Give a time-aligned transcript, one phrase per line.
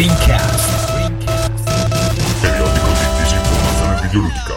[0.00, 1.12] Rincast.
[2.40, 4.56] Periodico di disinformazione videoludica.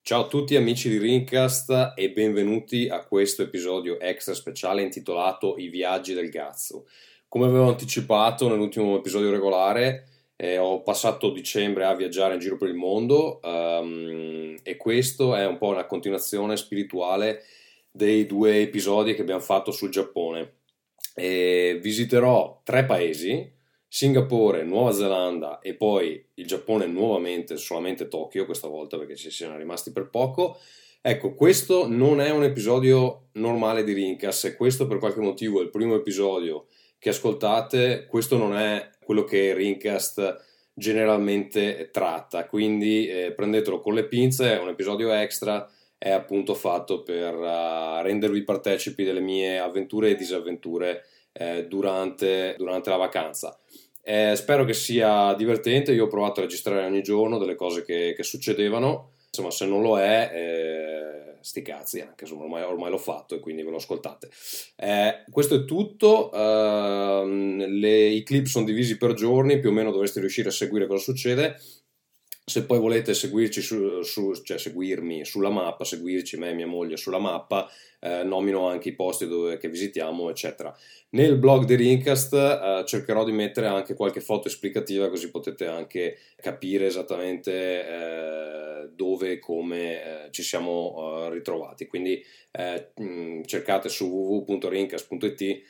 [0.00, 5.66] Ciao a tutti amici di Rincast e benvenuti a questo episodio extra speciale intitolato I
[5.70, 6.86] viaggi del Gazzo.
[7.26, 10.06] Come avevo anticipato nell'ultimo episodio regolare,
[10.36, 15.44] eh, ho passato dicembre a viaggiare in giro per il mondo um, e questo è
[15.44, 17.42] un po' una continuazione spirituale
[17.90, 20.58] dei due episodi che abbiamo fatto sul Giappone.
[21.16, 23.62] E visiterò tre paesi,
[23.94, 29.56] Singapore, Nuova Zelanda e poi il Giappone nuovamente, solamente Tokyo questa volta perché ci siamo
[29.56, 30.58] rimasti per poco.
[31.00, 35.62] Ecco, questo non è un episodio normale di Rincas e questo per qualche motivo è
[35.62, 36.66] il primo episodio
[36.98, 44.08] che ascoltate, questo non è quello che Rincast generalmente tratta, quindi eh, prendetelo con le
[44.08, 50.10] pinze, è un episodio extra, è appunto fatto per uh, rendervi partecipi delle mie avventure
[50.10, 53.58] e disavventure eh, durante, durante, la vacanza.
[54.06, 58.12] Eh, spero che sia divertente, io ho provato a registrare ogni giorno delle cose che,
[58.14, 62.98] che succedevano, insomma se non lo è eh, sti cazzi, anche insomma ormai, ormai, l'ho
[62.98, 64.28] fatto e quindi ve lo ascoltate.
[64.76, 69.90] Eh, questo è tutto, uh, le, i clip sono divisi per giorni, più o meno
[69.90, 71.58] dovreste riuscire a seguire cosa succede.
[72.46, 76.98] Se poi volete seguirci su, su, cioè seguirmi sulla mappa, seguirci me e mia moglie
[76.98, 77.66] sulla mappa,
[78.00, 80.76] eh, nomino anche i posti dove, che visitiamo, eccetera.
[81.10, 86.18] Nel blog di Rincast eh, cercherò di mettere anche qualche foto esplicativa così potete anche
[86.36, 91.86] capire esattamente eh, dove e come eh, ci siamo eh, ritrovati.
[91.86, 95.62] Quindi eh, mh, cercate su www.rincast.it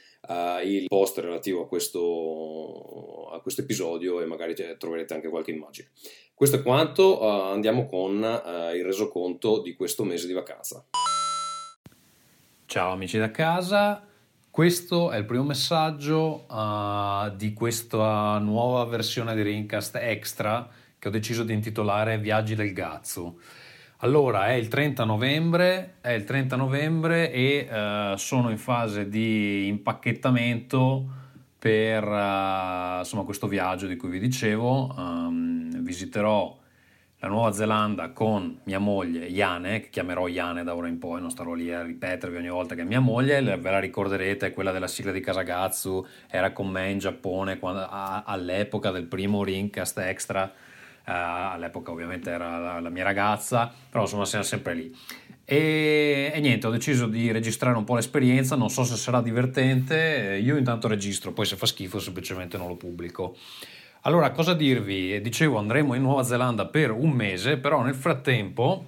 [0.64, 5.90] il post relativo a questo, a questo episodio e magari troverete anche qualche immagine.
[6.34, 8.14] Questo è quanto, andiamo con
[8.74, 10.84] il resoconto di questo mese di vacanza.
[12.66, 14.04] Ciao amici da casa,
[14.50, 20.68] questo è il primo messaggio uh, di questa nuova versione di Rincast Extra
[20.98, 23.38] che ho deciso di intitolare Viaggi del Gazzo.
[23.98, 31.22] Allora, è il 30 novembre, il 30 novembre e uh, sono in fase di impacchettamento
[31.64, 34.92] per uh, insomma, questo viaggio di cui vi dicevo.
[34.98, 36.54] Um, visiterò
[37.20, 41.30] la Nuova Zelanda con mia moglie Iane, che chiamerò Iane da ora in poi, non
[41.30, 44.88] starò lì a ripetervi ogni volta che è mia moglie, ve la ricorderete, quella della
[44.88, 50.42] sigla di Kasagazzu, era con me in Giappone quando, a, all'epoca del primo Ringcast Extra,
[50.44, 50.50] uh,
[51.04, 54.94] all'epoca ovviamente era la, la, mia ragazza, però insomma siamo sempre lì.
[55.46, 60.40] E, e, niente, ho deciso di registrare un po' l'esperienza, non so se sarà divertente,
[60.42, 63.36] io intanto registro, poi se fa schifo semplicemente non lo pubblico.
[64.02, 65.20] Allora, cosa dirvi?
[65.20, 68.86] Dicevo, andremo in Nuova Zelanda per un mese, però nel frattempo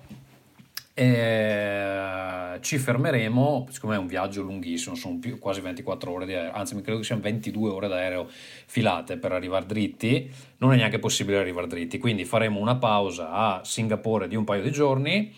[0.98, 6.52] eh, ci fermeremo, siccome è un viaggio lunghissimo, sono più, quasi 24 ore di aereo,
[6.52, 10.98] anzi mi credo che siano 22 ore d'aereo filate per arrivare dritti, non è neanche
[10.98, 15.34] possibile arrivare dritti, quindi faremo una pausa a Singapore di un paio di giorni,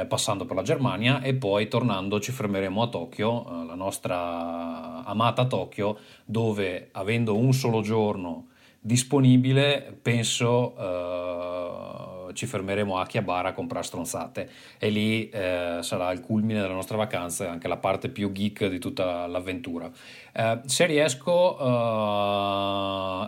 [0.00, 5.04] eh, passando per la Germania e poi tornando ci fermeremo a Tokyo, eh, la nostra
[5.04, 8.48] amata Tokyo, dove avendo un solo giorno
[8.86, 14.48] disponibile, penso uh, ci fermeremo a Chiabara a comprare stronzate
[14.78, 18.66] e lì uh, sarà il culmine della nostra vacanza e anche la parte più geek
[18.66, 19.90] di tutta l'avventura.
[20.34, 21.56] Uh, se riesco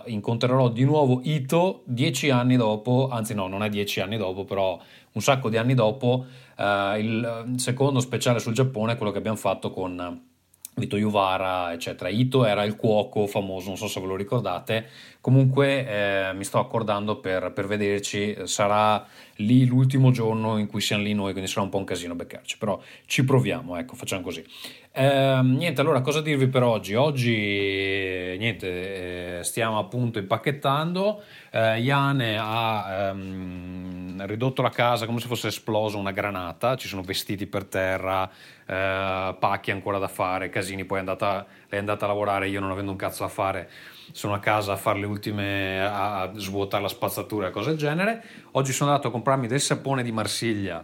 [0.06, 4.78] incontrerò di nuovo Ito dieci anni dopo, anzi no, non è dieci anni dopo, però
[5.10, 6.24] un sacco di anni dopo,
[6.58, 10.26] il secondo speciale sul Giappone, quello che abbiamo fatto con
[10.78, 12.08] Vito Juvara, eccetera.
[12.08, 14.86] Ito era il cuoco famoso, non so se ve lo ricordate.
[15.20, 19.04] Comunque eh, mi sto accordando per, per, vederci, sarà
[19.36, 22.56] lì l'ultimo giorno in cui siamo lì noi, quindi sarà un po' un casino beccarci,
[22.56, 24.44] però ci proviamo, ecco, facciamo così.
[24.92, 26.94] Eh, niente, allora cosa dirvi per oggi?
[26.94, 31.22] Oggi, niente, eh, stiamo appunto impacchettando.
[31.50, 37.02] Eh, Iane ha ehm, ridotto la casa come se fosse esplosa una granata, ci sono
[37.02, 38.28] vestiti per terra,
[38.66, 42.60] eh, pacchi ancora da fare, casini, poi è andata, lei è andata a lavorare, io
[42.60, 43.70] non avendo un cazzo da fare
[44.12, 48.22] sono a casa a fare le ultime, a svuotare la spazzatura e cose del genere.
[48.52, 50.82] Oggi sono andato a comprarmi del sapone di Marsiglia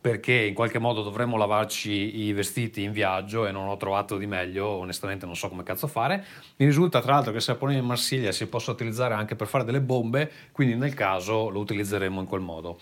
[0.00, 4.26] perché in qualche modo dovremmo lavarci i vestiti in viaggio e non ho trovato di
[4.26, 6.24] meglio, onestamente non so come cazzo fare.
[6.56, 9.64] Mi risulta tra l'altro che il sapone di Marsiglia si possa utilizzare anche per fare
[9.64, 12.78] delle bombe, quindi nel caso lo utilizzeremo in quel modo.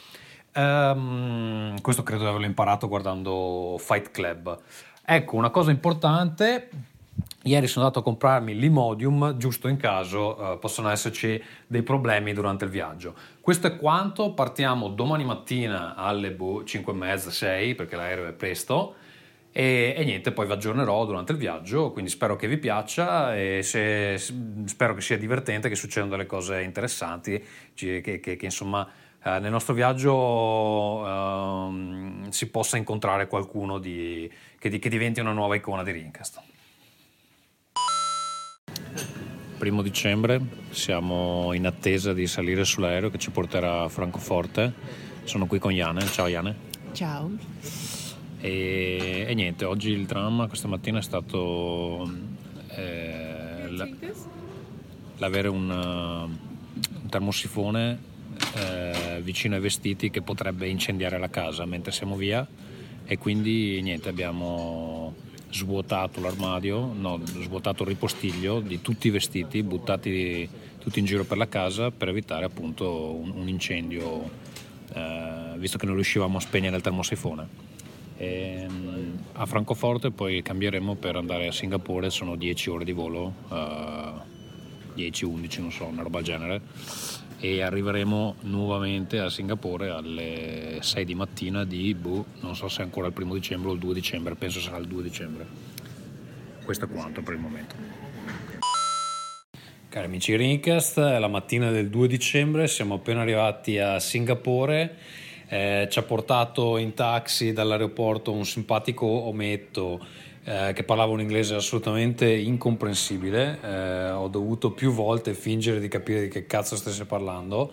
[0.54, 4.58] Um, questo credo di averlo imparato guardando Fight Club.
[5.04, 6.69] Ecco, una cosa importante,
[7.46, 12.64] ieri sono andato a comprarmi l'Imodium, giusto in caso uh, possono esserci dei problemi durante
[12.64, 13.14] il viaggio.
[13.40, 18.96] Questo è quanto, partiamo domani mattina alle 5 e mezza, 6, perché l'aereo è presto,
[19.52, 23.62] E, e, niente, poi vi aggiornerò durante il viaggio, quindi spero che vi piaccia e
[23.62, 28.87] se, spero che sia divertente, che succedano delle cose interessanti, che, che, che insomma
[29.25, 35.54] eh, nel nostro viaggio eh, si possa incontrare qualcuno di, che, che diventi una nuova
[35.54, 36.56] icona di Rincast.
[39.58, 40.38] Primo dicembre
[40.70, 44.73] siamo in attesa di salire sull'aereo che ci porterà a Francoforte.
[45.25, 46.05] Sono qui con Iane.
[46.06, 46.55] Ciao Iane.
[46.93, 47.31] Ciao.
[48.38, 52.06] E, e niente, oggi il dramma questa mattina è stato
[52.69, 53.69] eh,
[55.17, 57.99] l'avere un, un termosifone
[58.55, 62.47] eh, vicino ai vestiti che potrebbe incendiare la casa mentre siamo via
[63.06, 65.14] e quindi niente, abbiamo
[65.50, 70.48] svuotato l'armadio, no, svuotato il ripostiglio di tutti i vestiti buttati
[70.78, 74.31] tutti in giro per la casa per evitare appunto un, un incendio
[74.94, 77.48] eh, visto che non riuscivamo a spegnere il termosifone.
[78.16, 78.66] E,
[79.32, 83.34] a Francoforte poi cambieremo per andare a Singapore, sono 10 ore di volo.
[83.50, 84.34] Eh,
[84.96, 86.60] 10, 11, non so, una roba del genere.
[87.38, 92.84] E arriveremo nuovamente a Singapore alle 6 di mattina di, boh, non so se è
[92.84, 95.46] ancora il primo dicembre o il 2 dicembre, penso sarà il 2 dicembre.
[96.64, 97.75] Questo è quanto per il momento.
[99.88, 104.96] Cari amici Rincast, è la mattina del 2 dicembre, siamo appena arrivati a Singapore,
[105.48, 110.04] eh, ci ha portato in taxi dall'aeroporto un simpatico ometto
[110.48, 116.20] eh, che parlava un inglese assolutamente incomprensibile, eh, ho dovuto più volte fingere di capire
[116.20, 117.72] di che cazzo stesse parlando,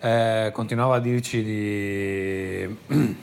[0.00, 2.76] eh, continuava a dirci di,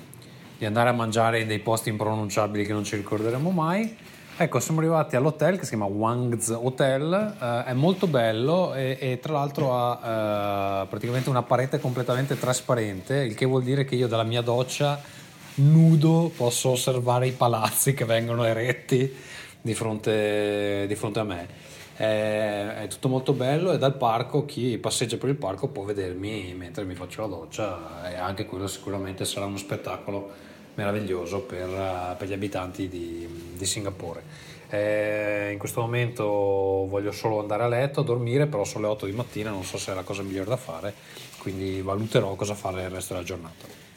[0.57, 3.97] di, andare a mangiare in dei posti impronunciabili che non ci ricorderemo mai.
[4.37, 9.19] Ecco, siamo arrivati all'hotel che si chiama Wang's Hotel, eh, è molto bello e, e
[9.19, 14.07] tra l'altro ha eh, praticamente una parete completamente trasparente, il che vuol dire che io
[14.07, 15.18] dalla mia doccia
[15.59, 19.13] nudo posso osservare i palazzi che vengono eretti
[19.61, 21.47] di fronte, di fronte a me.
[21.95, 26.53] È, è, tutto molto bello e dal parco chi passeggia per il parco può vedermi
[26.57, 30.31] mentre mi faccio la doccia e anche quello sicuramente sarà uno spettacolo
[30.75, 34.23] meraviglioso per, per gli abitanti di, di Singapore.
[34.69, 39.05] Eh, in questo momento voglio solo andare a letto, a dormire, però sono le 8
[39.07, 40.93] di mattina, non so se è la cosa migliore da fare,
[41.39, 43.88] quindi valuterò cosa fare il resto della giornata.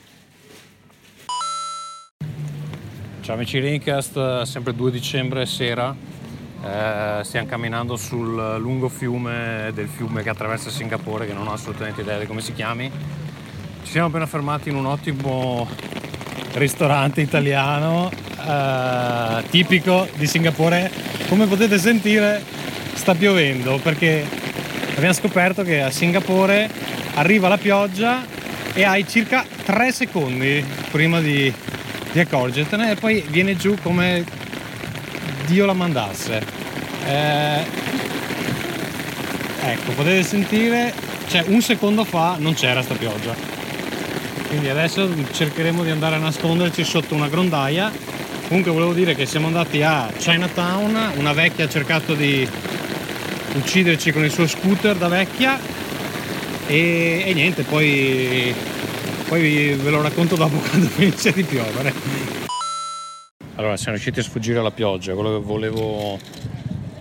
[3.22, 5.94] Ciao amici Rincast, sempre 2 dicembre sera,
[6.64, 12.00] eh, stiamo camminando sul lungo fiume del fiume che attraversa Singapore, che non ho assolutamente
[12.00, 12.90] idea di come si chiami.
[13.84, 15.68] Ci siamo appena fermati in un ottimo
[16.54, 20.90] ristorante italiano, eh, tipico di Singapore.
[21.28, 22.42] Come potete sentire
[22.94, 24.26] sta piovendo perché
[24.96, 26.68] abbiamo scoperto che a Singapore
[27.14, 28.26] arriva la pioggia
[28.74, 31.70] e hai circa 3 secondi prima di
[32.12, 34.24] di accorgertene e poi viene giù come
[35.46, 36.42] Dio la mandasse.
[37.06, 37.64] Eh,
[39.62, 40.92] ecco, potete sentire,
[41.28, 43.34] cioè un secondo fa non c'era sta pioggia.
[44.48, 47.90] Quindi adesso cercheremo di andare a nasconderci sotto una grondaia.
[48.48, 52.46] Comunque volevo dire che siamo andati a Chinatown, una vecchia ha cercato di
[53.54, 55.58] ucciderci con il suo scooter da vecchia
[56.66, 58.54] e, e niente, poi
[59.32, 61.90] poi ve lo racconto dopo quando finisce di piovere.
[63.54, 66.18] Allora, siamo riusciti a sfuggire alla pioggia, quello che volevo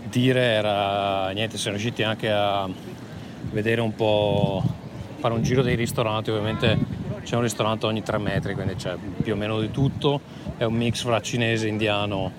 [0.08, 2.70] dire era niente, siamo riusciti anche a
[3.52, 4.64] vedere un po',
[5.20, 6.78] fare un giro dei ristoranti, ovviamente
[7.24, 10.22] c'è un ristorante ogni tre metri, quindi c'è più o meno di tutto,
[10.56, 12.32] è un mix fra cinese, indiano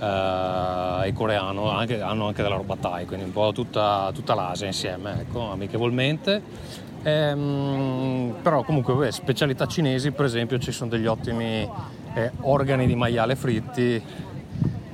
[0.00, 4.66] eh, e coreano, anche, hanno anche della roba thai, quindi un po' tutta, tutta l'Asia
[4.66, 11.68] insieme, ecco, amichevolmente Ehm, però comunque beh, specialità cinesi per esempio ci sono degli ottimi
[12.14, 14.02] eh, organi di maiale fritti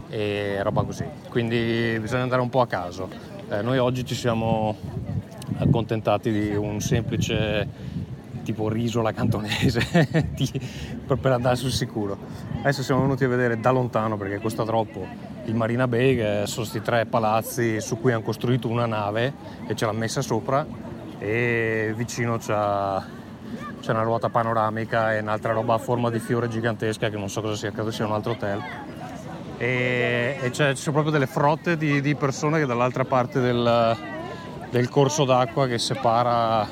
[0.08, 1.04] e roba così.
[1.28, 3.08] Quindi bisogna andare un po' a caso.
[3.50, 4.76] Eh, noi oggi ci siamo
[5.58, 7.96] accontentati di un semplice
[8.42, 9.80] tipo riso alla cantonese
[11.06, 12.16] per andare sul sicuro.
[12.60, 15.06] Adesso siamo venuti a vedere da lontano perché costa troppo
[15.44, 19.32] il Marina Bay che sono questi tre palazzi su cui hanno costruito una nave
[19.66, 20.87] e ce l'hanno messa sopra
[21.18, 22.54] e vicino c'è,
[23.80, 27.40] c'è una ruota panoramica e un'altra roba a forma di fiore gigantesca che non so
[27.40, 28.62] cosa sia, credo sia un altro hotel.
[29.58, 33.96] E, e ci sono proprio delle frotte di, di, persone che dall'altra parte del,
[34.70, 36.66] del corso d'acqua che separa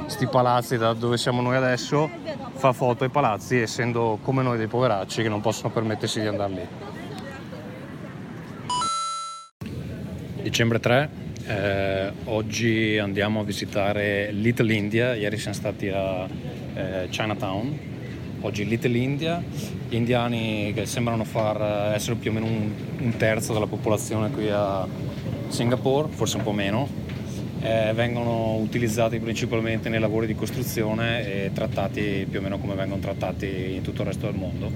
[0.00, 2.08] questi palazzi da dove siamo noi adesso
[2.54, 6.52] fa foto ai palazzi essendo come noi dei poveracci che non possono permettersi di andare
[6.52, 6.68] lì.
[10.42, 16.26] Dicembre 3 eh, oggi andiamo a visitare Little India, ieri siamo stati a
[16.74, 17.78] eh, Chinatown,
[18.40, 19.42] oggi Little India,
[19.88, 24.48] gli indiani che sembrano far essere più o meno un, un terzo della popolazione qui
[24.50, 24.86] a
[25.48, 26.88] Singapore, forse un po' meno,
[27.60, 33.00] eh, vengono utilizzati principalmente nei lavori di costruzione e trattati più o meno come vengono
[33.00, 34.70] trattati in tutto il resto del mondo.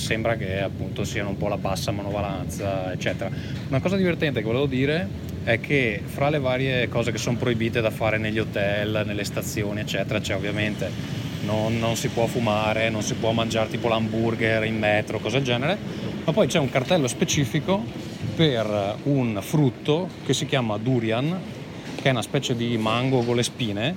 [0.00, 3.30] Sembra che appunto siano un po' la bassa manovalanza, eccetera.
[3.68, 5.06] Una cosa divertente che volevo dire
[5.44, 9.80] è che fra le varie cose che sono proibite da fare negli hotel, nelle stazioni,
[9.80, 10.90] eccetera, c'è ovviamente
[11.44, 15.44] non, non si può fumare, non si può mangiare tipo l'hamburger in metro, cose del
[15.44, 15.76] genere,
[16.24, 17.84] ma poi c'è un cartello specifico
[18.34, 21.38] per un frutto che si chiama durian,
[21.94, 23.94] che è una specie di mango con le spine,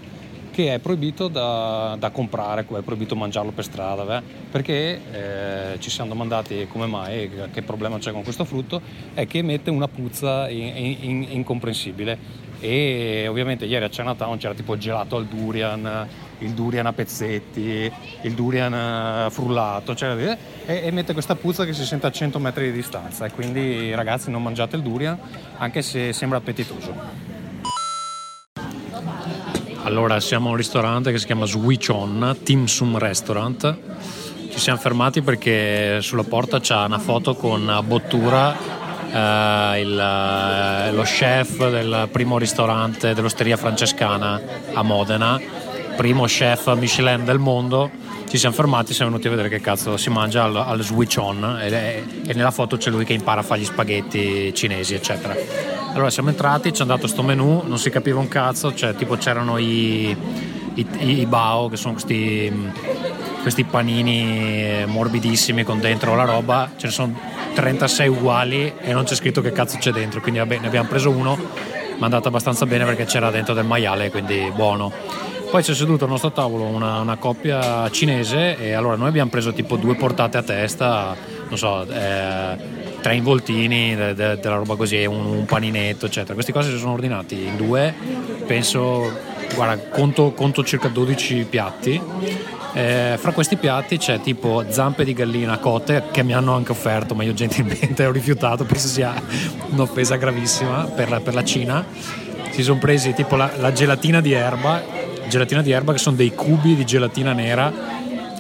[0.53, 4.21] che è proibito da, da comprare, è proibito mangiarlo per strada, beh?
[4.51, 8.79] perché eh, ci siamo domandati come mai, che problema c'è con questo frutto,
[9.15, 14.77] è che emette una puzza in, in, incomprensibile e ovviamente ieri a Chinatown c'era tipo
[14.77, 16.07] gelato al durian,
[16.37, 17.91] il durian a pezzetti,
[18.21, 22.65] il durian eh, frullato, cioè, e, e questa puzza che si sente a 100 metri
[22.65, 25.17] di distanza e quindi ragazzi non mangiate il durian
[25.57, 27.32] anche se sembra appetitoso.
[29.85, 33.77] Allora, siamo a un ristorante che si chiama Switch On, Tim Sum Restaurant.
[34.49, 38.55] Ci siamo fermati perché sulla porta c'è una foto con Bottura,
[39.11, 44.41] eh, il, eh, lo chef del primo ristorante dell'osteria francescana
[44.73, 45.37] a Modena,
[45.97, 47.91] primo chef Michelin del mondo
[48.33, 51.59] ci siamo fermati, siamo venuti a vedere che cazzo si mangia al, al switch on
[51.61, 55.35] e, e, nella foto c'è lui che impara a fare gli spaghetti cinesi, eccetera.
[55.93, 59.17] Allora siamo entrati, ci hanno dato sto menù, non si capiva un cazzo, cioè tipo
[59.17, 60.17] c'erano i,
[60.73, 62.51] i, i bao, che sono questi,
[63.43, 67.19] questi panini morbidissimi con dentro la roba, ce ne sono
[67.53, 71.11] 36 uguali e non c'è scritto che cazzo c'è dentro, quindi vabbè, ne abbiamo preso
[71.11, 74.91] uno, ma è andato abbastanza bene perché c'era dentro del maiale, quindi buono.
[75.53, 79.53] Poi c'è seduto al nostro tavolo una, una, coppia cinese e allora noi abbiamo preso
[79.53, 81.15] tipo due portate a testa,
[81.47, 82.57] non so, eh,
[82.99, 86.33] tre involtini de, de, della roba così, un, un, paninetto, eccetera.
[86.33, 87.93] Questi qua si sono ordinati in due,
[88.47, 89.11] penso,
[89.53, 92.01] guarda, conto, conto circa 12 piatti.
[92.73, 97.13] Eh, fra questi piatti c'è tipo zampe di gallina cotte che mi hanno anche offerto,
[97.13, 99.13] ma io gentilmente ho rifiutato, penso sia
[99.69, 101.85] un'offesa gravissima per la, per la Cina.
[102.49, 106.33] Si sono presi tipo la, la gelatina di erba gelatina di erba che sono dei
[106.33, 107.71] cubi di gelatina nera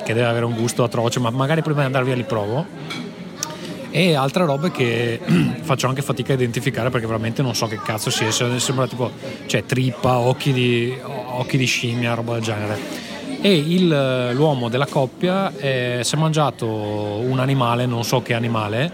[0.03, 2.65] che deve avere un gusto atroce, ma magari prima di andare via li provo.
[3.89, 5.19] E altre robe che
[5.61, 9.11] faccio anche fatica a identificare perché veramente non so che cazzo sia, sembra tipo
[9.45, 12.77] cioè, trippa, occhi di, occhi di scimmia, roba del genere.
[13.41, 18.91] E il, l'uomo della coppia eh, si è mangiato un animale, non so che animale,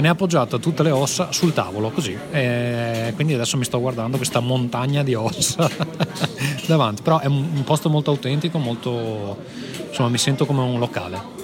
[0.00, 2.16] e ne ha appoggiato tutte le ossa sul tavolo, così.
[2.30, 5.68] E quindi adesso mi sto guardando questa montagna di ossa
[6.66, 9.36] davanti, però è un posto molto autentico, molto...
[9.88, 11.38] insomma mi sento come un locale.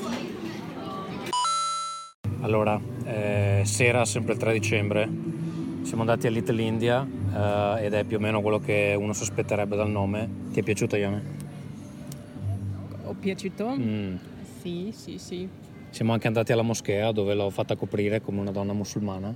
[2.40, 5.06] Allora, eh, sera, sempre il 3 dicembre,
[5.82, 9.76] siamo andati a Little India eh, ed è più o meno quello che uno sospetterebbe
[9.76, 10.28] dal nome.
[10.52, 11.22] Ti è piaciuto, Ione?
[13.04, 13.76] Ho piaciuto?
[13.76, 14.14] Mm.
[14.62, 15.65] Sì, sì, sì.
[15.96, 19.34] Siamo anche andati alla moschea dove l'ho fatta coprire come una donna musulmana,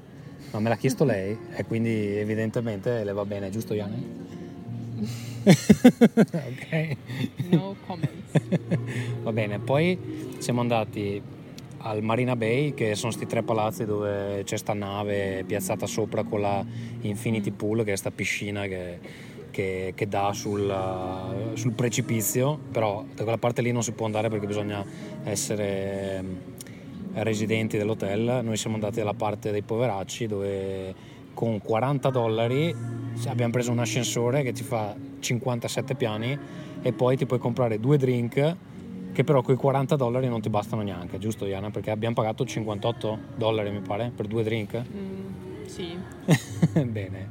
[0.50, 4.04] ma me l'ha chiesto lei e quindi evidentemente le va bene, giusto Yanni?
[6.20, 6.96] ok.
[7.48, 8.32] No comments.
[9.24, 11.22] va bene, poi siamo andati
[11.78, 16.42] al Marina Bay, che sono questi tre palazzi dove c'è sta nave piazzata sopra con
[16.42, 16.62] la
[17.00, 18.98] Infinity Pool, che è sta piscina che,
[19.50, 24.28] che, che dà sul, sul, precipizio, però da quella parte lì non si può andare
[24.28, 24.84] perché bisogna
[25.24, 26.22] essere
[27.14, 30.94] residenti dell'hotel, noi siamo andati alla parte dei poveracci dove
[31.34, 32.74] con 40 dollari
[33.26, 36.38] abbiamo preso un ascensore che ti fa 57 piani
[36.82, 38.56] e poi ti puoi comprare due drink
[39.12, 41.70] che però con i 40 dollari non ti bastano neanche, giusto Iana?
[41.70, 44.82] Perché abbiamo pagato 58 dollari mi pare per due drink?
[44.94, 45.98] Mm, sì.
[46.84, 47.28] Bene.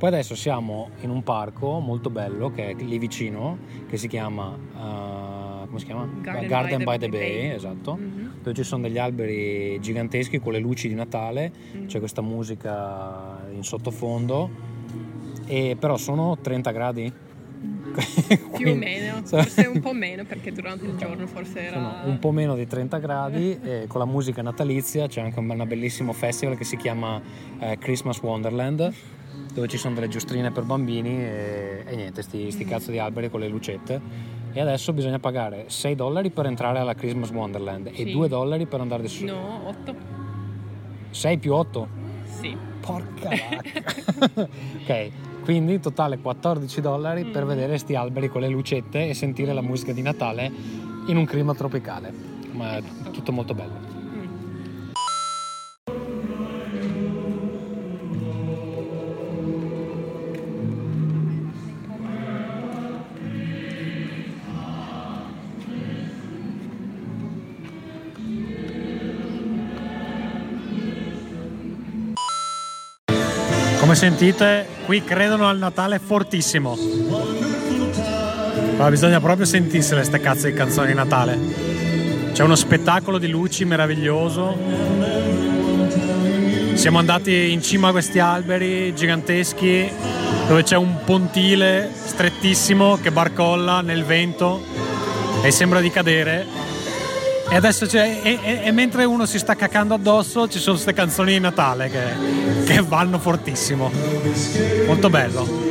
[0.00, 4.46] Poi adesso siamo in un parco molto bello che è lì vicino, che si chiama,
[4.48, 6.08] uh, come si chiama?
[6.22, 8.28] Garden, Garden by, by, the, Bay, Bay esatto, mm-hmm.
[8.42, 11.86] dove ci sono degli alberi giganteschi con le luci di Natale, mm-hmm.
[11.86, 14.48] c'è questa musica in sottofondo,
[15.44, 17.12] e però sono 30 gradi.
[18.56, 21.74] Più o meno, forse un po' meno perché durante il giorno forse era...
[21.74, 25.62] Sono un po' meno di 30 gradi e con la musica natalizia c'è anche un
[25.66, 27.20] bellissimo festival che si chiama
[27.58, 29.18] eh, Christmas Wonderland
[29.52, 33.30] dove ci sono delle giostrine per bambini e, e niente, sti, sti cazzo di alberi
[33.30, 34.00] con le lucette.
[34.52, 38.02] E adesso bisogna pagare 6 dollari per entrare alla Christmas Wonderland sì.
[38.02, 39.24] e 2 dollari per andare su.
[39.24, 39.94] No, 8.
[41.10, 41.88] 6 più 8?
[42.24, 42.56] Sì.
[42.80, 44.48] Porca vacca.
[44.82, 45.10] ok,
[45.44, 47.30] quindi totale 14 dollari mm.
[47.30, 50.50] per vedere questi alberi con le lucette e sentire la musica di Natale
[51.06, 52.12] in un clima tropicale,
[52.52, 53.89] ma è tutto molto bello.
[73.90, 76.78] Come sentite, qui credono al Natale fortissimo.
[78.76, 81.36] Ma bisogna proprio sentirsele queste cazzo di canzoni di Natale.
[82.30, 84.56] C'è uno spettacolo di luci meraviglioso.
[86.74, 89.90] Siamo andati in cima a questi alberi giganteschi
[90.46, 94.64] dove c'è un pontile strettissimo che barcolla nel vento
[95.42, 96.46] e sembra di cadere
[97.50, 100.92] e adesso c'è, e, e, e, mentre uno si sta cacando addosso ci sono queste
[100.92, 103.90] canzoni di Natale che, che vanno fortissimo.
[104.86, 105.68] Molto bello.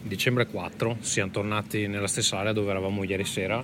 [0.00, 3.62] Dicembre 4, siamo tornati nella stessa area dove eravamo ieri sera,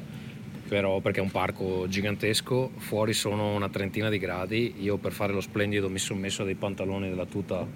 [0.68, 5.32] però perché è un parco gigantesco, fuori sono una trentina di gradi, io per fare
[5.32, 7.66] lo splendido mi sono messo dei pantaloni della tuta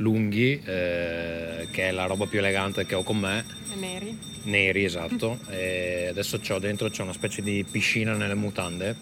[0.00, 3.44] lunghi, eh, che è la roba più elegante che ho con me.
[3.72, 4.18] E neri.
[4.42, 5.38] Neri, esatto.
[5.48, 8.96] e adesso c'ho dentro c'è una specie di piscina nelle mutande,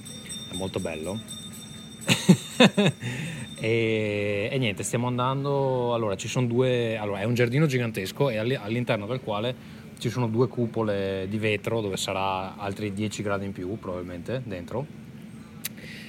[0.51, 1.19] è molto bello.
[3.61, 5.95] e, e, niente, stiamo andando.
[5.95, 6.97] Allora, ci sono due.
[6.97, 11.81] Allora, è un giardino gigantesco e all'interno del quale ci sono due cupole di vetro
[11.81, 14.87] dove sarà altri 10 gradi in più, probabilmente dentro.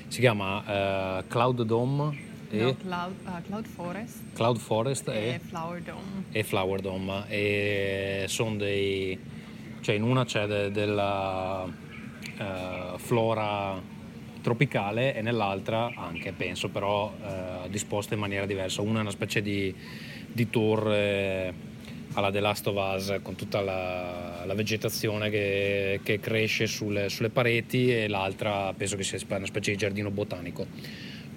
[0.08, 2.28] Si chiama uh, Cloud Dome
[2.58, 4.34] no, Cloud, uh, Cloud, Forest.
[4.34, 6.24] Cloud Forest e, e Flower Dome.
[6.32, 7.24] E Flower Dome.
[7.30, 9.18] E sono dei.
[9.82, 13.98] cioè in una c'è de, della uh, flora
[14.42, 18.82] tropicale e nell'altra anche, penso, però uh, disposta in maniera diversa.
[18.82, 19.74] Una è una specie di,
[20.32, 21.68] di torre
[22.14, 27.30] alla The Last of Us con tutta la, la vegetazione che, che cresce sulle, sulle,
[27.30, 30.66] pareti e l'altra penso che sia una specie di giardino botanico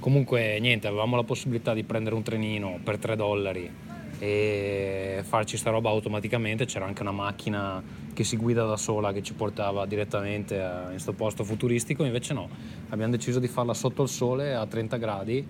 [0.02, 3.70] Comunque niente, avevamo la possibilità di prendere un trenino per 3 dollari
[4.18, 7.80] e farci sta roba automaticamente, c'era anche una macchina
[8.12, 12.48] che si guida da sola che ci portava direttamente in questo posto futuristico, invece no,
[12.88, 15.46] abbiamo deciso di farla sotto il sole a 30 gradi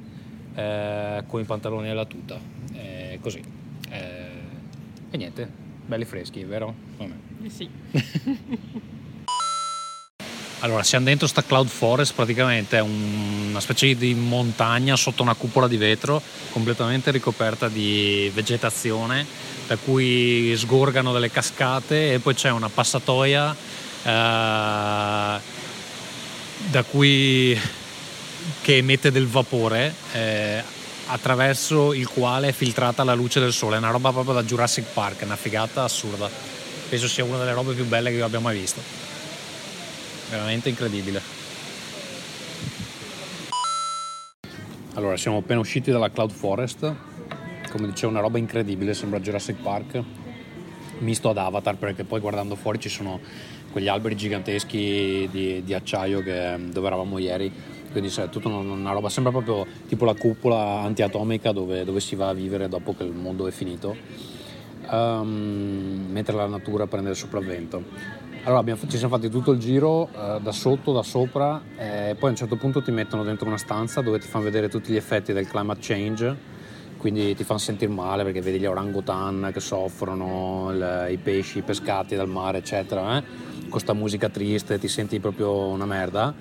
[0.54, 2.38] eh, con i pantaloni e la tuta,
[2.74, 3.40] eh, così.
[3.88, 4.26] Eh,
[5.12, 5.48] e niente,
[5.86, 6.74] belli freschi, vero?
[6.98, 7.48] Vabbè.
[7.48, 7.70] Sì.
[10.62, 15.34] Allora, siamo dentro sta Cloud Forest, praticamente è un, una specie di montagna sotto una
[15.34, 16.22] cupola di vetro
[16.52, 19.26] completamente ricoperta di vegetazione,
[19.66, 23.50] da cui sgorgano delle cascate e poi c'è una passatoia
[24.04, 25.40] eh,
[26.70, 27.60] da cui
[28.60, 30.62] che emette del vapore eh,
[31.06, 33.74] attraverso il quale è filtrata la luce del sole.
[33.74, 36.30] È una roba proprio da Jurassic Park, una figata assurda.
[36.88, 39.11] Penso sia una delle robe più belle che io abbia mai visto
[40.32, 41.20] veramente incredibile.
[44.94, 46.94] Allora, siamo appena usciti dalla Cloud Forest,
[47.70, 50.02] come dicevo una roba incredibile, sembra Jurassic Park,
[50.98, 53.20] misto ad Avatar, perché poi guardando fuori ci sono
[53.70, 57.50] quegli alberi giganteschi di, di acciaio che, dove eravamo ieri,
[57.90, 62.14] quindi è tutta una, una, roba, sembra proprio tipo la cupola antiatomica dove, dove si
[62.14, 63.96] va a vivere dopo che il mondo è finito,
[64.90, 68.21] um, mentre la natura prende il sopravvento.
[68.44, 72.28] Allora abbiamo, ci siamo fatti tutto il giro eh, da sotto, da sopra e poi
[72.28, 74.96] a un certo punto ti mettono dentro una stanza dove ti fanno vedere tutti gli
[74.96, 76.36] effetti del climate change,
[76.96, 82.16] quindi ti fanno sentire male perché vedi gli orangutan che soffrono, il, i pesci pescati
[82.16, 83.22] dal mare eccetera, eh?
[83.60, 86.34] con questa musica triste ti senti proprio una merda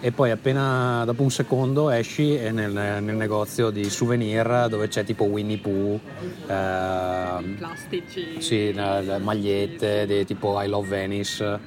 [0.00, 5.24] e poi appena dopo un secondo esci nel, nel negozio di souvenir dove c'è tipo
[5.24, 6.00] Winnie Pooh
[6.46, 11.44] eh, plastici sì, magliette di, tipo I Love Venice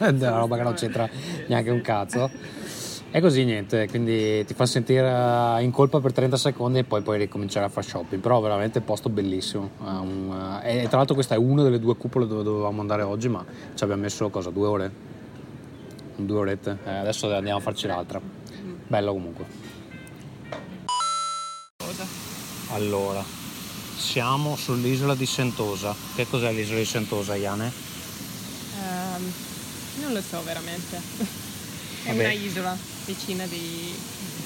[0.00, 1.08] una roba che non c'entra
[1.46, 2.30] neanche un cazzo
[3.12, 7.18] e così niente, quindi ti fa sentire in colpa per 30 secondi e poi puoi
[7.18, 8.22] ricominciare a fare shopping.
[8.22, 9.70] Però veramente posto bellissimo.
[9.78, 13.44] Um, e tra l'altro questa è una delle due cupole dove dovevamo andare oggi, ma
[13.74, 14.50] ci abbiamo messo cosa?
[14.50, 14.92] Due ore?
[16.26, 16.78] Due orette.
[16.84, 18.20] Eh, adesso andiamo a farci l'altra.
[18.86, 19.44] Bello comunque.
[22.72, 23.24] Allora,
[23.96, 25.94] siamo sull'isola di Sentosa.
[26.14, 27.72] Che cos'è l'isola di Sentosa, Iane?
[28.78, 29.32] Um,
[30.00, 30.96] non lo so veramente.
[30.96, 32.18] È Vabbè.
[32.18, 33.92] una isola vicina di,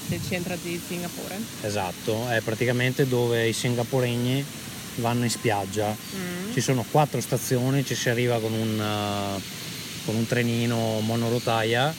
[0.07, 1.39] del centro di Singapore.
[1.61, 4.43] Esatto, è praticamente dove i singaporegni
[4.95, 5.95] vanno in spiaggia.
[5.95, 6.51] Mm.
[6.51, 9.41] Ci sono quattro stazioni, ci si arriva con un uh,
[10.05, 11.93] con un trenino monorotaia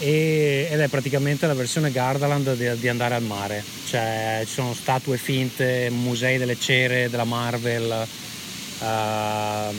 [0.00, 3.62] e, ed è praticamente la versione Gardaland di, di, andare al mare.
[3.86, 8.06] Cioè, ci sono statue finte, musei delle cere della Marvel,
[8.78, 9.74] uh,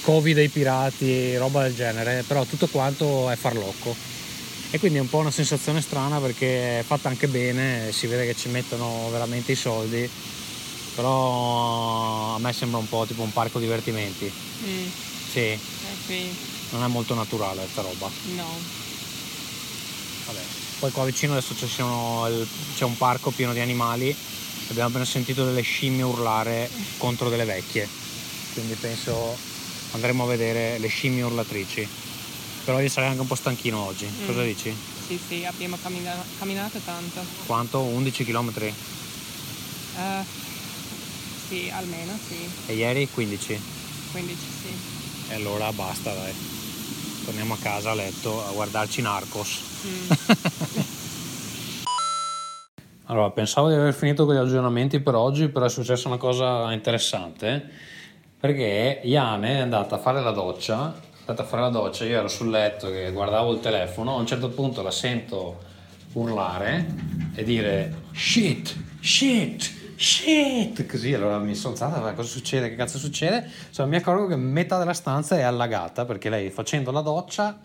[0.00, 3.94] scovi dei pirati, roba del genere, però tutto quanto è farlocco.
[4.70, 8.26] E quindi è un po' una sensazione strana perché è fatta anche bene, si vede
[8.26, 10.08] che ci mettono veramente i soldi,
[10.94, 14.30] però a me sembra un po' tipo un parco divertimenti.
[14.64, 14.86] Mm.
[15.30, 15.38] Sì.
[15.40, 15.60] Eh,
[16.06, 16.36] sì.
[16.70, 18.10] Non è molto naturale questa roba.
[18.34, 18.58] No.
[20.26, 20.40] Vabbè.
[20.78, 24.14] Poi qua vicino adesso c'è, c'è un parco pieno di animali.
[24.68, 27.88] Abbiamo appena sentito delle scimmie urlare contro delle vecchie.
[28.52, 29.36] Quindi penso
[29.92, 31.86] andremo a vedere le scimmie urlatrici.
[32.64, 34.06] Però io sarei anche un po' stanchino oggi.
[34.06, 34.26] Mm.
[34.26, 34.76] Cosa dici?
[35.06, 37.24] Sì, sì, abbiamo cammina- camminato tanto.
[37.46, 37.80] Quanto?
[37.80, 38.52] 11 km?
[39.96, 40.24] Uh,
[41.48, 42.46] sì, almeno sì.
[42.66, 43.58] E ieri 15?
[44.12, 44.87] 15, sì.
[45.30, 46.32] E allora basta, dai.
[47.24, 49.60] Torniamo a casa a letto a guardarci Narcos.
[49.86, 50.10] Mm.
[53.06, 56.72] allora, pensavo di aver finito con gli aggiornamenti per oggi, però è successa una cosa
[56.72, 57.68] interessante.
[58.40, 62.18] Perché Iane è andata a fare la doccia, è andata a fare la doccia, io
[62.18, 65.58] ero sul letto che guardavo il telefono, a un certo punto la sento
[66.12, 66.86] urlare
[67.34, 73.50] e dire shit, shit, shit, così allora mi sono alzata, cosa succede, che cazzo succede?
[73.72, 77.58] Cioè, mi accorgo che metà della stanza è allagata perché lei facendo la doccia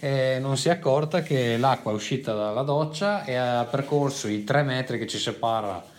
[0.00, 4.44] eh, non si è accorta che l'acqua è uscita dalla doccia e ha percorso i
[4.44, 5.92] tre metri che ci separa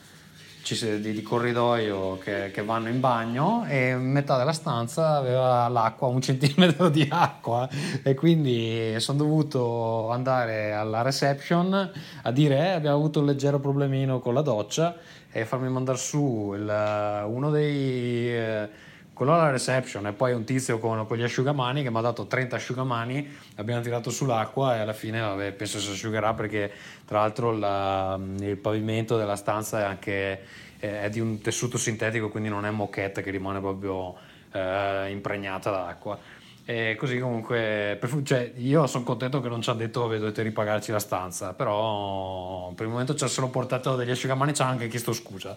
[0.74, 6.19] di, di corridoio che, che, vanno in bagno e metà della stanza aveva l'acqua, un
[6.21, 7.69] centimetro di acqua.
[8.02, 11.91] E quindi sono dovuto andare alla reception
[12.24, 14.95] a dire eh, abbiamo avuto un leggero problemino con la doccia
[15.36, 18.34] e farmi mandare su il, uno dei...
[18.34, 18.69] Eh,
[19.12, 22.26] quello alla reception e poi un tizio con, con, gli asciugamani che mi ha dato
[22.26, 26.71] 30 asciugamani, abbiamo tirato sull'acqua e alla fine vabbè, penso si asciugherà perché
[27.06, 30.41] tra l'altro la, il pavimento della stanza è anche
[30.80, 34.15] è di un tessuto sintetico quindi non è moquette che rimane proprio
[34.52, 36.19] eh, impregnata d'acqua
[36.67, 40.91] e così comunque, cioè, io sono contento che non ci hanno detto che dovete ripagarci
[40.91, 44.88] la stanza, però per il momento ci ha solo portato degli asciugamani, ci ha anche
[44.88, 45.56] chiesto scusa,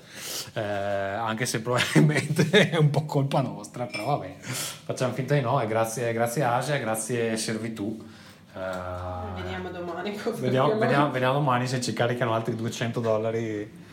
[0.52, 5.58] eh, anche se probabilmente è un po' colpa nostra, però vabbè, facciamo finta di no
[5.62, 8.06] e grazie, grazie Asia, grazie Servitù.
[8.54, 10.10] Eh, vediamo domani.
[10.10, 13.86] Vediamo, vediamo, vediamo, domani se ci caricano altri 200 dollari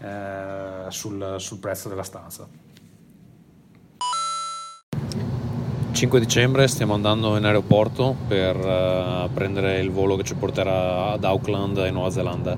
[0.00, 2.48] eh, sul, sul prezzo della stanza.
[5.92, 11.22] 5 dicembre stiamo andando in aeroporto per uh, prendere il volo che ci porterà ad
[11.22, 12.56] Auckland in Nuova Zelanda.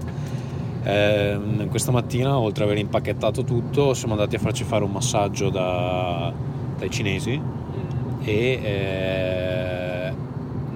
[0.84, 5.50] Eh, questa mattina, oltre ad aver impacchettato tutto, siamo andati a farci fare un massaggio
[5.50, 6.32] da,
[6.78, 7.40] dai cinesi
[8.22, 10.12] e eh,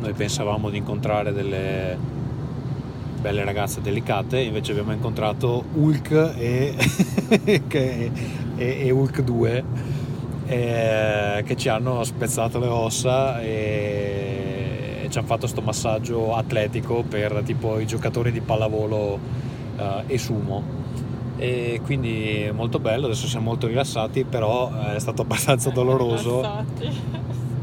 [0.01, 1.97] noi pensavamo di incontrare delle
[3.21, 6.75] belle ragazze delicate, invece abbiamo incontrato Hulk e,
[7.69, 8.11] e,
[8.57, 9.65] e Hulk 2
[10.49, 17.03] eh, che ci hanno spezzato le ossa e, e ci hanno fatto questo massaggio atletico
[17.03, 19.19] per tipo i giocatori di pallavolo
[19.77, 20.79] eh, e sumo
[21.37, 26.43] e quindi molto bello, adesso siamo molto rilassati, però eh, è stato abbastanza doloroso.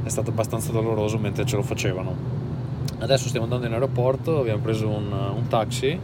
[0.01, 2.15] È stato abbastanza doloroso mentre ce lo facevano.
[2.99, 5.99] Adesso stiamo andando in aeroporto, abbiamo preso un, un taxi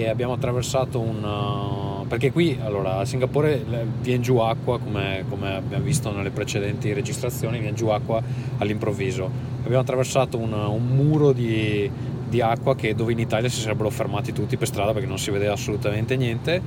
[0.00, 3.64] e abbiamo attraversato un perché qui allora, a Singapore
[4.00, 8.22] viene giù acqua come, come, abbiamo visto nelle precedenti registrazioni viene giù acqua
[8.58, 9.28] all'improvviso.
[9.60, 11.90] Abbiamo attraversato un, un muro di,
[12.28, 15.30] di, acqua che, dove in Italia si sarebbero fermati tutti per strada perché non si
[15.30, 16.60] vedeva assolutamente niente.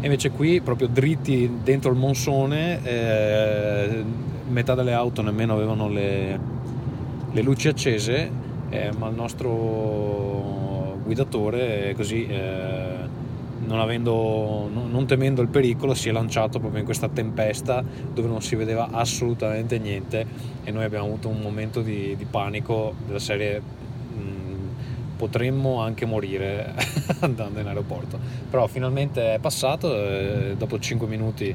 [0.00, 4.04] E invece qui proprio dritti dentro il monsone eh,
[4.48, 6.38] metà delle auto nemmeno avevano le,
[7.32, 8.30] le luci accese
[8.68, 10.63] eh, ma il nostro
[11.04, 13.22] guidatore così eh,
[13.66, 18.42] non, avendo, non, temendo il pericolo, si è lanciato proprio in questa tempesta dove non
[18.42, 20.26] si vedeva assolutamente niente
[20.64, 24.68] e noi abbiamo avuto un momento di, di panico della serie mh, mm,
[25.16, 26.74] potremmo anche morire
[27.20, 28.18] andando in aeroporto.
[28.50, 31.54] Però finalmente è passato, eh, dopo 5 minuti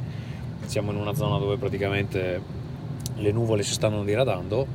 [0.66, 2.58] siamo in una zona dove praticamente
[3.16, 4.66] le nuvole si stanno diradando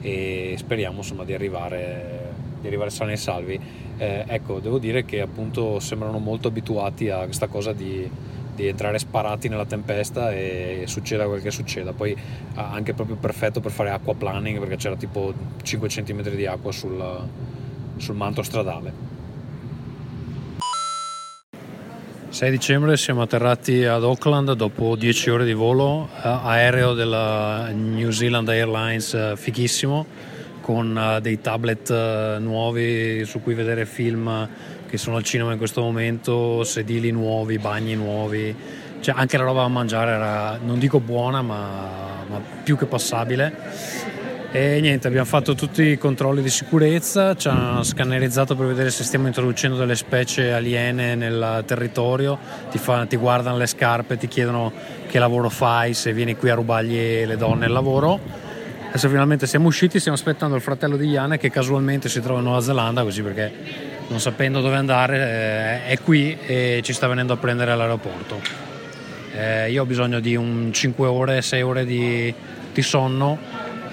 [0.00, 3.60] e speriamo insomma di arrivare, di arrivare sani e salvi
[3.98, 8.08] eh, ecco, devo dire che appunto sembrano molto abituati a questa cosa di,
[8.54, 11.92] di entrare sparati nella tempesta e succeda quel che succeda.
[11.92, 12.16] Poi
[12.54, 17.28] anche proprio perfetto per fare aquaplaning perché c'era tipo 5 cm di acqua sul,
[17.96, 19.10] sul manto stradale.
[22.32, 28.48] 6 dicembre siamo atterrati ad Auckland dopo 10 ore di volo aereo della New Zealand
[28.48, 30.06] Airlines eh, fighissimo
[30.62, 34.48] con uh, dei tablet uh, nuovi su cui vedere film
[34.88, 38.54] che sono al cinema in questo momento, sedili nuovi, bagni nuovi,
[39.00, 43.52] cioè anche la roba da mangiare era, non dico buona, ma, ma più che passabile.
[44.54, 49.02] E niente, abbiamo fatto tutti i controlli di sicurezza, ci hanno scannerizzato per vedere se
[49.02, 52.38] stiamo introducendo delle specie aliene nel territorio,
[52.70, 54.70] ti, fa, ti guardano le scarpe, ti chiedono
[55.06, 58.50] che lavoro fai, se vieni qui a rubargli le donne il lavoro.
[58.92, 62.44] Adesso finalmente siamo usciti, stiamo aspettando il fratello di Iane che casualmente si trova in
[62.44, 63.50] Nuova Zelanda, così perché
[64.08, 68.38] non sapendo dove andare eh, è qui e ci sta venendo a prendere all'aeroporto.
[69.34, 72.34] Eh, io ho bisogno di un 5 ore, 6 ore di,
[72.70, 73.38] di sonno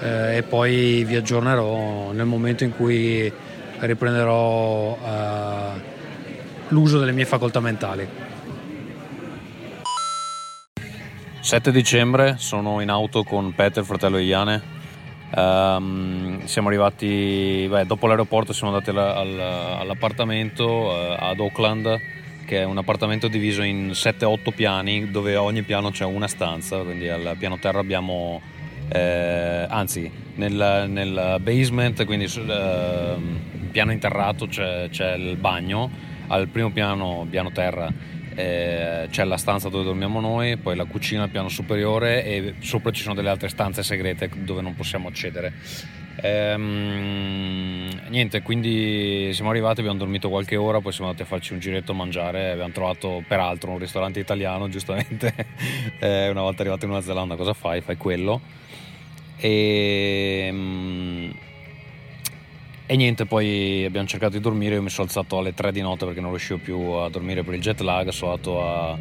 [0.00, 3.32] eh, e poi vi aggiornerò nel momento in cui
[3.78, 4.98] riprenderò
[6.68, 8.06] l'uso delle mie facoltà mentali.
[11.40, 14.79] 7 dicembre sono in auto con Peter, fratello Iane.
[15.34, 22.00] Um, siamo arrivati beh, dopo l'aeroporto, siamo andati alla, alla, all'appartamento uh, ad Auckland,
[22.44, 26.78] che è un appartamento diviso in 7-8 piani, dove ogni piano c'è una stanza.
[26.78, 28.40] Quindi al piano terra abbiamo
[28.88, 35.88] eh, anzi nel, nel, basement, quindi sul eh, piano interrato c'è, c'è, il bagno,
[36.26, 37.92] al primo piano, piano terra
[38.40, 42.90] eh, c'è la stanza dove dormiamo noi, poi la cucina al piano superiore e sopra
[42.90, 45.52] ci sono delle altre stanze segrete dove non possiamo accedere.
[46.22, 51.60] Ehm, niente, quindi siamo arrivati, abbiamo dormito qualche ora, poi siamo andati a farci un
[51.60, 55.34] giretto a mangiare, abbiamo trovato peraltro un ristorante italiano, giustamente,
[55.98, 57.80] eh, una volta arrivato in Nuova Zelanda cosa fai?
[57.80, 58.40] Fai quello
[59.40, 61.32] e, ehm,
[62.90, 66.06] e niente, poi abbiamo cercato di dormire, io mi sono alzato alle 3 di notte
[66.06, 68.98] perché non riuscivo più a dormire per il jet lag, sono andato a,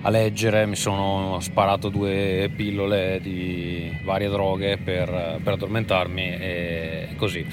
[0.00, 7.46] a leggere, mi sono sparato due pillole di varie droghe per, per addormentarmi e così.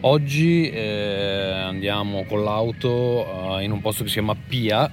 [0.00, 4.90] Oggi eh, andiamo con l'auto uh, in un posto che si chiama Pia.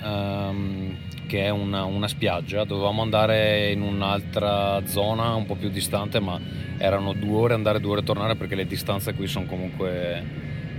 [0.00, 0.99] Um,
[1.30, 6.40] che è una, una, spiaggia, dovevamo andare in un'altra zona un po' più distante, ma
[6.76, 10.24] erano due ore andare due ore tornare perché le distanze qui sono comunque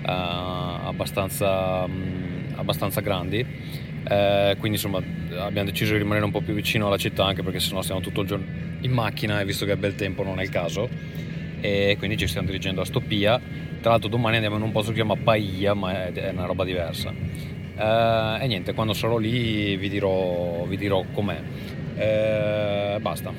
[0.02, 3.40] uh, abbastanza, um, abbastanza, grandi.
[3.40, 4.98] Uh, quindi insomma
[5.38, 8.20] abbiamo deciso di rimanere un po' più vicino alla città anche perché sennò stiamo tutto
[8.20, 8.46] il giorno
[8.82, 10.90] in macchina e visto che è bel tempo non è il caso.
[11.62, 13.40] E quindi ci stiamo dirigendo a Stopia
[13.80, 16.46] tra l'altro domani andiamo in un posto che si chiama Paia ma è, è una
[16.46, 17.14] roba diversa
[17.82, 21.42] Uh, e niente, quando sarò lì vi dirò, vi dirò com'è.
[21.96, 23.34] Uh, basta.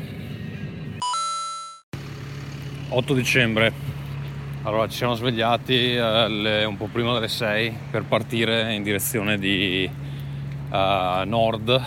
[2.89, 3.73] 8 dicembre.
[4.65, 9.89] Allora ci siamo svegliati alle, un po' prima delle 6 per partire in direzione di
[9.89, 11.81] uh, nord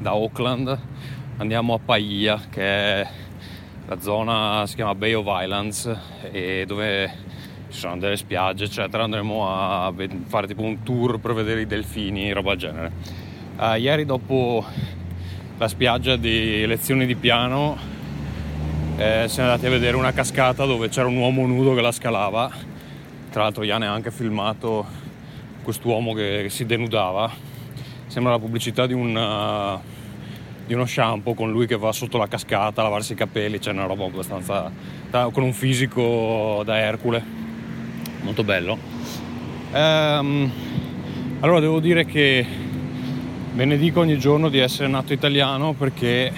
[0.00, 0.78] da Auckland.
[1.36, 3.08] Andiamo a Paia che è
[3.86, 5.96] la zona si chiama Bay of Islands
[6.30, 7.12] e dove
[7.70, 9.92] ci sono delle spiagge eccetera andremo a
[10.26, 12.92] fare tipo un tour per vedere i delfini roba del genere.
[13.56, 14.64] Uh, ieri dopo
[15.56, 17.76] la spiaggia di lezioni di piano
[18.96, 22.50] eh, siamo andati a vedere una cascata dove c'era un uomo nudo che la scalava.
[23.30, 24.84] Tra l'altro Iane ha anche filmato
[25.62, 27.30] quest'uomo che, che si denudava.
[28.08, 29.98] Sembra la pubblicità di un uh,
[30.66, 33.72] di uno shampoo con lui che va sotto la cascata a lavarsi i capelli, c'è
[33.72, 34.70] una roba abbastanza
[35.32, 37.49] con un fisico da Ercole
[38.22, 38.78] molto bello.
[39.72, 40.50] Ehm,
[41.40, 42.44] allora devo dire che
[43.52, 46.32] benedico ogni giorno di essere nato italiano perché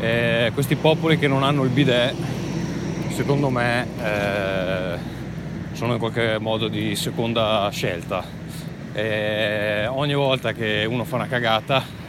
[0.00, 2.14] eh, questi popoli che non hanno il bidet,
[3.10, 4.98] secondo me, eh,
[5.72, 8.24] sono in qualche modo di seconda scelta.
[8.92, 12.00] E ogni volta che uno fa una cagata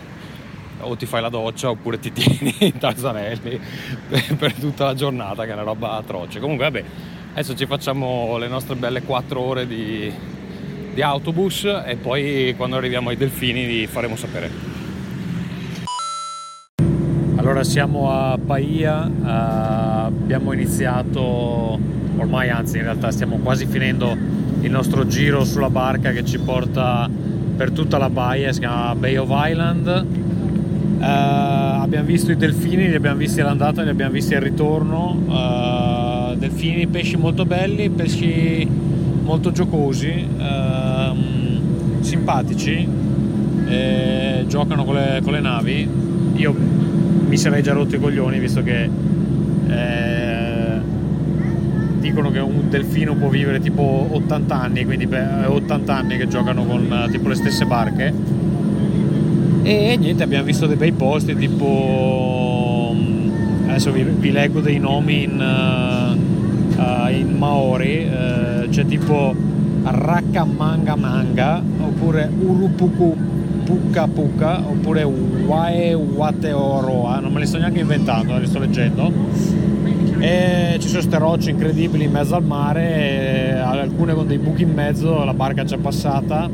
[0.79, 3.59] o ti fai la doccia oppure ti tieni in tarzanelli
[4.37, 6.83] per tutta la giornata che è una roba atroce comunque vabbè
[7.33, 10.11] Adesso ci facciamo le nostre belle 4 ore di,
[10.93, 14.51] di autobus e poi quando arriviamo ai delfini vi faremo sapere.
[17.37, 21.79] Allora siamo a Paia, uh, abbiamo iniziato,
[22.17, 24.15] ormai anzi in realtà stiamo quasi finendo
[24.61, 27.09] il nostro giro sulla barca che ci porta
[27.57, 29.87] per tutta la baia, si chiama Bay of Island.
[29.87, 35.19] Uh, abbiamo visto i delfini, li abbiamo visti all'andata, li abbiamo visti al ritorno.
[35.25, 38.67] Uh, delfini, pesci molto belli, pesci
[39.23, 42.87] molto giocosi, ehm, simpatici,
[43.67, 45.87] eh, giocano con le, con le, navi.
[46.35, 46.55] Io
[47.27, 48.89] mi sarei già rotto i coglioni visto che
[49.67, 50.81] eh,
[51.99, 56.65] dicono che un delfino può vivere tipo 80 anni, quindi per 80 anni che giocano
[56.65, 58.13] con tipo le stesse barche.
[59.63, 62.73] E niente, abbiamo visto dei bei posti tipo
[63.73, 65.39] adesso vi, vi leggo dei nomi in,
[66.77, 69.33] uh, in Maori uh, c'è tipo
[69.83, 73.15] Rakamanga Manga oppure Urupuku
[73.63, 79.11] Puka Puka oppure Wae Wateoroa non me li sto neanche inventando, li sto leggendo.
[80.19, 84.73] E ci sono queste rocce incredibili in mezzo al mare, alcune con dei buchi in
[84.73, 86.49] mezzo, la barca è passata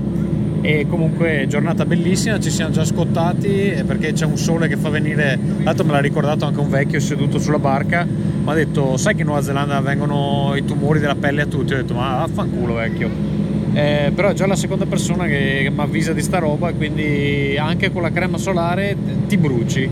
[0.62, 5.40] e comunque giornata bellissima, ci siamo già scottati perché c'è un sole che fa venire,
[5.64, 9.22] l'altro me l'ha ricordato anche un vecchio seduto sulla barca, mi ha detto sai che
[9.22, 13.38] in Nuova Zelanda vengono i tumori della pelle a tutti, ho detto ma vaffanculo vecchio.
[13.72, 17.92] Eh, però è già la seconda persona che mi avvisa di sta roba quindi anche
[17.92, 18.96] con la crema solare
[19.28, 19.90] ti bruci.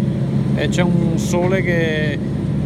[0.56, 2.18] Eh, c'è un sole che,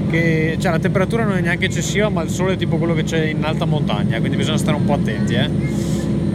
[0.10, 3.04] che cioè la temperatura non è neanche eccessiva ma il sole è tipo quello che
[3.04, 5.50] c'è in alta montagna quindi bisogna stare un po' attenti eh.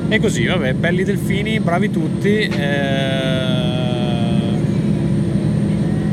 [0.08, 2.48] E così vabbè belli delfini bravi tutti eh...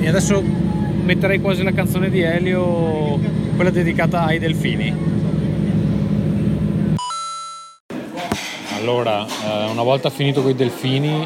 [0.01, 3.19] e adesso metterei quasi la canzone di Elio
[3.56, 5.12] quella dedicata ai delfini.
[8.77, 11.25] Allora, eh, una volta finito con i delfini,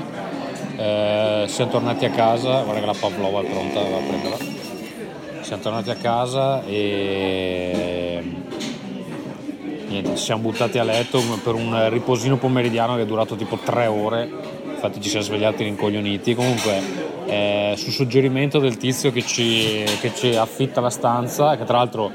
[0.75, 4.37] eh, siamo tornati a casa, guarda che la Pavlova è pronta, va a prenderla.
[5.41, 8.21] Siamo tornati a casa e
[9.87, 13.87] niente, ci siamo buttati a letto per un riposino pomeridiano che è durato tipo tre
[13.87, 14.29] ore,
[14.69, 16.35] infatti ci siamo svegliati rincoglioniti.
[16.35, 21.77] Comunque, eh, su suggerimento del tizio che ci, che ci affitta la stanza, che tra
[21.77, 22.09] l'altro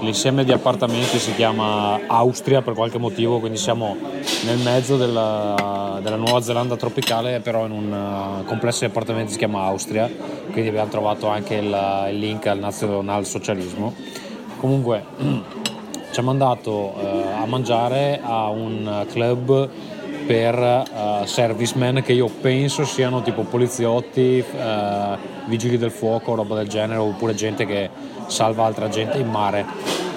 [0.00, 3.96] l'insieme di appartamenti si chiama Austria per qualche motivo, quindi siamo
[4.44, 9.38] nel mezzo della, della Nuova Zelanda tropicale, però in un uh, complesso di appartamenti si
[9.38, 10.10] chiama Austria,
[10.50, 13.94] quindi abbiamo trovato anche il, il link al nazionalsocialismo.
[14.58, 15.04] Comunque
[16.10, 19.68] ci ha mandato uh, a mangiare a un club
[20.26, 25.16] per uh, servicemen che io penso siano tipo poliziotti, uh,
[25.46, 27.88] vigili del fuoco, roba del genere, oppure gente che
[28.26, 29.64] salva altra gente in mare.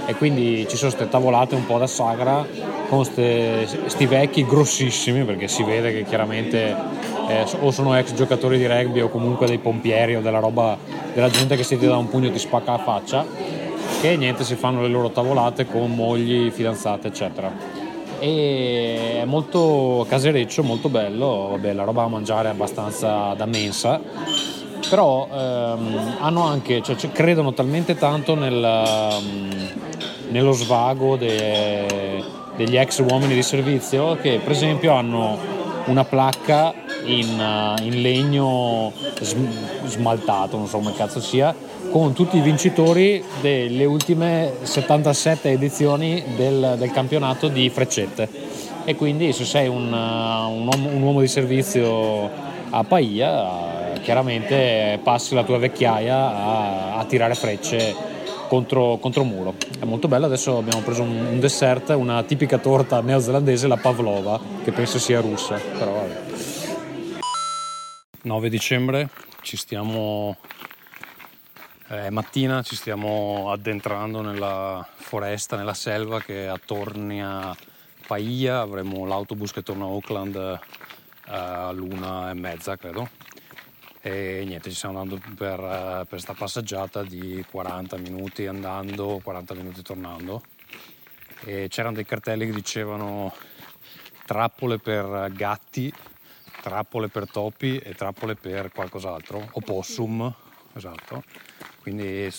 [0.05, 2.45] E quindi ci sono queste tavolate un po' da sagra
[2.89, 6.75] con questi vecchi grossissimi, perché si vede che chiaramente
[7.29, 10.77] eh, o sono ex giocatori di rugby o comunque dei pompieri o della roba
[11.13, 13.25] della gente che se ti dà un pugno ti spacca la faccia,
[13.99, 17.51] che niente si fanno le loro tavolate con mogli, fidanzate, eccetera.
[18.19, 23.99] E è molto casereccio, molto bello, vabbè la roba da mangiare è abbastanza da mensa,
[24.89, 29.49] però ehm, hanno anche, cioè, credono talmente tanto nel, um,
[30.29, 32.23] nello svago de,
[32.55, 35.37] degli ex uomini di servizio che per esempio hanno
[35.85, 36.73] una placca
[37.05, 38.91] in, in legno
[39.85, 41.55] smaltato, non so come cazzo sia,
[41.91, 48.29] con tutti i vincitori delle ultime 77 edizioni del, del campionato di freccette.
[48.85, 52.29] E quindi se sei un, un, uomo, un uomo di servizio
[52.69, 57.93] a Paia, chiaramente passi la tua vecchiaia a, a tirare frecce
[58.47, 59.55] contro, contro muro.
[59.77, 64.39] È molto bello, adesso abbiamo preso un, un, dessert, una tipica torta neozelandese, la pavlova,
[64.63, 66.19] che penso sia russa, però vabbè.
[68.23, 69.09] 9 dicembre,
[69.41, 70.37] ci stiamo
[71.91, 77.53] è mattina ci stiamo addentrando nella foresta, nella selva che attorni a
[78.07, 80.59] Paia, avremo l'autobus che torna a Auckland eh,
[81.33, 83.09] all'una e mezza credo.
[83.99, 89.81] E niente ci stiamo andando per, eh, questa passeggiata di 40 minuti andando, 40 minuti
[89.81, 90.43] tornando.
[91.43, 93.33] E c'erano dei cartelli che dicevano
[94.25, 95.93] trappole per gatti,
[96.61, 100.33] trappole per topi e trappole per qualcos'altro, opossum,
[100.73, 101.49] esatto
[101.81, 102.31] quindi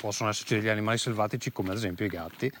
[0.00, 2.52] possono esserci degli animali selvatici come ad esempio i gatti.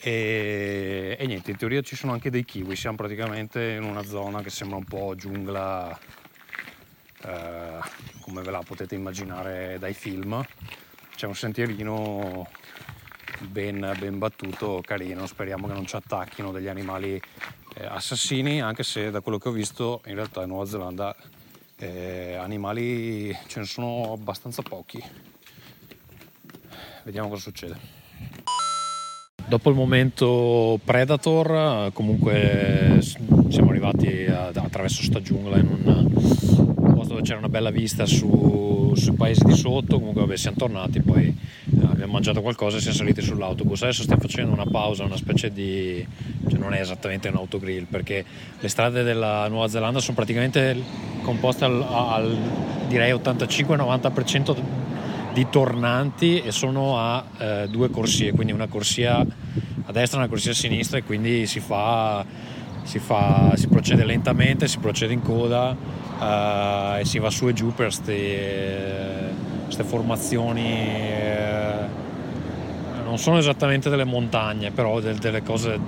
[0.00, 4.42] E, e, niente, in teoria ci sono anche dei kiwi, siamo praticamente in una zona
[4.42, 5.98] che sembra un po' giungla
[7.24, 7.78] eh,
[8.20, 10.44] come ve la potete immaginare dai film.
[11.14, 12.48] C'è un sentierino
[13.40, 17.20] ben, ben battuto, carino, speriamo che non ci attacchino degli animali
[17.74, 21.16] eh, assassini, anche se da quello che ho visto in realtà in Nuova Zelanda
[21.76, 25.02] eh, animali ce ne sono abbastanza pochi.
[27.08, 27.74] Vediamo cosa succede.
[29.46, 37.38] Dopo il momento Predator, comunque siamo arrivati attraverso sta giungla in un posto dove c'era
[37.38, 39.96] una bella vista su, sui paesi di sotto.
[39.98, 43.84] Comunque, vabbè, siamo tornati, poi eh, abbiamo mangiato qualcosa e siamo saliti sull'autobus.
[43.84, 46.06] Adesso stiamo facendo una pausa, una specie di.
[46.46, 48.22] cioè non è esattamente un autogrill perché
[48.58, 50.76] le strade della Nuova Zelanda sono praticamente
[51.22, 52.36] composte al, al
[52.86, 54.88] direi 85-90%
[55.38, 60.28] di tornanti e sono a eh, due corsie, quindi una corsia a destra e una
[60.28, 62.24] corsia a sinistra e quindi si fa,
[62.82, 65.76] si, fa, si procede lentamente, si procede in coda
[66.20, 70.66] eh, e si va su e giù per queste formazioni.
[70.66, 72.06] Eh,
[73.04, 75.78] non sono esattamente delle montagne, però del, delle cose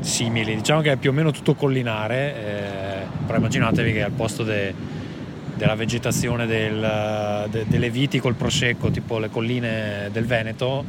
[0.00, 0.56] simili.
[0.56, 4.74] Diciamo che è più o meno tutto collinare, eh, però immaginatevi che al posto de,
[5.56, 10.84] della vegetazione del, de, delle viti col prosecco, tipo le colline del Veneto,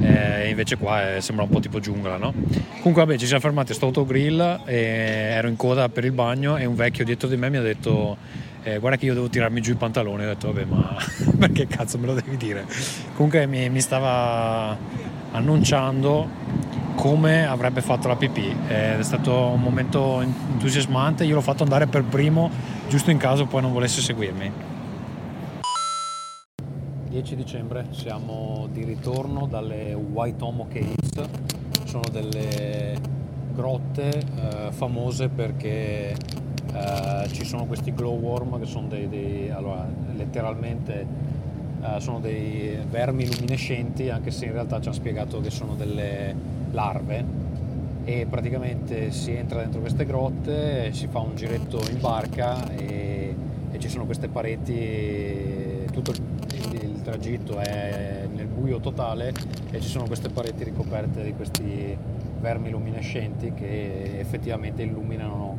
[0.00, 2.32] eh, invece qua è, sembra un po' tipo giungla, no?
[2.78, 6.56] Comunque vabbè, ci siamo fermati a sto autogrill e ero in coda per il bagno
[6.56, 8.16] e un vecchio dietro di me mi ha detto
[8.64, 10.96] eh, guarda che io devo tirarmi giù i pantaloni, ho detto vabbè ma
[11.38, 12.66] perché cazzo me lo devi dire?
[13.14, 14.76] Comunque mi, mi stava
[15.30, 16.28] annunciando
[16.98, 21.24] come avrebbe fatto la pipì è stato un momento entusiasmante.
[21.24, 22.50] Io l'ho fatto andare per primo
[22.88, 24.52] giusto in caso poi non volesse seguirmi.
[27.08, 31.28] 10 dicembre siamo di ritorno dalle White Homo Caves.
[31.84, 32.98] Sono delle
[33.54, 39.86] grotte eh, famose perché eh, ci sono questi glowworm che sono dei, dei allora
[40.16, 41.06] letteralmente
[41.80, 46.57] eh, sono dei vermi luminescenti anche se in realtà ci hanno spiegato che sono delle
[46.70, 47.46] larve
[48.08, 53.34] e praticamente si entra dentro queste grotte, si fa un giretto in barca e,
[53.70, 56.22] e ci sono queste pareti, tutto il,
[56.82, 59.32] il, tragitto è nel buio totale
[59.70, 61.96] e ci sono queste pareti ricoperte di questi
[62.40, 65.58] vermi luminescenti che effettivamente illuminano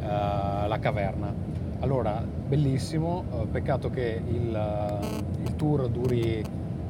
[0.00, 1.32] uh, la caverna.
[1.80, 5.00] Allora, bellissimo, uh, peccato che il,
[5.44, 6.42] il tour duri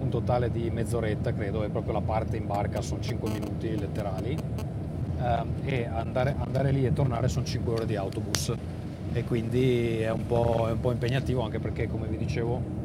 [0.06, 4.36] un totale di mezz'oretta credo è proprio la parte in barca sono 5 minuti letterali
[5.20, 8.54] ehm, e andare, andare, lì e tornare sono 5 ore di autobus
[9.12, 12.84] e quindi è un, è un po', impegnativo anche perché come vi dicevo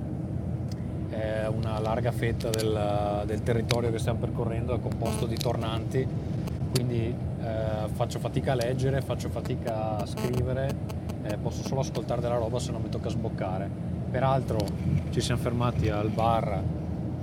[1.09, 6.07] è una larga fetta del, del territorio che stiamo percorrendo è composto di tornanti
[6.73, 10.73] quindi eh, faccio fatica a leggere, faccio fatica a scrivere,
[11.23, 13.69] eh, posso solo ascoltare della roba se non mi tocca sboccare.
[14.09, 14.59] Peraltro
[15.09, 16.63] ci siamo fermati al bar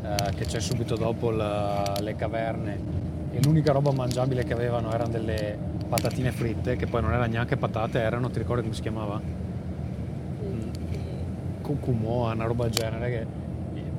[0.08, 2.78] eh, che c'è subito dopo la, le caverne
[3.30, 7.56] e l'unica roba mangiabile che avevano erano delle patatine fritte che poi non erano neanche
[7.56, 9.20] patate, erano, ti ricordi come si chiamava?
[10.42, 10.68] Mm.
[11.60, 13.26] Cucumoa, una roba del genere che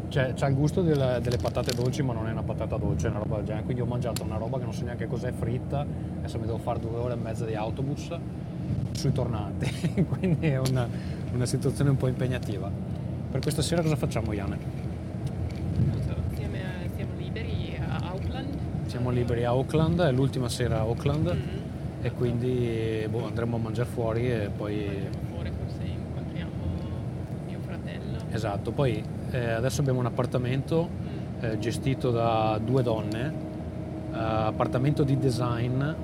[0.10, 3.10] cioè, c'ha il gusto delle, delle, patate dolci ma non è una patata dolce, è
[3.12, 3.64] una roba del genere.
[3.64, 5.86] Quindi ho mangiato una roba che non so neanche cos'è fritta,
[6.18, 8.18] adesso mi devo fare due ore e mezza di autobus
[8.94, 10.88] sui tornanti, quindi è una,
[11.32, 12.70] una situazione un po' impegnativa.
[13.32, 14.79] Per questa sera cosa facciamo Iane?
[19.00, 22.02] Siamo liberi a Auckland, è l'ultima sera a Auckland mm-hmm.
[22.02, 25.08] e quindi boh, andremo a mangiare fuori e poi...
[25.32, 26.52] Fuori forse incontriamo
[27.48, 28.18] mio fratello.
[28.30, 31.44] Esatto, poi eh, adesso abbiamo un appartamento mm.
[31.46, 33.34] eh, gestito da due donne,
[34.12, 35.96] eh, appartamento di design eh,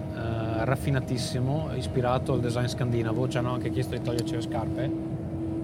[0.64, 4.90] raffinatissimo, ispirato al design scandinavo, ci hanno anche chiesto di toglierci le scarpe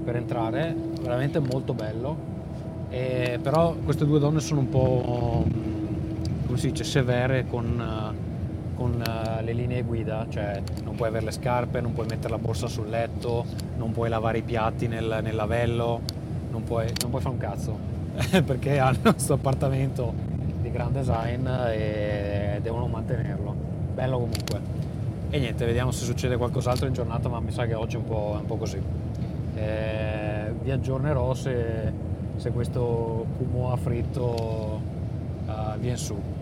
[0.04, 2.30] per entrare, veramente molto bello.
[2.90, 5.46] E, però queste due donne sono un po'
[6.52, 11.24] come si dice, severe con, eh, con uh, le linee guida, cioè non puoi avere
[11.24, 13.46] le scarpe, non puoi mettere la borsa sul letto,
[13.78, 16.02] non puoi lavare i piatti nel, nel lavello,
[16.50, 17.78] non puoi, non puoi fare un cazzo,
[18.44, 20.14] perché hanno questo appartamento
[20.62, 23.56] di gran design e devono mantenerlo.
[23.94, 24.60] Bello comunque.
[25.30, 28.06] E niente, vediamo se succede qualcos'altro in giornata, ma mi sa che oggi è un
[28.06, 28.82] po', è un po così.
[29.56, 31.94] Eh, vi aggiornerò se,
[32.36, 34.82] se questo Kumoa fritto
[35.46, 36.40] uh, viene su.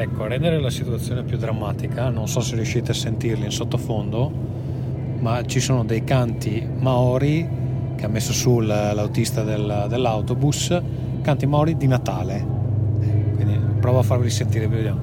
[0.00, 4.30] Ecco, a rendere la situazione più drammatica, non so se riuscite a sentirli in sottofondo,
[5.18, 7.44] ma ci sono dei canti maori
[7.96, 10.80] che ha messo su l'autista del, dell'autobus,
[11.20, 12.46] canti maori di Natale.
[13.34, 15.00] Quindi provo a farvi sentire, vediamo.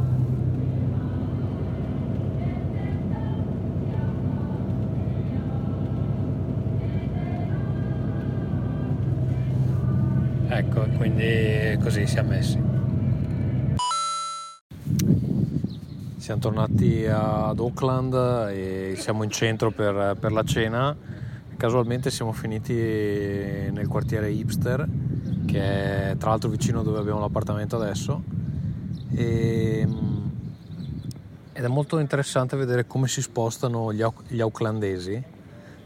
[10.48, 12.75] Ecco, quindi così siamo messi.
[16.26, 20.98] Siamo tornati ad Auckland e siamo in centro per, per la cena.
[21.56, 24.90] Casualmente siamo finiti nel quartiere Hipster,
[25.46, 25.60] che
[26.10, 28.24] è tra l'altro vicino dove abbiamo l'appartamento adesso.
[29.12, 29.88] E,
[31.54, 35.24] ed è molto interessante vedere come si spostano gli, gli aucklandesi,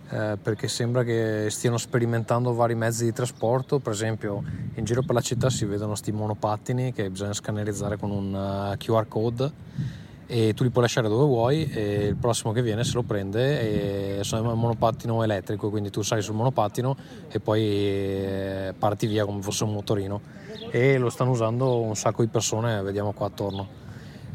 [0.10, 3.80] eh, perché sembra che stiano sperimentando vari mezzi di trasporto.
[3.80, 4.42] Per esempio,
[4.76, 8.78] in giro per la città si vedono questi monopattini che bisogna scannerizzare con un eh,
[8.78, 9.90] QR code
[10.32, 14.20] e tu li puoi lasciare dove vuoi e il prossimo che viene se lo prende
[14.20, 16.96] e sono un monopattino elettrico quindi tu sali sul monopattino
[17.30, 20.22] e poi eh, parti via come fosse un motorino.
[20.70, 23.68] E lo stanno usando un sacco di persone vediamo qua attorno.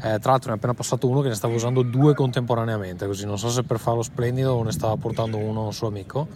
[0.01, 3.25] Eh, tra l'altro ne è appena passato uno che ne stava usando due contemporaneamente così
[3.25, 6.27] non so se per farlo splendido o ne stava portando uno un suo amico.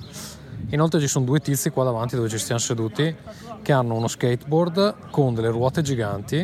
[0.69, 3.13] Inoltre ci sono due tizi qua davanti dove ci stiamo seduti
[3.61, 6.37] che hanno uno skateboard con delle ruote giganti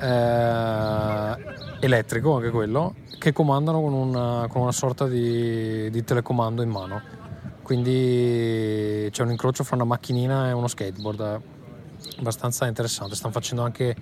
[0.00, 6.70] eh, elettrico anche quello, che comandano con una, con una sorta di, di, telecomando in
[6.70, 7.00] mano.
[7.62, 11.40] Quindi c'è un incrocio fra una macchinina e uno skateboard,
[12.18, 13.14] abbastanza interessante.
[13.14, 13.94] Stanno facendo anche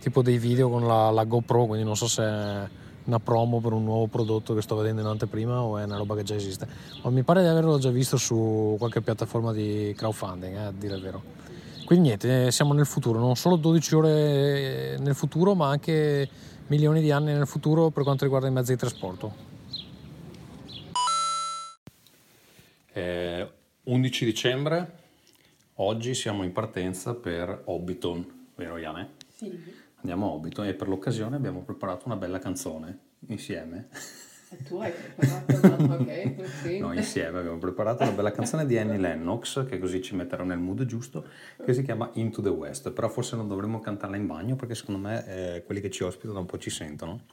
[0.00, 2.68] tipo dei video con la, la GoPro, quindi non so se è
[3.04, 6.14] una promo per un nuovo prodotto che sto vedendo in anteprima o è una roba
[6.14, 6.68] che già esiste.
[7.02, 10.94] Ma mi pare di averlo già visto su qualche piattaforma di crowdfunding, eh, a dire
[10.94, 11.22] il vero.
[11.86, 16.28] Quindi niente, siamo nel futuro, non solo 12 ore nel futuro, ma anche
[16.68, 19.46] milioni di anni nel futuro per quanto riguarda i mezzi di trasporto.
[22.92, 23.50] Eh,
[23.84, 24.92] 11 dicembre,
[25.74, 29.10] oggi siamo in partenza per Hobbiton, vero Iane?
[29.34, 29.86] Sì.
[29.96, 32.98] Andiamo a Hobbiton e per l'occasione abbiamo preparato una bella canzone
[33.28, 33.88] insieme.
[34.50, 36.78] E tu hai preparato una, ok, sì.
[36.78, 40.58] No, insieme abbiamo preparato una bella canzone di Annie Lennox, che così ci metterà nel
[40.58, 41.26] mood giusto,
[41.62, 45.06] che si chiama Into the West, però forse non dovremmo cantarla in bagno perché secondo
[45.06, 47.24] me eh, quelli che ci ospitano un po' ci sentono.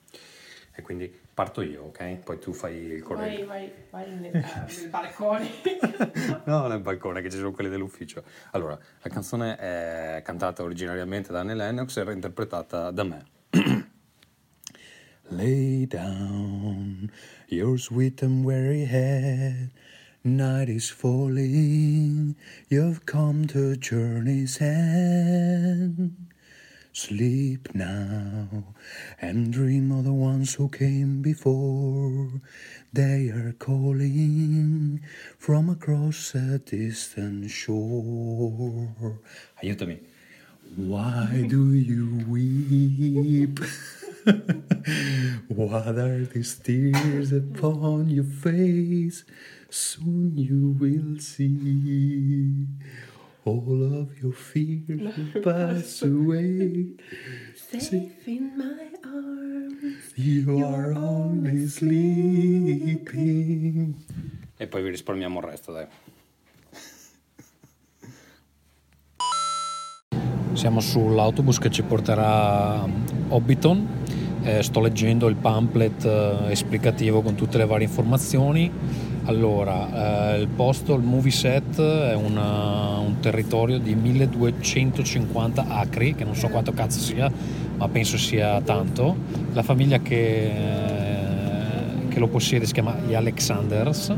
[0.77, 2.17] E quindi parto io, ok?
[2.17, 3.45] Poi tu fai il corretto.
[3.45, 5.49] Vai, vai, vai nel, nel balcone.
[6.43, 8.23] no, nel balcone, che ci sono quelli dell'ufficio.
[8.51, 13.25] Allora, la canzone è cantata originariamente da Annie Lennox e interpretata da me.
[15.31, 17.11] Lay down
[17.47, 19.71] your sweet and weary head.
[20.23, 22.35] Night is falling,
[22.69, 26.15] you've come to journey's end.
[26.93, 28.75] Sleep now
[29.19, 32.41] and dream of the ones who came before.
[32.93, 35.01] They are calling
[35.39, 39.19] from across a distant shore.
[39.63, 39.99] Aiutami.
[40.75, 43.59] Why do you weep?
[45.47, 49.23] what are these tears upon your face?
[49.69, 52.65] Soon you will see
[53.45, 56.95] all of your fears will pass away.
[57.55, 60.11] Safe in my arms.
[60.15, 63.05] You are only sleeping.
[64.57, 65.85] E poi vi risparmiamo il resto, dai.
[70.53, 72.89] Siamo sull'autobus che ci porterà a
[73.27, 74.04] Hobbiton.
[74.45, 78.71] Eh, sto leggendo il pamphlet eh, esplicativo con tutte le varie informazioni.
[79.23, 86.23] Allora, eh, il posto, il movie set è una, un territorio di 1250 acri, che
[86.23, 87.31] non so quanto cazzo sia,
[87.77, 89.15] ma penso sia tanto.
[89.53, 90.51] La famiglia che,
[92.07, 94.15] che lo possiede si chiama gli Alexanders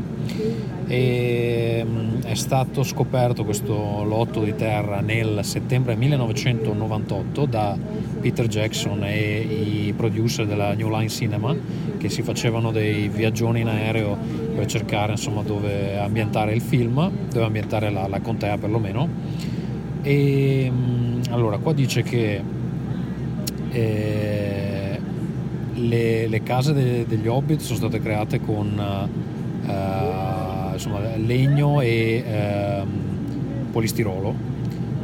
[0.88, 7.76] e mm, è stato scoperto questo lotto di terra nel settembre 1998 da
[8.20, 11.54] Peter Jackson e i producer della New Line Cinema
[11.98, 14.16] che si facevano dei viaggioni in aereo
[14.54, 19.08] per cercare insomma, dove ambientare il film, dove ambientare la, la contea perlomeno.
[20.02, 22.42] E mm, allora qua dice che
[23.70, 25.00] eh,
[25.74, 28.80] le, le, case de, degli hobbit sono state create con
[29.66, 29.66] eh,
[30.78, 32.88] insomma, legno e ehm,
[33.70, 34.34] polistirolo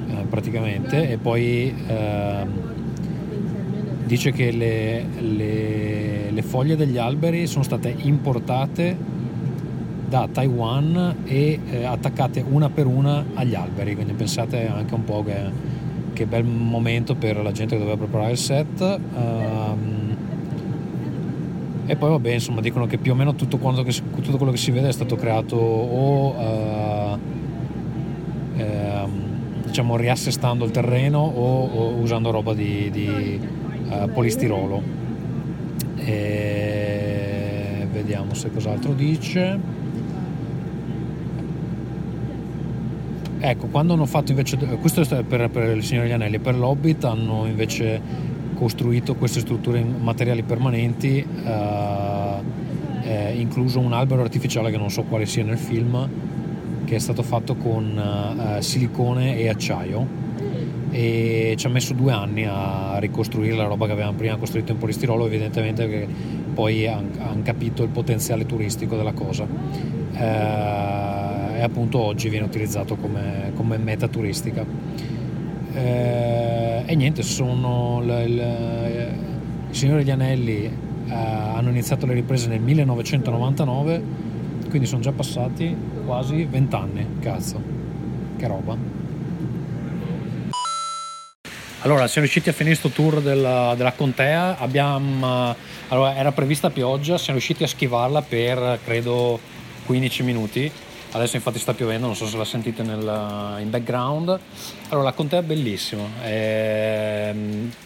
[0.08, 1.10] eh, praticamente.
[1.10, 2.48] E poi ehm,
[4.06, 8.96] dice che le, le, le, foglie degli alberi sono state importate
[10.08, 13.94] da Taiwan e eh, attaccate una per una agli alberi.
[13.94, 15.50] Quindi pensate anche un po' che,
[16.12, 18.80] che bel momento per la gente che doveva preparare il set.
[18.80, 20.03] Um,
[21.86, 24.70] e poi vabbè, insomma, dicono che più o meno tutto, che, tutto quello che si
[24.70, 27.18] vede è stato creato o uh,
[28.56, 29.06] eh,
[29.66, 33.38] diciamo riassestando il terreno o, o usando roba di, di
[33.88, 35.02] uh, polistirolo.
[35.96, 39.82] E vediamo se cos'altro dice.
[43.40, 47.04] Ecco, quando hanno fatto invece, questo è per, per il Signore degli Anelli, per l'Hobbit
[47.04, 48.00] hanno invece
[48.54, 52.28] costruito queste strutture materiali permanenti, eh,
[53.02, 56.08] eh, incluso un albero artificiale che non so quale sia nel film,
[56.84, 60.22] che è stato fatto con eh, silicone e acciaio
[60.90, 64.78] e ci ha messo due anni a ricostruire la roba che avevamo prima costruito in
[64.78, 66.06] polistirolo, evidentemente che
[66.54, 69.44] poi hanno han capito il potenziale turistico della cosa.
[70.14, 74.64] Eh, e appunto oggi viene utilizzato come, come meta turistica.
[75.72, 76.33] Eh,
[76.86, 79.14] e niente, sono il, il,
[79.70, 84.02] il Signore degli Anelli eh, hanno iniziato le riprese nel 1999,
[84.68, 87.60] quindi sono già passati quasi vent'anni, cazzo,
[88.36, 88.76] che roba.
[91.80, 95.54] Allora, siamo riusciti a finire questo tour della, della contea, abbiamo,
[95.88, 99.38] allora, era prevista pioggia, siamo riusciti a schivarla per credo
[99.84, 100.72] 15 minuti
[101.14, 104.36] Adesso infatti sta piovendo, non so se la sentite nel, in background.
[104.88, 106.02] Allora, la contea è bellissima.
[106.20, 107.32] È,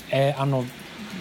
[0.07, 0.67] è, hanno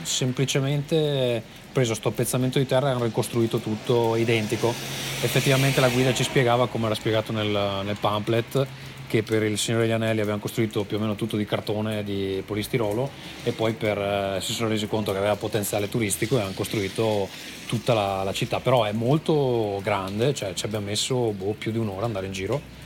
[0.03, 1.43] semplicemente
[1.74, 4.74] preso sto pezzamento di terra e hanno ricostruito tutto identico.
[5.22, 8.66] Effettivamente la guida ci spiegava, come era spiegato nel, nel pamphlet,
[9.08, 12.43] che per il Signore degli Anelli avevano costruito più o meno tutto di cartone di
[12.45, 13.10] polistirolo
[13.43, 17.28] e poi per, eh, si sono resi conto che aveva potenziale turistico e hanno costruito
[17.68, 18.60] tutta la, la città.
[18.60, 22.86] Però è molto grande, cioè ci abbiamo messo boh, più di un'ora andare in giro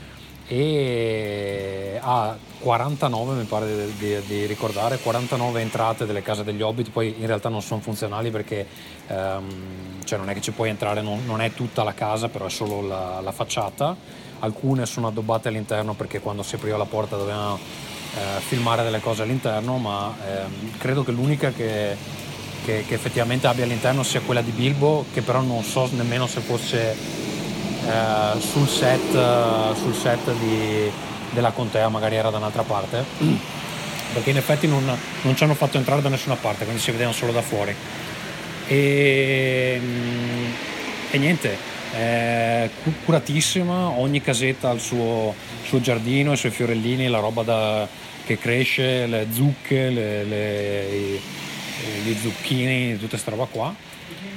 [0.52, 6.90] e ha 49 mi pare di, di, di, ricordare 49 entrate delle case degli hobbit
[6.90, 8.68] poi in realtà non sono funzionali perché
[9.08, 12.48] um, cioè non è che ci puoi entrare non, non, è tutta la casa però
[12.48, 13.96] è solo la, la, facciata
[14.42, 17.60] alcune sono addobbate all'interno perché quando si apriva la porta dovevano
[18.16, 21.96] eh, filmare delle cose all'interno ma ehm, credo che l'unica che,
[22.64, 26.42] che, che effettivamente abbia all'interno sia quella di Bilbo che però non so nemmeno se
[26.42, 26.96] fosse
[27.88, 30.92] eh, sul set, sul set di,
[31.32, 33.04] della contea magari era da un'altra parte.
[34.14, 34.84] Perché in effetti non,
[35.22, 37.74] non, ci hanno fatto entrare da nessuna parte quindi si vedevano solo da fuori.
[38.68, 39.82] E,
[41.12, 42.70] e niente eh,
[43.06, 45.34] curatissima ogni casetta ha il suo,
[45.64, 47.88] suo, giardino i suoi fiorellini la roba da,
[48.26, 51.20] che cresce le zucche le, le,
[52.04, 53.90] gli zucchini tutta questa roba qua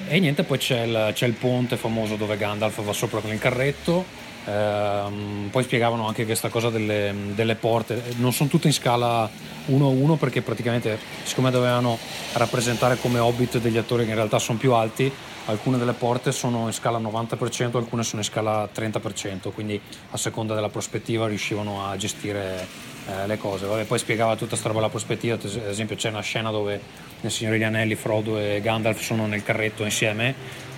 [0.07, 3.39] e niente, poi c'è il, c'è il, ponte famoso dove Gandalf va sopra con il
[3.39, 4.05] carretto.
[4.45, 9.29] Ehm, poi spiegavano anche questa cosa delle, delle, porte, non sono tutte in scala
[9.67, 11.99] 1 a 1 perché praticamente, siccome dovevano
[12.35, 15.11] rappresentare come hobbit degli attori che in realtà sono più alti,
[15.47, 19.81] alcune delle porte sono in scala 90%, alcune sono in scala 30%, quindi
[20.11, 22.67] a seconda della prospettiva riuscivano a gestire
[23.07, 23.67] eh, le cose.
[23.67, 26.81] Vabbè, poi spiegava tutta questa roba la prospettiva, ad esempio c'è una scena dove
[27.21, 30.35] nel Signore degli Anelli Frodo e Gandalf sono nel carretto insieme,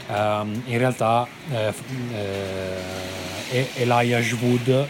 [0.09, 1.73] um, in realtà eh,
[3.51, 4.89] eh, Elijah Wood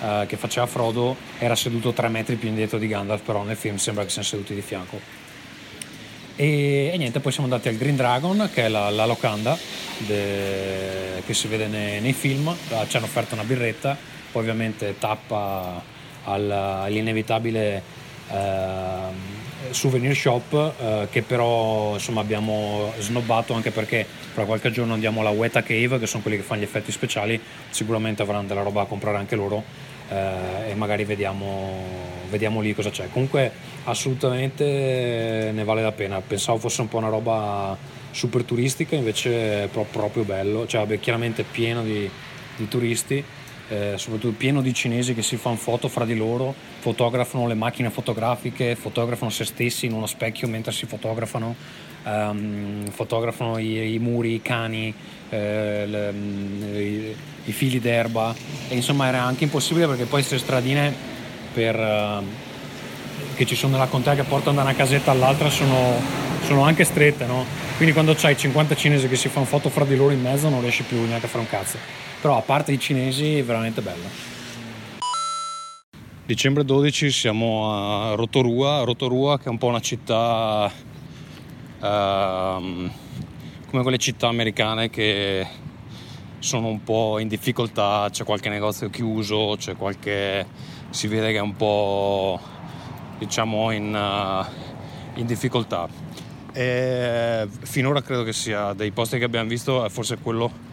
[0.00, 3.78] Uh, che faceva Frodo era seduto tre metri più indietro di Gandalf, però nel film
[3.78, 5.00] sembra che siano seduti di fianco.
[6.40, 9.58] E, e niente, poi siamo andati al Green Dragon, che è la, la locanda
[10.06, 12.54] de, che si vede nei, nei film.
[12.86, 13.96] Ci hanno offerto una birretta,
[14.30, 15.82] poi ovviamente tappa
[16.22, 17.82] al, all'inevitabile
[18.30, 19.36] eh,
[19.70, 25.30] souvenir shop eh, che però insomma abbiamo snobbato anche perché fra qualche giorno andiamo alla
[25.30, 28.86] Weta Cave che sono quelli che fanno gli effetti speciali sicuramente avranno della roba da
[28.86, 29.64] comprare anche loro
[30.10, 31.84] eh, e magari vediamo,
[32.30, 33.50] vediamo lì cosa c'è comunque
[33.90, 36.20] assolutamente ne vale la pena.
[36.20, 37.76] Pensavo fosse un po' una roba
[38.10, 40.66] super turistica invece è proprio bello.
[40.66, 42.08] Cioè vabbè, chiaramente pieno di,
[42.56, 43.24] di turisti
[43.68, 47.90] eh, soprattutto pieno di cinesi che si fanno foto fra di loro, fotografano le macchine
[47.90, 51.54] fotografiche, fotografano se stessi in uno specchio mentre si fotografano,
[52.04, 54.92] um, fotografano i, i, muri, i cani,
[55.28, 56.10] eh, le,
[56.80, 57.14] i,
[57.44, 58.34] i, fili d'erba.
[58.68, 60.94] E insomma era anche impossibile perché poi queste stradine
[61.52, 62.24] per, uh,
[63.38, 65.94] che ci sono nella contea che portano da una casetta all'altra sono,
[66.42, 67.44] sono anche strette, no?
[67.76, 70.60] quindi quando c'hai 50 cinesi che si fanno foto fra di loro in mezzo non
[70.60, 71.78] riesci più neanche a fare un cazzo
[72.20, 74.26] però a parte i cinesi è veramente bello.
[76.26, 80.70] Dicembre 12 siamo a Rotorua, Rotorua che è un po' una città
[81.78, 82.90] uh,
[83.70, 85.46] come quelle città americane che
[86.40, 90.44] sono un po' in difficoltà, c'è qualche negozio chiuso, c'è qualche
[90.90, 92.40] si vede che è un po'
[93.18, 95.88] diciamo in, uh, in difficoltà.
[96.52, 100.66] E finora credo che sia dei posti che abbiamo visto forse quello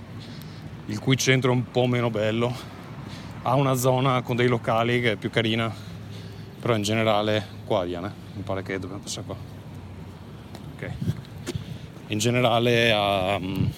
[0.88, 2.54] il cui centro è un po' meno bello.
[3.41, 5.72] Ha una zona con dei locali che è più carina,
[6.60, 9.36] però in generale qua Diana, mi pare che dobbiamo passare qua.
[10.76, 10.91] Ok.
[12.08, 13.72] In generale um,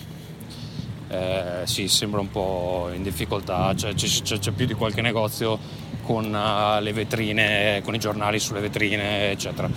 [1.09, 5.57] eh, sì, sembra un po' in difficoltà, cioè, c'è, c'è, più di qualche negozio
[6.03, 9.69] con uh, le vetrine, con i giornali sulle vetrine, eccetera.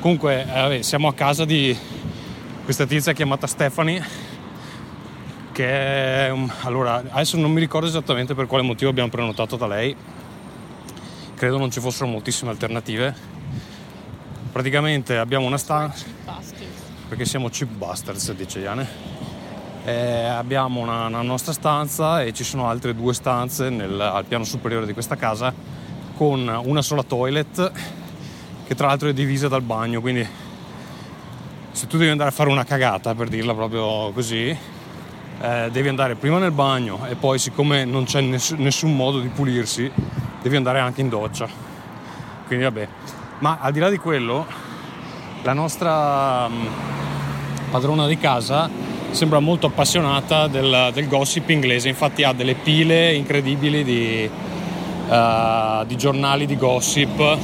[0.00, 1.76] Comunque, eh, siamo a casa di
[2.64, 4.26] questa tizia chiamata Stephanie
[5.58, 9.94] perché allora adesso non mi ricordo esattamente per quale motivo abbiamo prenotato da lei.
[11.34, 13.12] Credo non ci fossero moltissime alternative.
[14.52, 16.04] Praticamente abbiamo una stanza
[17.08, 19.17] perché siamo cheap bastards dice Iane
[19.88, 24.44] eh, abbiamo una, una, nostra stanza e ci sono altre due stanze nel, al piano
[24.44, 25.52] superiore di questa casa
[26.14, 27.72] con una sola toilet
[28.66, 30.26] che tra l'altro è divisa dal bagno quindi
[31.70, 34.56] se tu devi andare a fare una cagata per dirla proprio così
[35.40, 39.28] eh, devi andare prima nel bagno e poi siccome non c'è ness- nessun modo di
[39.28, 39.90] pulirsi
[40.42, 41.48] devi andare anche in doccia.
[42.46, 42.88] Quindi vabbè.
[43.40, 44.46] Ma al di là di quello
[45.42, 46.66] la nostra mm,
[47.70, 53.82] padrona di casa sembra molto appassionata del, del, gossip inglese infatti ha delle pile incredibili
[53.82, 54.30] di,
[55.08, 57.38] uh, di giornali di gossip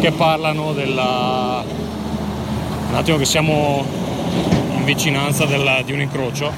[0.00, 1.64] che parlano della
[2.88, 3.84] un attimo che siamo
[4.76, 6.50] in vicinanza del, di un incrocio,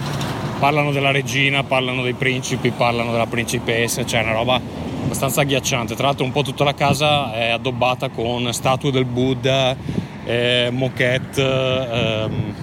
[0.61, 4.61] parlano della regina, parlano dei principi, parlano della principessa, cioè una roba
[5.03, 5.97] abbastanza agghiacciante.
[5.97, 9.75] Tra l'altro un po' tutta la casa è addobbata con statue del Buddha,
[10.25, 12.55] eh, moquette, ehm,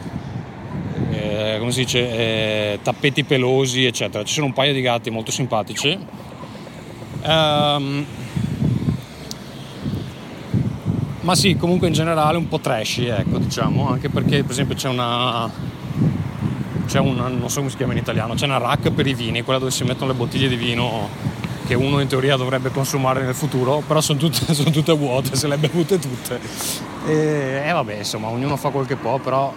[1.18, 4.24] eh, come si dice, eh, tappeti pelosi, eccetera.
[4.24, 5.98] Ci sono un paio di gatti molto simpatici.
[7.24, 8.06] Um,
[11.22, 14.88] ma sì, comunque in generale un po' trashy, ecco, diciamo, anche perché per esempio c'è
[14.88, 15.52] una
[16.88, 19.44] c'è una, non so come si chiama in italiano, c'è una rack per i vini,
[19.44, 21.10] quella dove si mettono le bottiglie di vino
[21.68, 25.48] che uno in teoria dovrebbe consumare nel futuro, però sono tutte, sono tutte vuote, se
[25.48, 26.40] le ha bevute tutte.
[27.06, 29.54] E, e, vabbè, insomma, ognuno fa quel che può, però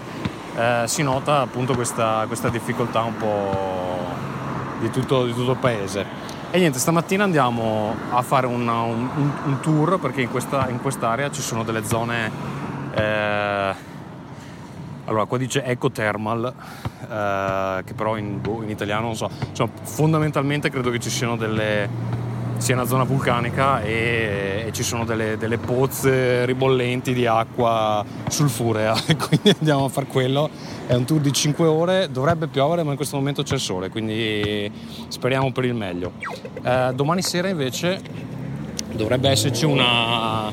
[0.56, 3.98] eh, si nota appunto questa, questa, difficoltà un po'
[4.80, 6.28] di tutto, di tutto, il paese.
[6.50, 11.30] E niente, stamattina andiamo a fare un, un, un tour perché in, questa, in, quest'area
[11.30, 12.30] ci sono delle zone...
[12.92, 13.88] Eh,
[15.10, 16.54] allora, qua dice ecothermal,
[17.10, 19.28] eh, che però in, boh, in, italiano non so.
[19.48, 21.88] Insomma, fondamentalmente credo che ci siano delle.
[22.60, 28.92] Sia una zona vulcanica e, e ci sono delle, delle, pozze ribollenti di acqua sulfurea.
[29.16, 30.50] quindi andiamo a fare quello.
[30.86, 33.88] È un tour di 5 ore, dovrebbe piovere, ma in questo momento c'è il sole,
[33.88, 34.70] quindi
[35.08, 36.12] speriamo per il meglio.
[36.62, 38.00] Eh, domani sera invece
[38.92, 40.52] dovrebbe esserci una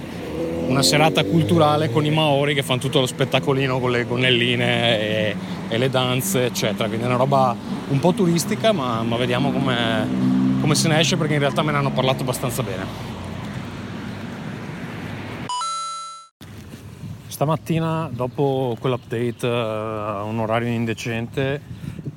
[0.67, 5.35] una serata culturale con i Maori che fanno tutto lo spettacolino con le gonnelline e,
[5.69, 6.87] e le danze, eccetera.
[6.87, 7.55] Quindi è una roba
[7.87, 11.77] un po' turistica, ma, ma vediamo come, se ne esce perché in realtà me ne
[11.77, 13.15] hanno parlato abbastanza bene.
[17.27, 21.61] Stamattina, dopo quell'update a uh, un orario indecente,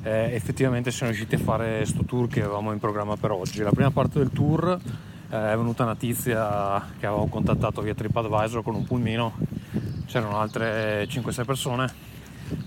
[0.03, 3.63] eh, effettivamente siamo riusciti a fare questo tour che avevamo in programma per oggi.
[3.63, 8.75] La prima parte del tour eh, è venuta notizia che avevo contattato via TripAdvisor con
[8.75, 9.33] un pulmino,
[10.07, 11.93] c'erano altre 5-6 persone,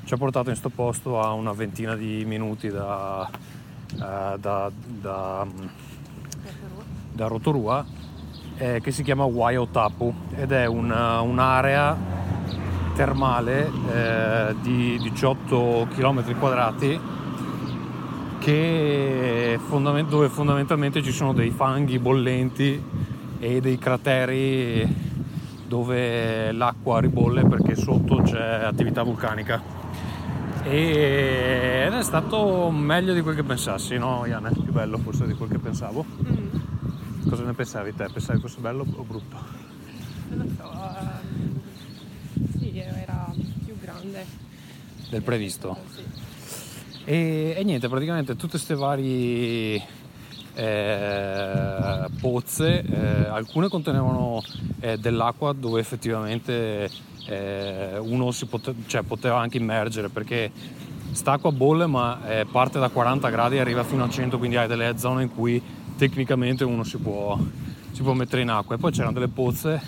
[0.06, 5.46] ci ha portato in sto posto a una ventina di minuti da, eh, da, da,
[7.12, 7.86] da Rotorua
[8.58, 11.98] eh, che si chiama Waiotapu ed è una, un'area
[12.96, 17.00] termale eh, di 18 km quadrati
[18.52, 22.82] fondament- dove fondamentalmente ci sono dei fanghi bollenti
[23.40, 25.12] e dei crateri
[25.68, 29.62] dove l'acqua ribolle perché sotto c'è attività vulcanica.
[30.64, 34.52] E, ed è stato meglio di quel che pensassi, no Iane?
[34.52, 36.06] Più bello forse di quel che pensavo.
[36.06, 37.30] Mm.
[37.30, 38.08] Cosa ne pensavi te?
[38.12, 39.38] Pensavi fosse bello o brutto?
[40.30, 43.34] Non lo so, uh, sì, era
[43.66, 44.26] più grande.
[45.10, 45.78] Del previsto?
[45.94, 46.23] Sì.
[47.06, 49.86] E, e niente, praticamente tutte queste varie
[50.56, 54.42] eh, pozze, eh, alcune contenevano
[54.80, 56.90] eh, dell'acqua dove effettivamente
[57.26, 60.50] eh, uno si pote- cioè, poteva anche immergere perché
[61.08, 64.68] quest'acqua bolle ma eh, parte da 40 gradi e arriva fino a 100, quindi hai
[64.68, 65.62] delle zone in cui
[65.98, 67.38] tecnicamente uno si può,
[67.92, 68.76] si può mettere in acqua.
[68.76, 69.82] E poi c'erano delle pozze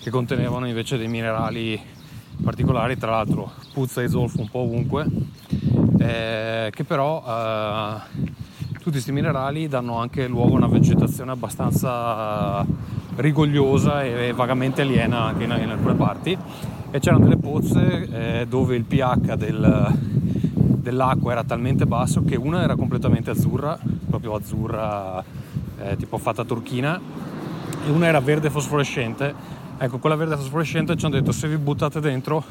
[0.00, 1.80] che contenevano invece dei minerali
[2.40, 5.34] particolari, tra l'altro puzza e zolfo un po' ovunque
[6.06, 8.24] eh, che però eh,
[8.74, 12.64] tutti questi minerali danno anche luogo a una vegetazione abbastanza
[13.16, 16.38] rigogliosa e vagamente aliena anche in, in alcune parti.
[16.90, 19.98] E c'erano delle pozze eh, dove il pH del,
[20.86, 23.78] dell'acqua era talmente basso che una era completamente azzurra,
[24.08, 25.22] proprio azzurra
[25.78, 27.00] eh, tipo fatta turchina
[27.86, 29.34] e una era verde fosforescente.
[29.78, 32.42] Ecco quella verde fosforescente ci hanno detto se vi buttate dentro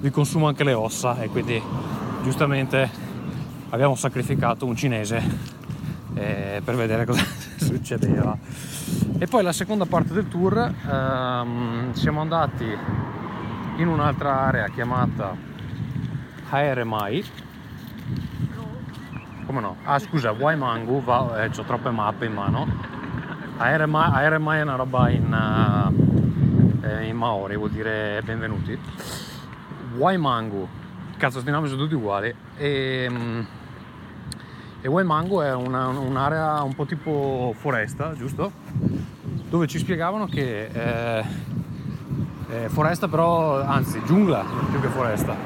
[0.00, 1.62] vi consuma anche le ossa e quindi
[2.22, 2.90] giustamente
[3.70, 5.22] abbiamo sacrificato un cinese
[6.14, 7.24] eh, per vedere cosa
[7.56, 8.36] succedeva.
[9.18, 12.66] E poi la seconda parte del tour ehm, siamo andati
[13.76, 15.34] in un'altra area chiamata
[16.50, 17.24] Haeremai.
[19.46, 19.76] Come no?
[19.84, 22.66] Ah scusa, Waimangu, va, eh, ho troppe mappe in mano.
[23.56, 25.90] Haeremai, Haeremai è una roba in,
[26.82, 28.78] uh, in Maori, vuol dire benvenuti.
[29.96, 30.68] Waimangu
[31.20, 33.46] cazzo sti nomi sono tutti uguali e, ehm,
[34.80, 38.50] e Waimango è una, un'area un po' tipo foresta giusto?
[39.50, 41.24] dove ci spiegavano che eh,
[42.48, 45.36] eh, foresta però anzi giungla più che foresta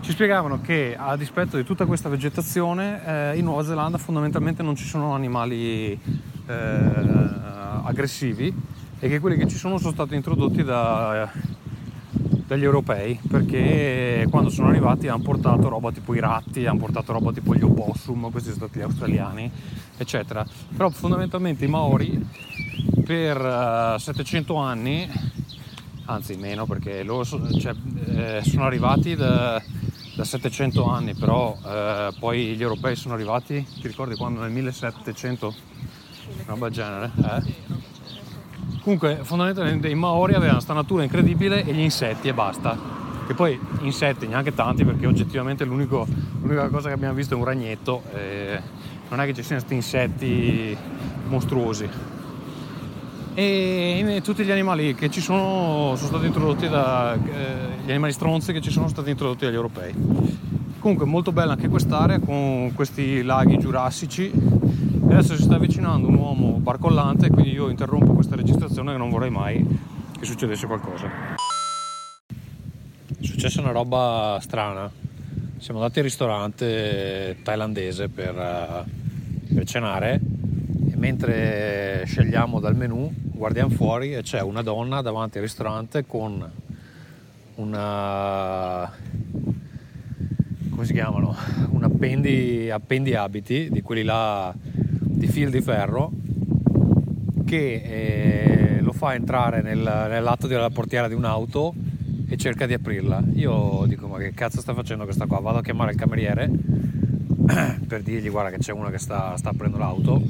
[0.00, 4.76] ci spiegavano che a dispetto di tutta questa vegetazione eh, in Nuova Zelanda fondamentalmente non
[4.76, 5.98] ci sono animali
[6.46, 6.54] eh,
[7.84, 8.54] aggressivi
[8.98, 11.26] e che quelli che ci sono sono stati introdotti da
[12.50, 17.30] dagli europei perché quando sono arrivati hanno portato roba tipo i ratti, hanno portato roba
[17.30, 19.48] tipo gli opossum, questi sono stati gli australiani,
[19.96, 20.44] eccetera.
[20.76, 22.26] Però fondamentalmente i Maori
[23.04, 25.08] per uh, eh, 700 anni
[26.06, 27.72] anzi meno perché loro cioè,
[28.06, 29.62] eh, sono arrivati da,
[30.16, 35.54] da, 700 anni, però eh, poi gli europei sono arrivati, ti ricordi quando nel 1700?
[36.34, 37.12] Una roba genere?
[37.16, 37.99] Eh?
[38.82, 42.76] Comunque fondamentalmente i Maori avevano questa natura incredibile e gli insetti e basta.
[43.26, 46.04] Che poi insetti neanche tanti perché oggettivamente l'unica
[46.70, 48.02] cosa che abbiamo visto è un ragnetto.
[49.08, 50.76] Non è che ci siano questi insetti
[51.28, 51.88] mostruosi.
[53.34, 57.18] E tutti gli animali che ci sono sono stati introdotti da eh,
[57.84, 59.94] gli animali stronzi che ci sono stati introdotti dagli europei.
[60.80, 64.32] Comunque molto bella anche quest'area con questi laghi giurassici
[65.12, 69.30] adesso si sta avvicinando un uomo barcollante quindi io interrompo questa registrazione che non vorrei
[69.30, 69.66] mai
[70.18, 71.08] che succedesse qualcosa.
[72.26, 74.90] È successa una roba strana.
[75.58, 80.20] Siamo andati al ristorante thailandese per, eh, per cenare
[80.90, 86.50] e mentre scegliamo dal menù guardiamo fuori e c'è una donna davanti al ristorante con
[87.56, 88.90] una
[90.70, 91.36] come si chiamano?
[91.70, 94.54] Un appendi, appendi abiti di quelli là
[95.10, 96.10] di fil di ferro
[97.44, 101.74] che eh, lo fa entrare nel, nell'atto della portiera di un'auto
[102.28, 103.22] e cerca di aprirla.
[103.34, 105.40] Io dico ma che cazzo sta facendo questa qua?
[105.40, 106.48] Vado a chiamare il cameriere
[107.86, 110.22] per dirgli guarda che c'è una che sta, sta aprendo l'auto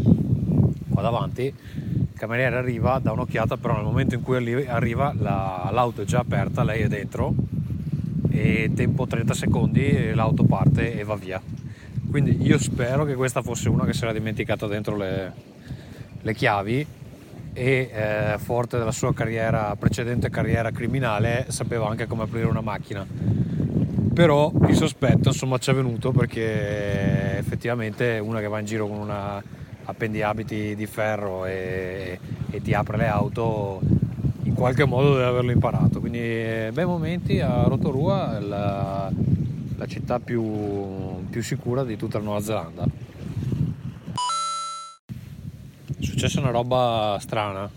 [0.88, 1.42] qua davanti.
[1.42, 6.20] Il cameriere arriva, dà un'occhiata, però nel momento in cui arriva la, l'auto è già
[6.20, 7.34] aperta, lei è dentro
[8.30, 11.42] e tempo 30 secondi l'auto parte e va via
[12.10, 15.32] quindi io spero che questa fosse una che si era dimenticata dentro le,
[16.20, 16.86] le chiavi
[17.52, 23.06] e eh, forte della sua carriera, precedente carriera criminale sapeva anche come aprire una macchina.
[24.12, 28.98] Però il sospetto insomma ci è venuto perché effettivamente una che va in giro con
[28.98, 29.42] una
[29.84, 32.18] appendiabiti di ferro e,
[32.50, 33.80] e ti apre le auto
[34.42, 36.00] in qualche modo deve averlo imparato.
[36.00, 39.10] Quindi eh, bei momenti a Rotorua la,
[39.76, 40.42] la città più,
[41.30, 42.84] più sicura di tutta la Nuova Zelanda.
[45.86, 47.70] È successa una roba strana.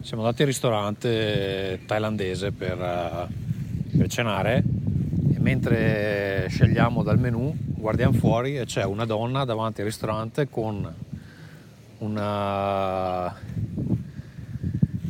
[0.00, 4.62] Siamo andati al ristorante thailandese per, eh, per cenare
[5.34, 10.94] e mentre scegliamo dal menù guardiamo fuori e c'è una donna davanti al ristorante con
[11.98, 13.34] una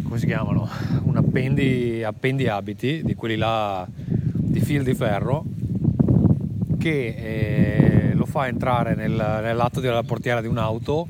[0.05, 0.69] come si chiamano
[1.03, 5.45] un appendi, appendi abiti di quelli là di fil di ferro
[6.85, 11.07] che eh, lo fa entrare nel, nell'atto della portiera di un'auto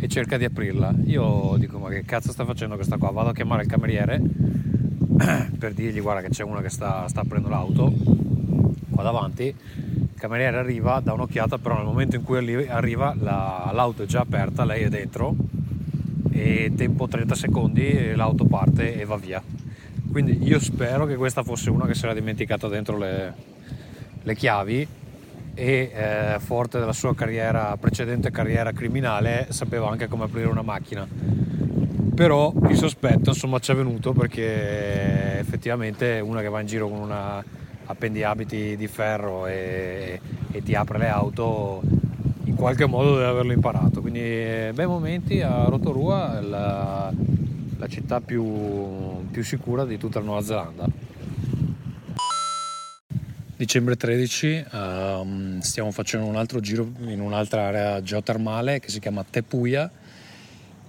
[0.00, 0.92] e cerca di aprirla.
[1.04, 3.10] Io dico ma che cazzo sta facendo questa qua?
[3.10, 4.20] Vado a chiamare il cameriere
[5.56, 7.92] per dirgli guarda che c'è una che sta, sta aprendo l'auto
[8.90, 9.44] qua davanti.
[9.44, 14.22] Il cameriere arriva, dà un'occhiata, però nel momento in cui arriva la, l'auto è già
[14.22, 15.36] aperta, lei è dentro
[16.32, 19.40] e tempo 30 secondi l'auto parte e va via.
[20.10, 23.34] Quindi io spero che questa fosse una che si era dimenticata dentro le,
[24.20, 24.88] le chiavi
[25.54, 31.06] e eh, forte della sua carriera, precedente carriera criminale sapeva anche come aprire una macchina.
[32.14, 36.98] Però il sospetto insomma ci è venuto perché effettivamente una che va in giro con
[36.98, 37.42] una
[37.84, 41.80] appendiabiti di ferro e, e ti apre le auto
[42.44, 44.00] in qualche modo deve averlo imparato.
[44.00, 44.20] Quindi
[44.72, 47.12] bei momenti a Rotorua la,
[47.76, 51.01] la città più, più sicura di tutta la Nuova Zelanda
[53.62, 59.24] dicembre 13 um, stiamo facendo un altro giro in un'altra area geotermale che si chiama
[59.28, 59.88] Tepuia.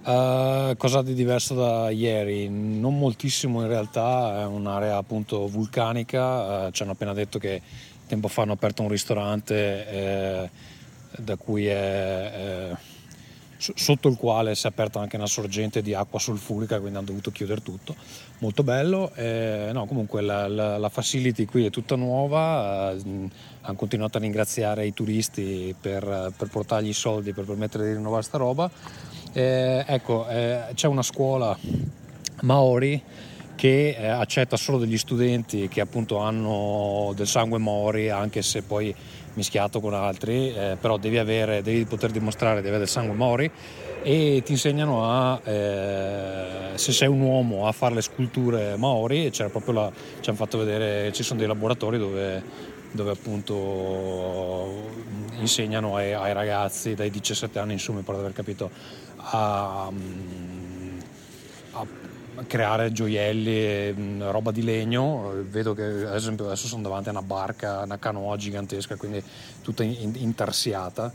[0.03, 2.49] Uh, cosa di diverso da ieri?
[2.49, 7.61] Non moltissimo in realtà, è un'area appunto vulcanica, uh, ci hanno appena detto che
[8.07, 10.49] tempo fa hanno aperto un ristorante eh,
[11.17, 12.31] da cui è...
[12.71, 12.92] Eh,
[13.75, 17.31] sotto il quale si è aperta anche una sorgente di acqua sulfurica, quindi hanno dovuto
[17.31, 17.95] chiudere tutto.
[18.39, 19.11] Molto bello.
[19.15, 23.29] Eh, no, comunque la, la, la, facility qui è tutta nuova, eh,
[23.61, 28.23] hanno continuato a ringraziare i turisti per, per, portargli i soldi per permettere di rinnovare
[28.23, 28.69] sta roba.
[29.31, 31.57] Eh, ecco, eh, c'è una scuola
[32.41, 33.01] Maori
[33.55, 38.93] che eh, accetta solo degli studenti che appunto hanno del sangue Maori, anche se poi
[39.33, 43.51] mischiato con altri, eh, però devi, avere, devi poter dimostrare di avere del sangue Mori
[44.03, 49.29] e ti insegnano a, eh, se sei un uomo, a fare le sculture Maori e
[49.29, 52.43] c'era proprio la, ci hanno fatto vedere, ci sono dei laboratori dove,
[52.91, 54.89] dove appunto
[55.39, 58.69] insegnano ai, ai, ragazzi dai 17 anni in su, mi pare di aver capito,
[59.17, 59.91] a, a
[62.47, 65.33] creare gioielli, mm, roba di legno.
[65.49, 69.23] Vedo che ad esempio adesso sono davanti a una barca, una canoa gigantesca, quindi
[69.61, 71.11] tutta intarsiata.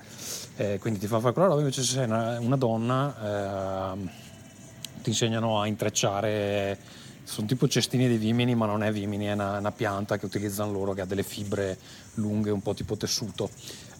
[0.57, 4.09] Eh, quindi ti fa fare quella roba, invece se sei una, una donna eh,
[5.03, 6.97] ti insegnano a intrecciare
[7.29, 10.73] sono tipo cestini di vimini, ma non è vimini, è una, una, pianta che utilizzano
[10.73, 11.77] loro che ha delle fibre
[12.15, 13.51] lunghe, un po' tipo tessuto.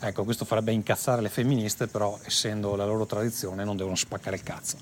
[0.01, 4.43] Ecco, questo farebbe incazzare le femministe, però essendo la loro tradizione non devono spaccare il
[4.43, 4.79] cazzo.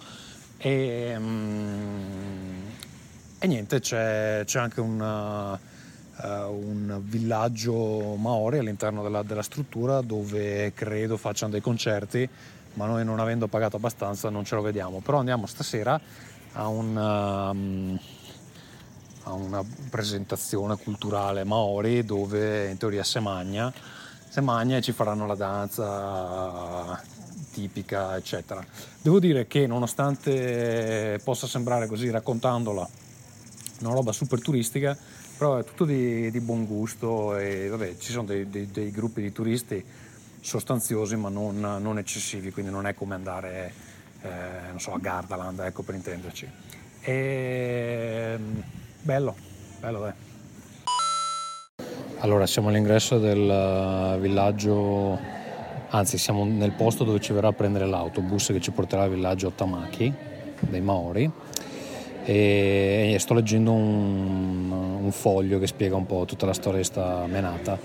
[0.59, 2.63] E, um,
[3.39, 5.59] e niente, c'è, c'è anche una, uh,
[6.51, 12.29] un villaggio maori all'interno della, della struttura dove credo facciano dei concerti,
[12.75, 15.01] ma noi non avendo pagato abbastanza non ce lo vediamo.
[15.01, 16.01] Però andiamo stasera
[16.53, 16.97] a un...
[16.97, 18.01] Um,
[19.33, 23.73] una presentazione culturale maori dove in teoria si magna,
[24.29, 27.03] si magna e ci faranno la danza
[27.57, 28.63] tipica, eccetera.
[29.01, 32.87] Devo dire che nonostante possa sembrare così raccontandola
[33.81, 34.97] una roba super turistica,
[35.39, 39.23] però è tutto di, di buon gusto e vabbè, ci sono dei, dei, dei gruppi
[39.23, 39.83] di turisti
[40.41, 43.73] sostanziosi ma non, non, eccessivi, quindi non è come andare
[44.23, 46.49] eh, so, a Gardaland, ecco per intenderci.
[47.01, 48.39] E,
[49.07, 49.37] Bello,
[49.79, 50.13] bello dai.
[52.19, 55.17] Allora, siamo all'ingresso del eh, villaggio,
[55.91, 59.51] anzi siamo nel posto dove ci verrà a prendere l'autobus che ci porterà al villaggio
[59.51, 60.13] Tamaki
[60.61, 61.31] dei Maori
[62.29, 67.25] e sto leggendo un, un foglio che spiega un po' tutta la storia di sta
[67.27, 67.79] menata.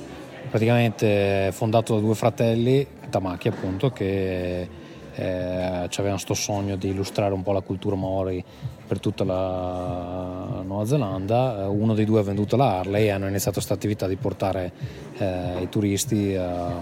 [0.49, 4.67] Praticamente fondato da due fratelli, Tamaki appunto, che
[5.13, 8.43] eh, avevano questo sogno di illustrare un po' la cultura maori
[8.87, 11.67] per tutta la Nuova Zelanda.
[11.69, 14.71] Uno dei due ha venduto la Harley e hanno iniziato questa attività di portare
[15.17, 16.81] eh, i turisti a,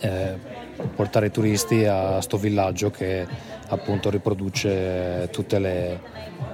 [0.00, 0.36] eh,
[0.94, 3.26] portare i turisti a sto villaggio che
[3.68, 6.00] appunto riproduce tutte le,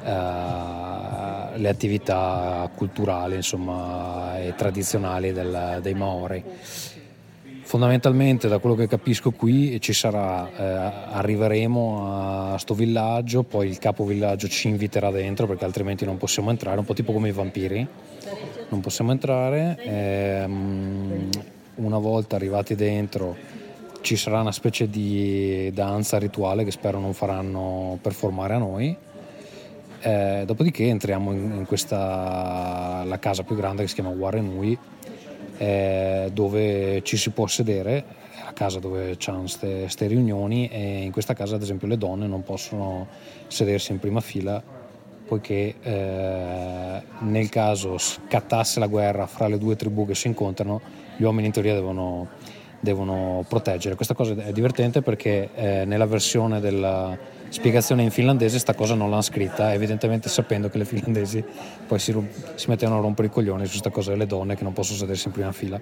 [0.05, 6.45] uh, le attività culturali insomma, e tradizionali del, dei Maori.
[7.63, 10.63] Fondamentalmente da quello che capisco qui ci sarà, eh,
[11.15, 16.79] arriveremo a sto villaggio, poi il capovillaggio ci inviterà dentro perché altrimenti non possiamo entrare,
[16.79, 17.85] un po' tipo come i vampiri,
[18.69, 19.77] non possiamo entrare.
[19.81, 21.29] Ehm,
[21.77, 23.37] una volta arrivati dentro
[24.01, 28.97] ci sarà una specie di danza rituale che spero non faranno performare a noi.
[30.01, 34.79] Eh, dopodiché entriamo in, in questa la casa più grande che si chiama Warrenui
[35.59, 38.05] eh, dove ci si può sedere,
[38.39, 42.27] è la casa dove c'hanno queste riunioni e in questa casa ad esempio le donne
[42.27, 43.09] non possono
[43.49, 44.63] sedersi in prima fila
[45.27, 50.81] poiché eh, nel caso scattasse la guerra fra le due tribù che si incontrano
[51.17, 52.29] gli uomini in teoria devono,
[52.81, 53.95] devono proteggere.
[53.95, 57.17] Questa cosa è divertente perché eh, nella versione della
[57.49, 61.45] spiegazione in finlandese sta cosa non l'hanno scritta, evidentemente sapendo che le finlandesi
[61.87, 62.15] poi si,
[62.55, 65.29] si mettevano a rompere i coglioni su questa cosa delle donne che non possono sedersi
[65.29, 65.81] in prima fila.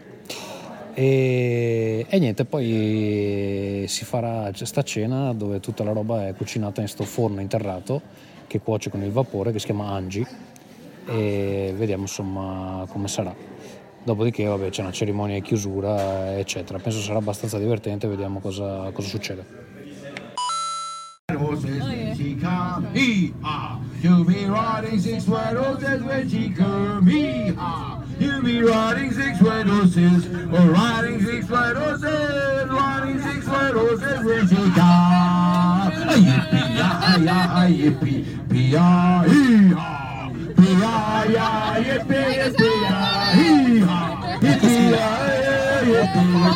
[0.97, 6.87] E, e, niente, poi si farà questa cena dove tutta la roba è cucinata in
[6.87, 8.01] questo forno interrato
[8.47, 10.25] che cuoce con il vapore che si chiama Angi
[11.07, 13.54] e vediamo insomma come sarà.
[14.05, 19.09] Dopodiché vabbè, c'è una cerimonia di chiusura eccetera, penso sarà abbastanza divertente, vediamo cosa, cosa
[19.09, 19.65] succede.
[21.37, 22.87] oh, she come.
[22.93, 23.81] Hee-haw.
[24.01, 26.71] You be riding six white horses when riding six
[29.41, 30.29] white horses.
[30.53, 32.69] Or riding six white horses.
[32.69, 35.93] Riding six white horses when she come.
[36.25, 37.27] Yippee-yi-yi,
[37.83, 38.79] yippee-yi-yi,
[39.29, 40.04] hee-haw.
[41.25, 43.45] Yippee-yi, yippee-yi,
[45.91, 46.55] yippee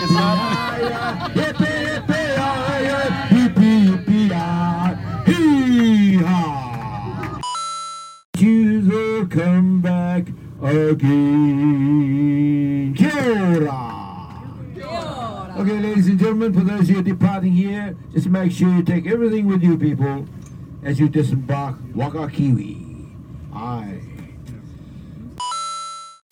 [9.29, 10.29] come back
[10.63, 11.75] again.
[12.95, 13.69] Kia
[15.57, 19.07] Okay, ladies and gentlemen, for those who are departing here, just make sure you take
[19.07, 20.27] everything with you, people,
[20.83, 22.79] as you disembark Waka Kiwi.
[23.53, 24.08] Aye.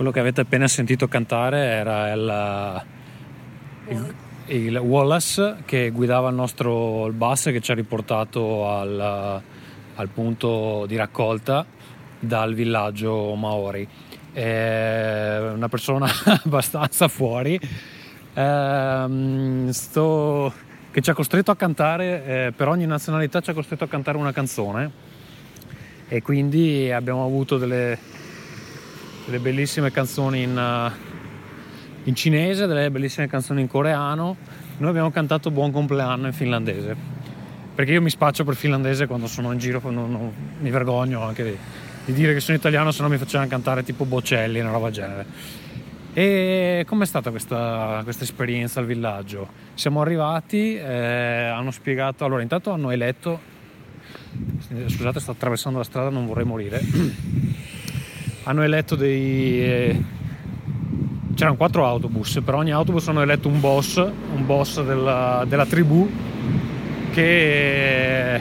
[0.00, 2.84] Quello che avete appena sentito cantare era il,
[3.88, 4.14] il,
[4.46, 9.42] il Wallace che guidava il nostro il bus che ci ha riportato al,
[9.96, 11.66] al punto di raccolta
[12.18, 13.86] dal villaggio Maori.
[14.32, 16.08] È una persona
[16.44, 17.60] abbastanza fuori.
[18.32, 20.50] Ehm, sto,
[20.92, 24.16] che ci ha costretto a cantare, eh, per ogni nazionalità ci ha costretto a cantare
[24.16, 24.90] una canzone
[26.08, 27.98] e quindi abbiamo avuto delle,
[29.30, 30.90] delle bellissime canzoni in, uh,
[32.04, 34.36] in cinese, delle bellissime canzoni in coreano.
[34.78, 36.96] Noi abbiamo cantato Buon compleanno in finlandese,
[37.74, 41.44] perché io mi spaccio per finlandese quando sono in giro, non, non, mi vergogno anche
[41.44, 41.56] di,
[42.06, 45.26] di, dire che sono italiano, se no mi facevano cantare tipo Bocelli, una roba genere.
[46.12, 49.48] E com'è stata questa, questa, esperienza al villaggio?
[49.74, 53.38] Siamo arrivati, eh, hanno spiegato, allora intanto hanno eletto,
[54.86, 56.80] scusate sto attraversando la strada, non vorrei morire,
[58.44, 59.62] hanno eletto dei...
[59.62, 60.02] Eh,
[61.34, 66.10] c'erano quattro autobus, per ogni autobus hanno eletto un boss, un boss della, della tribù
[67.12, 68.40] che,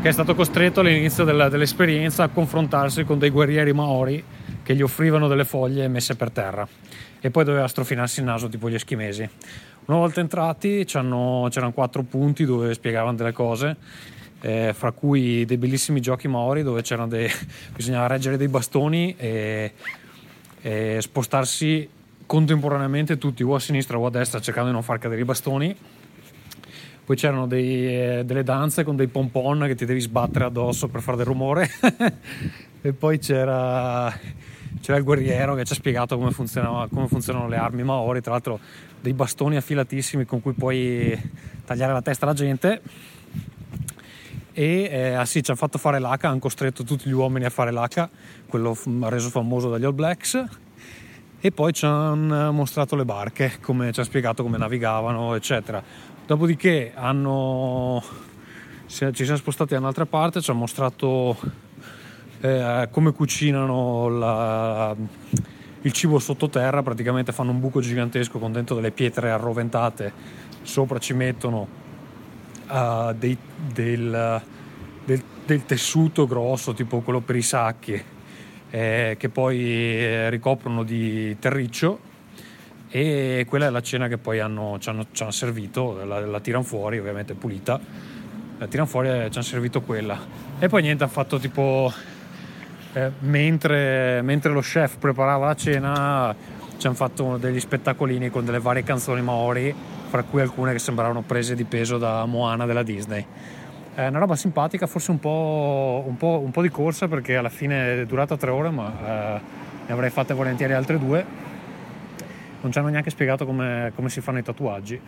[0.00, 4.24] che, è stato costretto all'inizio della, dell'esperienza a confrontarsi con dei guerrieri maori
[4.62, 6.66] che gli offrivano delle foglie messe per terra
[7.20, 9.28] e poi doveva strofinarsi il naso tipo gli eschimesi.
[9.86, 13.76] Una volta entrati c'erano quattro punti dove spiegavano delle cose,
[14.40, 17.28] eh, fra cui dei bellissimi giochi maori dove dei,
[17.74, 19.72] bisognava reggere dei bastoni e,
[20.60, 21.88] e spostarsi
[22.26, 25.76] contemporaneamente tutti o a sinistra o a destra cercando di non far cadere i bastoni
[27.04, 31.00] poi c'erano dei, eh, delle danze con dei pompon che ti devi sbattere addosso per
[31.00, 31.70] fare del rumore
[32.82, 34.14] e poi c'era
[34.80, 38.58] c'era il guerriero che ci ha spiegato come, come funzionano le armi maori, tra l'altro
[39.00, 41.18] dei bastoni affilatissimi con cui puoi
[41.64, 42.80] tagliare la testa alla gente.
[44.58, 47.48] E eh, ah sì, ci hanno fatto fare l'H, hanno costretto tutti gli uomini a
[47.48, 48.08] fare l'H,
[48.48, 50.44] quello reso famoso dagli All Blacks.
[51.38, 55.80] E poi ci hanno mostrato le barche, come ci ha spiegato come navigavano, eccetera.
[56.26, 58.02] Dopodiché hanno,
[58.88, 61.36] ci siamo spostati da un'altra parte, ci hanno mostrato
[62.40, 64.96] eh, come cucinano la,
[65.82, 70.12] il cibo sottoterra, praticamente fanno un buco gigantesco con dentro delle pietre arroventate,
[70.62, 71.86] sopra ci mettono
[72.68, 73.36] uh, dei,
[73.72, 74.42] del,
[75.04, 78.02] del, del, tessuto grosso, tipo quello per i sacchi,
[78.70, 82.06] eh, che poi eh, ricoprono di terriccio.
[82.90, 86.40] E quella è la cena che poi hanno, ci, hanno, ci hanno servito, la, la
[86.40, 87.78] tirano fuori ovviamente pulita,
[88.56, 90.18] la tirano fuori e ci hanno servito quella.
[90.58, 91.92] E poi niente, hanno fatto tipo
[92.94, 96.34] eh, mentre, mentre, lo chef preparava la cena
[96.78, 99.74] ci hanno fatto degli spettacolini con delle varie canzoni maori,
[100.08, 103.24] fra cui alcune che sembravano prese di peso da Moana della Disney.
[103.94, 107.48] È una roba simpatica, forse un po', un po', un po di corsa perché alla
[107.48, 108.92] fine è durata tre ore, ma
[109.36, 109.40] eh,
[109.86, 111.24] ne avrei fatte volentieri altre due.
[112.60, 115.00] Non ci hanno neanche spiegato come, come si fanno i tatuaggi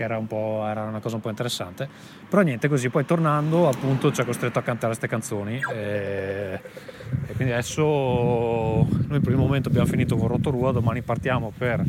[0.00, 0.26] che era, un
[0.66, 1.86] era, una cosa un po' interessante.
[2.26, 6.60] Però niente, così poi tornando appunto ci ha costretto a cantare queste canzoni e,
[7.26, 11.84] e, quindi adesso noi per il momento abbiamo finito con Rotorua, domani partiamo per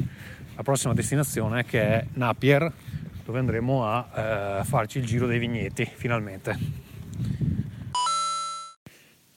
[0.55, 2.71] la prossima destinazione che è Napier
[3.23, 6.89] dove andremo a eh, farci il giro dei vigneti finalmente.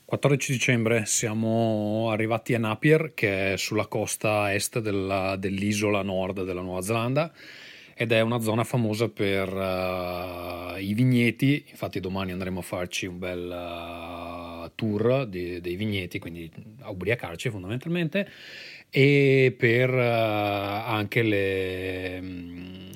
[0.05, 6.61] 14 dicembre siamo arrivati a Napier che è sulla costa est della, dell'isola nord della
[6.61, 7.33] Nuova Zelanda
[7.97, 13.19] ed è una zona famosa per uh, i vigneti, infatti domani andremo a farci un
[13.19, 16.51] bel uh, tour di, dei vigneti, quindi
[16.81, 18.29] a ubriacarci fondamentalmente,
[18.97, 22.19] e per uh, anche le...
[22.21, 22.93] Um,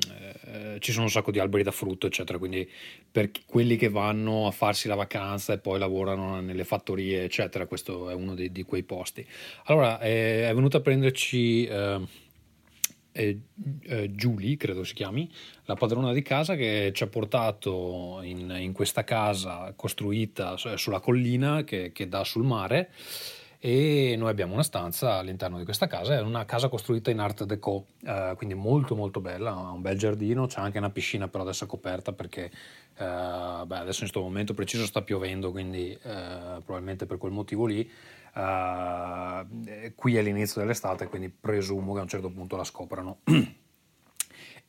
[0.79, 2.39] ci sono un sacco di alberi da frutto, eccetera.
[2.39, 2.71] Quindi
[3.11, 8.11] per quelli che vanno a farsi la vacanza e poi lavorano nelle fattorie, eccetera, questo
[8.11, 9.27] è uno di, di quei posti.
[9.65, 11.67] Allora, è, è venuto a prenderci.
[11.67, 12.01] Eh,
[13.11, 13.41] eh,
[13.83, 15.29] eh, Julie, credo si chiami,
[15.65, 21.65] la padrona di casa che ci ha portato in, in questa casa costruita sulla collina
[21.65, 22.91] che, che, dà sul mare
[23.61, 27.45] e noi abbiamo una stanza all'interno di questa casa, è una casa costruita in art
[27.45, 31.43] deco, eh, quindi molto molto bella, ha un bel giardino, c'è anche una piscina però
[31.43, 32.51] adesso coperta perché eh,
[32.95, 37.91] beh, adesso in questo momento preciso sta piovendo, quindi eh, probabilmente per quel motivo lì
[38.39, 43.19] Uh, qui è l'inizio dell'estate, quindi presumo che a un certo punto la scoprano.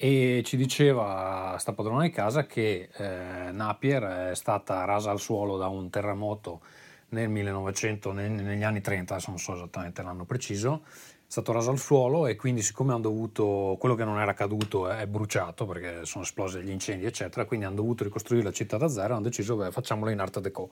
[0.02, 5.58] e ci diceva sta padrona di casa che eh, Napier è stata rasa al suolo
[5.58, 6.62] da un terremoto
[7.10, 11.70] nel 1900, nel, negli anni 30, adesso non so esattamente l'anno preciso, è stato raso
[11.70, 16.06] al suolo e quindi siccome hanno dovuto, quello che non era caduto è bruciato perché
[16.06, 19.22] sono esplosi gli incendi eccetera, quindi hanno dovuto ricostruire la città da zero e hanno
[19.22, 20.72] deciso che facciamolo in arte deco.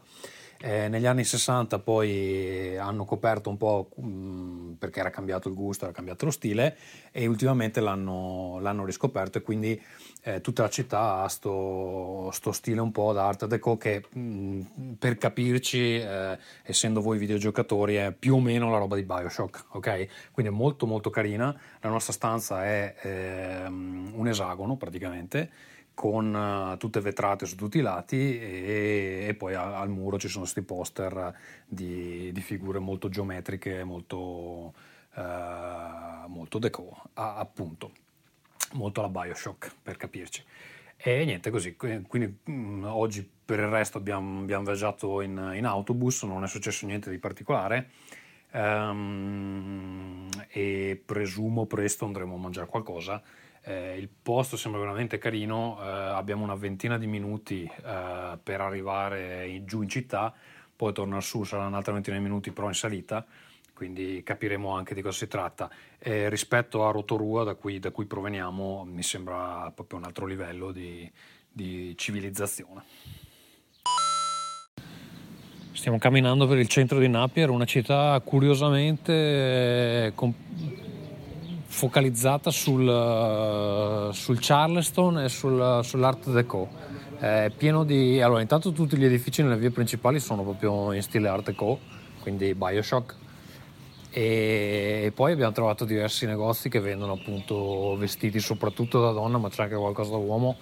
[0.59, 5.53] Eh, negli anni 60 poi hanno coperto un po' mh, mm, perché era cambiato il
[5.53, 6.75] gusto, era cambiato lo stile
[7.11, 9.79] e ultimamente l'hanno, l'hanno riscoperto e quindi
[10.23, 14.19] eh, tutta la città ha sto, sto, stile un po' da art deco che mh,
[14.19, 14.61] mm,
[14.97, 20.07] per capirci, eh, essendo voi videogiocatori, è più o meno la roba di Bioshock, ok?
[20.31, 26.78] Quindi è molto molto carina, la nostra stanza è ehm, un esagono praticamente con uh,
[26.78, 30.61] tutte vetrate su tutti i lati e, e poi a, al muro ci sono questi
[30.61, 34.76] poster di, di, figure molto geometriche, molto,
[35.15, 37.94] uh, molto deco, ah, appunto,
[38.74, 40.44] molto alla Bioshock per capirci.
[40.98, 45.65] E niente così, quindi mh, mm, oggi per il resto abbiamo, abbiamo viaggiato in, in,
[45.65, 47.90] autobus, non è successo niente di particolare.
[48.52, 53.22] Um, e presumo presto andremo a mangiare qualcosa
[53.68, 59.45] eh, il posto sembra veramente carino, eh, abbiamo una ventina di minuti eh, per arrivare
[59.48, 60.34] in, giù in città,
[60.73, 63.26] poi tornare su sarà un'altra ventina di minuti però in salita,
[63.73, 65.69] quindi capiremo anche di cosa si tratta.
[65.99, 71.11] rispetto a Rotorua, da cui, da cui, proveniamo, mi sembra proprio un altro livello di,
[71.52, 72.84] di civilizzazione.
[75.73, 80.34] Stiamo camminando per il centro di Napier, una città curiosamente eh, con
[81.77, 86.67] focalizzata sul, eh, sul Charleston e sul, sull'Art Deco.
[87.19, 88.19] È pieno di...
[88.19, 91.79] Allora, intanto tutti gli edifici nelle vie principali sono proprio in stile Art Deco,
[92.21, 93.15] quindi Bioshock.
[94.09, 99.63] E poi abbiamo trovato diversi negozi che vendono appunto vestiti soprattutto da donna, ma c'è
[99.63, 100.57] anche qualcosa da uomo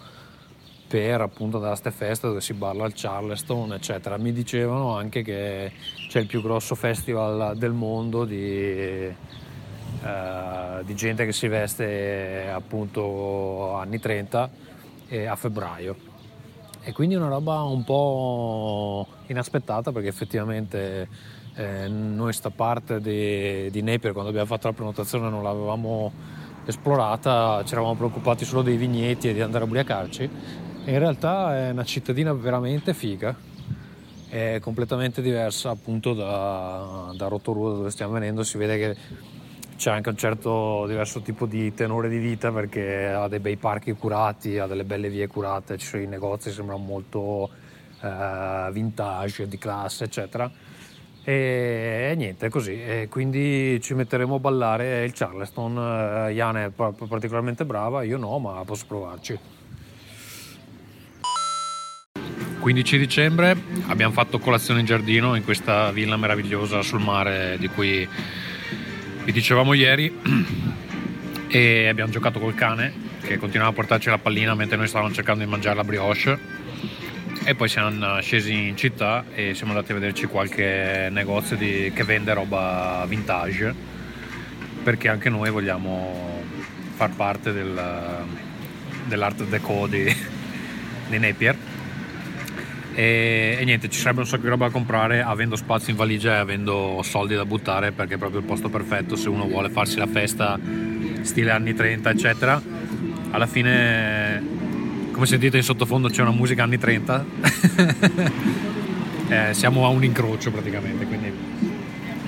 [0.87, 4.17] per appunto andare a queste feste dove si balla al Charleston, eccetera.
[4.17, 5.71] Mi dicevano anche che
[6.09, 9.13] c'è il più grosso festival del mondo di
[10.03, 14.49] eh, di gente che si veste appunto anni 30
[15.07, 16.13] eh, a febbraio.
[16.81, 21.07] E quindi una roba un po' inaspettata perché effettivamente
[21.55, 26.11] eh, noi sta parte di, di Napier quando abbiamo fatto la prenotazione non l'avevamo
[26.65, 30.30] esplorata, ci eravamo preoccupati solo dei vigneti e di andare a ubriacarci.
[30.85, 33.35] E in realtà è una cittadina veramente figa,
[34.30, 38.95] è completamente diversa appunto da, da Rotorua dove stiamo venendo, si vede che
[39.77, 43.91] c'è anche un certo diverso tipo di tenore di vita perché ha dei bei parchi
[43.93, 47.49] curati, ha delle belle vie curate, ci sono i negozi sembrano molto
[48.02, 50.49] eh, vintage, di classe, eccetera.
[51.23, 52.81] E, e niente, così.
[52.81, 56.27] E quindi ci metteremo a ballare il Charleston.
[56.27, 59.39] Eh, Iane è particolarmente brava, io no, ma posso provarci.
[62.60, 63.56] 15 dicembre
[63.89, 68.10] abbiamo fatto colazione in giardino in questa villa meravigliosa sul mare di cui
[69.26, 70.15] vi dicevamo ieri
[71.47, 75.43] e abbiamo giocato col cane che continuava a portarci la pallina mentre noi stavamo cercando
[75.43, 76.38] di mangiare la brioche.
[77.43, 82.03] E poi siamo scesi in città e siamo andati a vederci qualche negozio di, che
[82.03, 83.73] vende roba vintage
[84.84, 86.43] perché anche noi vogliamo
[86.93, 87.81] far parte del,
[89.06, 90.03] dell'art deco di,
[91.10, 91.56] di Napier
[92.95, 96.35] e, e, niente, ci sarebbe un sacco di roba da comprare avendo spazio in valigia
[96.35, 99.97] e avendo soldi da buttare perché è proprio il posto perfetto se uno vuole farsi
[99.97, 100.57] la festa
[101.22, 102.61] stile anni 30 eccetera.
[103.31, 104.41] Alla fine,
[105.11, 107.26] come sentite in sottofondo c'è una musica anni 30.
[109.27, 111.34] eh, siamo a un incrocio praticamente, quindi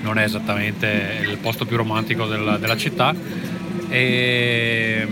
[0.02, 3.14] non è esattamente il posto più romantico del, della città.
[3.88, 5.06] E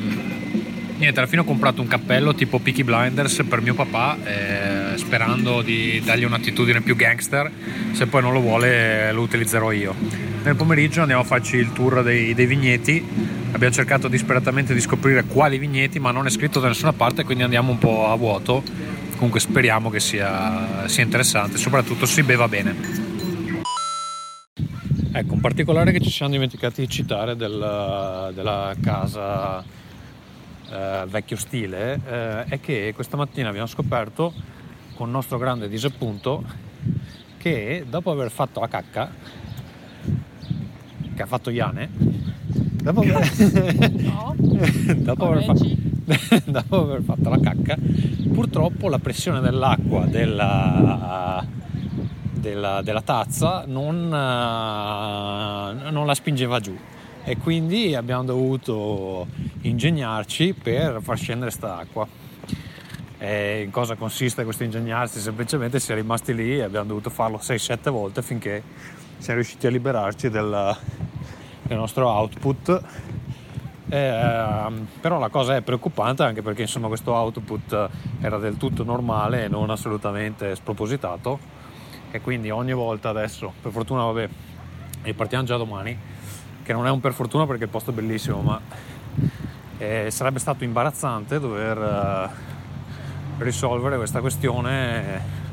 [0.99, 4.19] niente, alla fine ho comprato un cappello tipo Peaky Blinders per mio papà.
[4.23, 7.51] Eh, sperando di dargli un'attitudine più gangster,
[7.93, 9.95] se poi non lo vuole lo utilizzerò io.
[10.43, 13.05] Nel pomeriggio andiamo a farci il tour dei, dei vigneti,
[13.53, 17.43] abbiamo cercato disperatamente di scoprire quali vigneti, ma non è scritto da nessuna parte, quindi
[17.43, 18.63] andiamo un po' a vuoto.
[19.15, 22.75] Comunque speriamo che sia, sia interessante, soprattutto si beva bene.
[25.13, 29.65] Ecco, un particolare che ci siamo dimenticati di citare del, della casa
[30.71, 34.33] eh, vecchio stile eh, è che questa mattina abbiamo scoperto
[34.97, 36.43] con nostro grande disappunto
[37.37, 39.11] che dopo aver fatto la cacca
[41.15, 44.35] che ha fatto Iane dopo aver, no,
[44.97, 45.55] dopo, aver fa...
[46.45, 47.77] dopo aver fatto la cacca
[48.33, 51.45] purtroppo la pressione dell'acqua della,
[52.33, 56.77] della, della tazza non, non la spingeva giù.
[57.25, 59.27] E quindi abbiamo dovuto
[59.63, 62.07] ingegnarci per far scendere questa acqua
[63.19, 65.21] e in cosa consiste questo ingegnarsi?
[65.21, 68.63] Semplicemente si è rimasti lì e abbiamo dovuto farlo 6-7 volte finché
[69.19, 70.77] siamo riusciti a liberarci del,
[71.63, 72.83] del nostro output.
[73.89, 74.71] Eh,
[75.01, 77.89] però la cosa è preoccupante anche perché insomma questo output
[78.21, 81.39] era del tutto normale e non assolutamente spropositato
[82.11, 84.29] e quindi ogni volta adesso per fortuna vabbè
[85.03, 85.97] ripartiamo già domani
[86.65, 88.61] che non è un per fortuna perché il posto è bellissimo ma
[89.79, 92.56] eh, sarebbe stato imbarazzante dover eh,
[93.39, 95.45] risolvere questa questione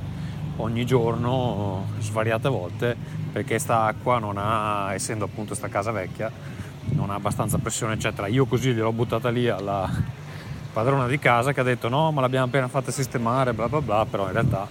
[0.57, 2.95] ogni giorno svariate volte
[3.31, 6.31] perché sta acqua non ha, essendo appunto questa casa vecchia,
[6.89, 8.27] non ha abbastanza pressione eccetera.
[8.27, 9.89] Io così gliel'ho buttata lì alla,
[10.73, 14.05] padrona di casa che ha detto no ma l'abbiamo appena fatta sistemare bla bla bla
[14.07, 14.67] però in realtà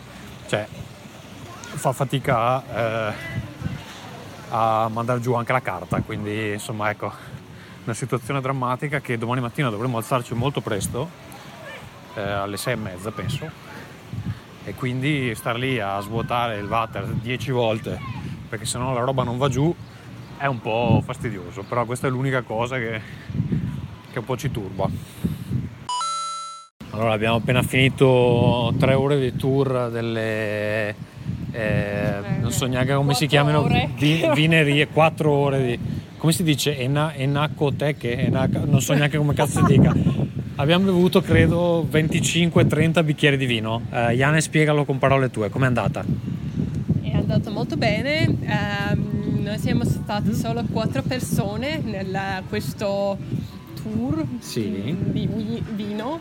[0.48, 3.14] cioè, fa fatica eh,
[4.50, 7.12] a mandare giù anche la carta quindi insomma ecco
[7.84, 11.30] una situazione drammatica che domani mattina dovremo alzarci molto presto
[12.14, 13.50] eh, alle sei e mezza penso.
[14.64, 17.98] E quindi star lì a svuotare il water 10 volte
[18.48, 19.74] perché sennò la roba non va giù
[20.36, 21.62] è un po' fastidioso.
[21.62, 23.00] Però questa è l'unica cosa che,
[24.10, 24.88] che un po' ci turba.
[26.90, 30.94] Allora abbiamo appena finito tre ore di tour delle
[31.52, 33.66] eh, non so neanche come si chiamano
[33.96, 35.78] vi, vinerie quattro ore di
[36.18, 36.78] come si dice?
[36.78, 39.92] Ena, enacoteche enac, non so neanche come cazzo si dica
[40.62, 43.82] abbiamo bevuto credo 25-30 bicchieri di vino.
[43.90, 46.04] Uh, Iane spiegalo con parole tue com'è andata?
[47.02, 48.26] è andata molto bene.
[48.28, 53.18] Um, noi siamo stati solo quattro persone in questo
[53.74, 54.96] tour sì.
[55.02, 55.28] di
[55.74, 56.20] vino.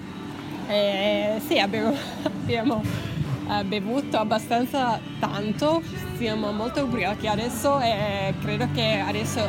[0.67, 1.93] Eh, sì, abbiamo,
[2.23, 2.81] abbiamo
[3.47, 5.83] eh, bevuto abbastanza tanto,
[6.17, 9.47] siamo molto ubriachi adesso e credo che adesso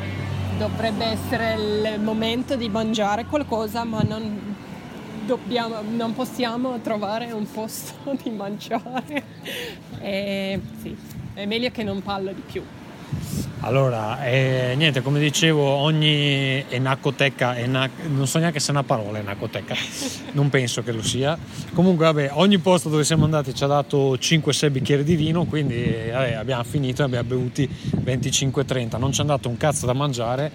[0.59, 4.52] dovrebbe essere il momento di mangiare qualcosa, ma non,
[5.24, 9.24] dobbiamo, non possiamo trovare un posto di mangiare.
[10.01, 10.97] E, sì,
[11.35, 12.62] è meglio che non parlo di più.
[13.64, 17.93] Allora, eh, niente, come dicevo, ogni enacoteca, enac...
[18.09, 19.76] non so neanche se è una parola enacoteca,
[20.32, 21.39] non penso che lo sia.
[21.72, 25.80] Comunque, vabbè, ogni posto dove siamo andati ci ha dato 5-6 bicchieri di vino, quindi
[26.10, 27.68] vabbè, abbiamo finito e abbiamo bevuti
[28.05, 28.98] 25-30.
[28.98, 30.51] Non ci è andato un cazzo da mangiare,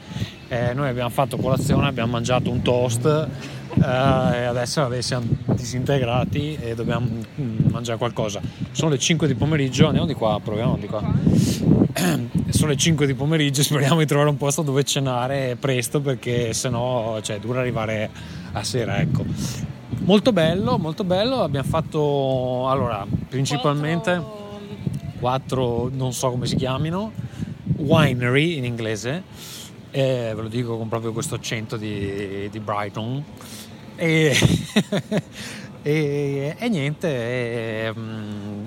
[0.49, 6.57] eh, noi abbiamo fatto colazione, abbiamo mangiato un toast eh, e adesso vabbè, siamo disintegrati
[6.61, 7.07] e dobbiamo
[7.39, 8.41] mm, mangiare qualcosa.
[8.71, 11.66] Sono le 5 di pomeriggio, andiamo di qua, proviamo di qua
[12.49, 17.19] sono le 5 di pomeriggio, speriamo di trovare un posto dove cenare presto perché sennò
[17.21, 18.09] cioè, dura arrivare
[18.51, 19.25] a sera, ecco.
[20.03, 24.23] Molto bello, molto bello, abbiamo fatto allora, principalmente
[25.19, 27.11] quattro, non so come si chiamino,
[27.77, 29.23] winery in inglese,
[29.91, 33.23] eh, ve lo dico con proprio questo accento di, di Brighton.
[33.95, 34.37] E,
[35.81, 38.65] e, e niente, e, um,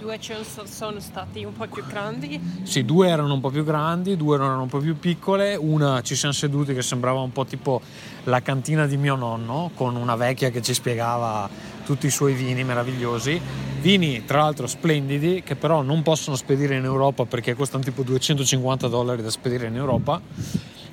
[0.00, 0.18] Due
[0.64, 2.40] sono stati un po' più grandi?
[2.62, 5.56] Sì, due erano un po' più grandi, due erano un po' più piccole.
[5.56, 7.82] Una ci siamo seduti che sembrava un po' tipo
[8.24, 11.46] la cantina di mio nonno, con una vecchia che ci spiegava
[11.84, 13.38] tutti i suoi vini meravigliosi.
[13.82, 18.88] Vini, tra l'altro, splendidi, che però non possono spedire in Europa perché costano tipo 250
[18.88, 20.18] dollari da spedire in Europa.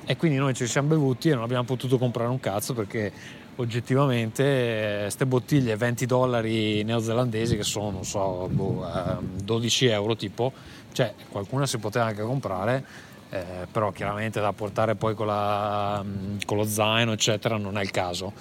[0.04, 3.10] E quindi noi ci siamo bevuti e non abbiamo potuto comprare un cazzo perché
[3.60, 8.86] oggettivamente queste bottiglie 20 dollari neozelandesi che sono non so boh,
[9.42, 10.52] 12 ehm, euro tipo
[10.92, 12.84] cioè qualcuna si poteva anche comprare
[13.30, 17.82] eh, però chiaramente da portare poi con, la, mm, con, lo zaino eccetera non è
[17.82, 18.32] il caso.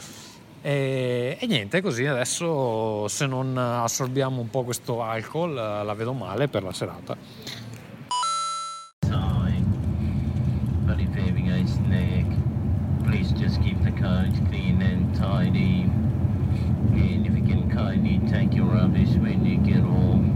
[0.61, 6.47] E, e, niente così adesso se non assorbiamo un po' questo alcol la vedo male
[6.47, 7.17] per la serata.
[13.03, 13.31] Please
[15.17, 15.89] tidy.
[16.93, 20.33] And if you can kindly take your rubbish when you get home.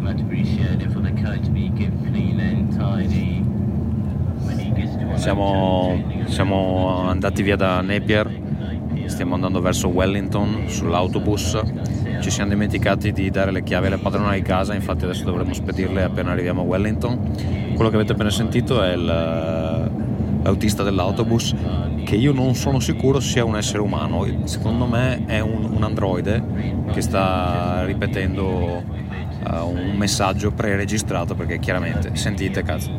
[0.00, 3.44] Much appreciated for the couch be kept clean and tidy.
[5.14, 8.30] Siamo, siamo andati via da Napier,
[9.06, 11.58] stiamo andando verso Wellington sull'autobus.
[12.20, 16.02] Ci siamo dimenticati di dare le chiavi alla padrona di casa, infatti adesso dovremo spedirle
[16.02, 17.18] appena arriviamo a Wellington.
[17.74, 19.90] Quello che avete appena sentito è il
[20.46, 21.54] l'autista dell'autobus,
[22.04, 26.84] che io non sono sicuro sia un essere umano, secondo me è un, un androide
[26.92, 32.90] che sta ripetendo uh, un messaggio pre-registrato perché chiaramente, sentite cazzo.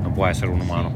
[0.00, 0.94] Non può essere un umano.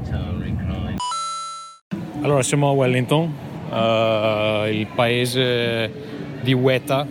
[2.23, 3.31] Allora siamo a Wellington,
[3.71, 5.93] uh, il paese
[6.41, 7.07] di Weta,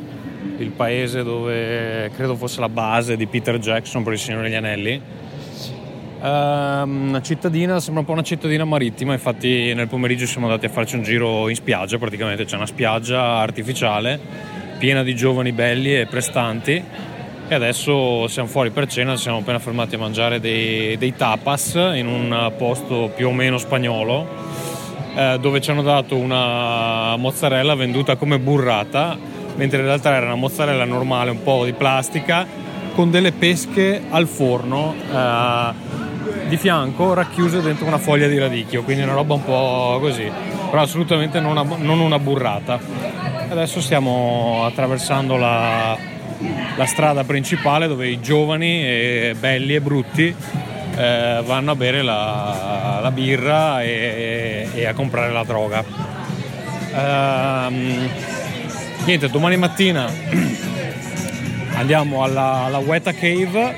[0.57, 5.01] il paese dove credo fosse la base di Peter Jackson per il Signore degli Anelli.
[6.21, 10.69] Um, una cittadina, sembra un po' una cittadina marittima, infatti nel pomeriggio siamo andati a
[10.69, 14.19] farci un giro in spiaggia, praticamente c'è una spiaggia artificiale
[14.79, 16.83] piena di giovani belli e prestanti
[17.47, 22.07] e adesso siamo fuori per cena, siamo appena fermati a mangiare dei, dei tapas in
[22.07, 24.27] un posto più o meno spagnolo
[25.15, 29.17] eh, dove ci hanno dato una mozzarella venduta come burrata
[29.55, 32.45] mentre in realtà era una mozzarella normale, un po' di plastica,
[32.93, 35.73] con delle pesche al forno eh,
[36.47, 40.29] di fianco racchiuse dentro una foglia di radicchio, quindi una roba un po' così,
[40.69, 42.79] però assolutamente non una, non una burrata.
[43.49, 45.97] Adesso stiamo attraversando la,
[46.75, 50.35] la strada principale dove i giovani e belli e brutti
[50.95, 55.83] eh, vanno a bere la, la birra e, e, a comprare la droga.
[56.93, 58.09] Ehm,
[59.05, 60.09] niente, domani mattina
[61.75, 63.75] andiamo alla, alla Weta Cave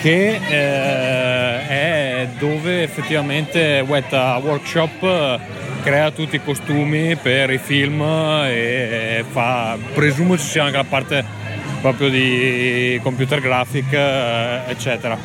[0.00, 5.40] che eh, è dove effettivamente Weta Workshop
[5.82, 11.24] crea tutti i costumi per i film e fa, presumo ci sia anche la parte
[11.80, 15.16] proprio di computer graphic eh, eccetera.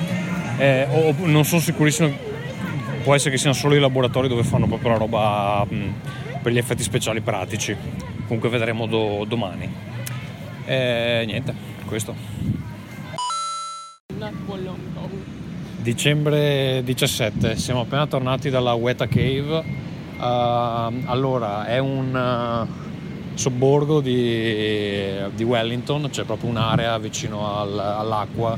[0.57, 2.29] Eh, o, non sono sicurissimo
[3.03, 5.93] può essere che siano solo i laboratori dove fanno proprio la roba mh,
[6.41, 7.76] per gli effetti speciali pratici.
[8.26, 9.69] Comunque vedremo do, domani.
[10.65, 11.53] E niente
[11.85, 12.15] questo.
[15.81, 19.63] Dicembre 17 siamo appena tornati dalla Weta Cave.
[20.18, 28.57] Uh, allora, è un uh, sobborgo di, di, Wellington, c'è proprio un'area vicino al, all'acqua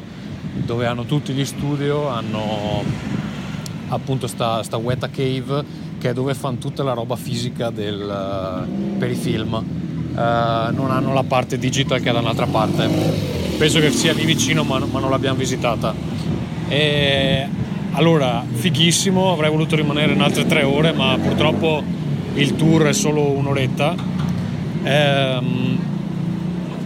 [0.53, 2.84] dove hanno tutti gli studio, hanno
[3.88, 5.64] appunto sta, sta Weta Cave
[6.03, 9.51] che è dove fanno tutta la roba fisica del, uh, per i film.
[10.13, 12.89] non hanno la parte digital che è da un'altra parte.
[13.57, 15.95] Penso che sia lì vicino, ma, ma non l'abbiamo visitata.
[16.67, 17.47] E
[17.93, 21.81] allora, fighissimo, avrei voluto rimanere in altre tre ore, ma purtroppo
[22.34, 23.95] il tour è solo un'oretta.
[24.84, 25.77] Ehm,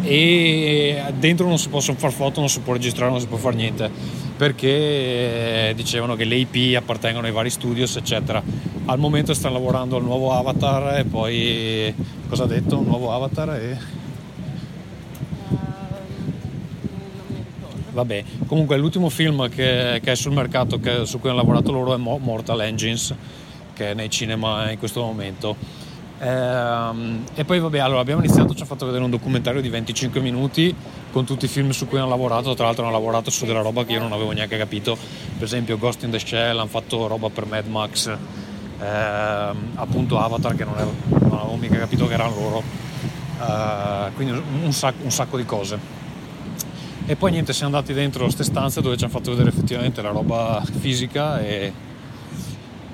[0.03, 3.55] e dentro non si possono fare foto, non si può registrare, non si può fare
[3.55, 8.41] niente perché dicevano che le IP appartengono ai vari studios, eccetera.
[8.85, 11.93] Al momento stanno lavorando al nuovo avatar e poi
[12.29, 12.77] cosa ha detto?
[12.77, 13.77] Un nuovo avatar e
[17.91, 21.95] vabbè comunque l'ultimo film che, che è sul mercato che, su cui hanno lavorato loro
[21.95, 23.13] è Mortal Engines
[23.73, 25.55] che è nei cinema in questo momento
[26.19, 30.19] ehm, e poi vabbè allora abbiamo iniziato ci ha fatto vedere un documentario di 25
[30.19, 30.73] minuti
[31.11, 32.53] con tutti i film su cui hanno lavorato.
[32.53, 34.95] Tra l'altro hanno lavorato su della roba che io non avevo neanche capito.
[34.95, 38.17] Per esempio Ghost in the Shell hanno fatto roba per Mad Max
[38.79, 42.63] ehm, appunto Avatar che non, ero, non, avevo mica capito che erano loro.
[43.41, 45.95] Ehm, quindi un sacco, un sacco di cose.
[47.05, 50.09] E poi niente, siamo andati dentro queste stanze dove ci hanno fatto vedere effettivamente la
[50.09, 51.71] roba fisica e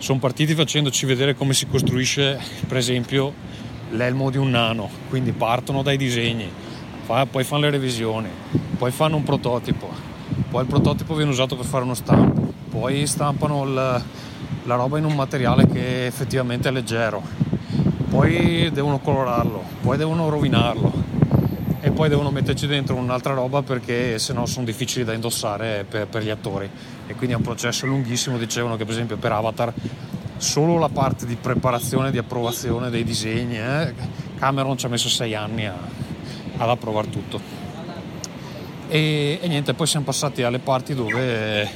[0.03, 3.31] sono partiti facendoci vedere come si costruisce, per esempio,
[3.91, 4.89] l'elmo di un nano.
[5.07, 6.51] Quindi partono dai disegni,
[7.05, 8.27] poi fanno le revisioni,
[8.77, 9.89] poi fanno un prototipo,
[10.49, 13.73] poi il prototipo viene usato per fare uno stampo, poi stampano il,
[14.63, 17.23] la roba in un materiale che effettivamente è leggero,
[18.09, 20.91] poi devono colorarlo, poi devono rovinarlo,
[21.93, 26.29] poi devono metterci dentro un'altra roba perché sennò sono difficili da indossare per, per, gli
[26.29, 26.69] attori.
[27.07, 29.73] E quindi è un processo lunghissimo dicevano che per esempio per Avatar
[30.37, 33.93] solo la parte di preparazione di approvazione dei disegni eh,
[34.37, 35.75] Cameron ci ha messo sei anni a,
[36.57, 37.39] ad approvare tutto.
[38.89, 41.69] E, e, niente poi siamo passati alle parti dove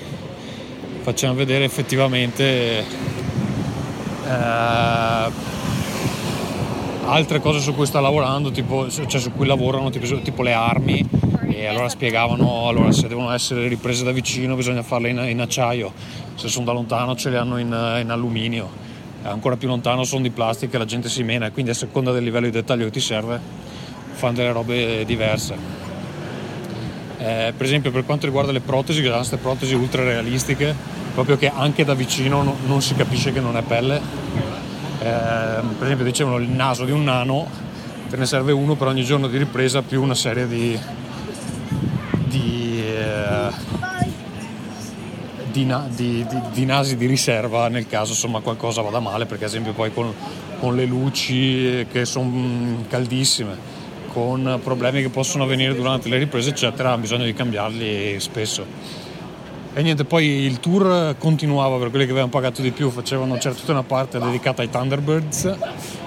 [1.02, 2.84] facciamo vedere effettivamente
[4.26, 5.32] eh,
[7.08, 11.08] altre cose su cui sta lavorando, tipo, cioè su cui lavorano, tipo, tipo, le armi,
[11.50, 15.92] e allora spiegavano, allora se devono essere riprese da vicino bisogna farle in, in acciaio,
[16.36, 17.68] se sono da lontano ce le hanno in,
[18.02, 18.70] in alluminio,
[19.24, 22.24] ancora più lontano sono di plastica e la gente si mena, quindi a seconda del
[22.24, 23.40] livello di dettaglio che ti serve
[24.12, 25.86] fanno delle robe diverse.
[27.20, 30.76] Eh, per esempio per quanto riguarda le protesi, che sono queste protesi ultra realistiche,
[31.14, 34.67] proprio che anche da vicino no, non si capisce che non è pelle, eh,
[35.00, 37.48] per esempio dicevano il naso di un nano,
[38.10, 40.80] te ne serve uno per ogni giorno di ripresa più una serie di,
[42.26, 43.50] di, eh,
[45.52, 49.94] di, di, nasi di riserva nel caso insomma, qualcosa vada male, perché ad esempio poi
[49.94, 50.14] con,
[50.60, 53.76] con le luci che sono caldissime,
[54.12, 59.07] con problemi che possono avvenire durante le riprese eccetera, ha bisogno di cambiarli spesso.
[59.78, 63.54] E niente, poi il tour continuava per quelli che avevano pagato di più, facevano, c'era
[63.54, 65.56] tutta una parte dedicata ai Thunderbirds,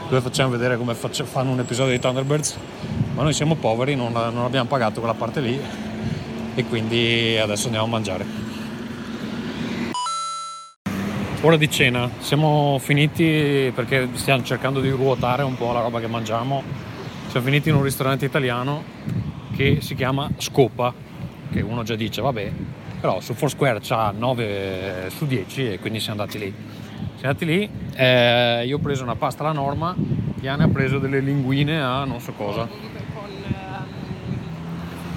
[0.08, 2.58] dove facciamo vedere come faccio, fanno un episodio di Thunderbirds,
[3.14, 5.56] ma noi siamo poveri, non, non abbiamo pagato quella parte lì
[6.56, 8.26] e quindi adesso andiamo a mangiare.
[11.42, 16.08] Ora di cena, siamo finiti perché stiamo cercando di ruotare un po' la roba che
[16.08, 16.64] mangiamo,
[17.28, 18.82] siamo finiti in un ristorante italiano
[19.54, 20.92] che si chiama Scopa,
[21.52, 22.52] che uno già dice vabbè
[23.00, 26.54] però su Foursquare c'ha 9 su 10 e quindi siamo andati lì.
[27.16, 29.94] Siamo andati lì, eh, io ho preso una pasta alla norma,
[30.40, 32.66] Iane ha preso delle linguine a non so cosa.
[32.66, 33.30] Con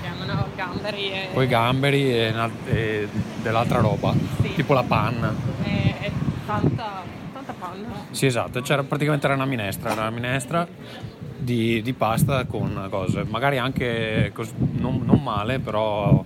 [0.02, 1.30] ehm, gamberi e...
[1.34, 2.34] Poi gamberi e,
[2.66, 3.08] e
[3.42, 4.54] dell'altra roba, sì.
[4.54, 5.34] tipo la panna.
[5.64, 6.12] E, e
[6.46, 7.04] tanta,
[7.34, 7.88] tanta panna.
[8.12, 10.68] Sì esatto, c'era praticamente era una minestra, era una minestra
[11.44, 16.24] di, di pasta con cose, magari anche cos- non, non, male, però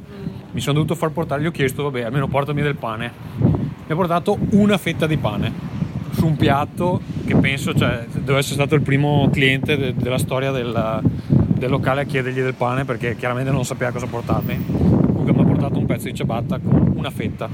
[0.52, 3.12] mi sono dovuto far portare, gli ho chiesto, vabbè, almeno portami del pane.
[3.38, 5.76] Mi ha portato una fetta di pane
[6.12, 10.50] su un piatto che penso cioè, deve essere stato il primo cliente de- della storia
[10.52, 14.66] del, del, locale a chiedergli del pane perché chiaramente non sapeva cosa portarmi.
[14.66, 17.48] Comunque mi ha portato un pezzo di ciabatta con una fetta.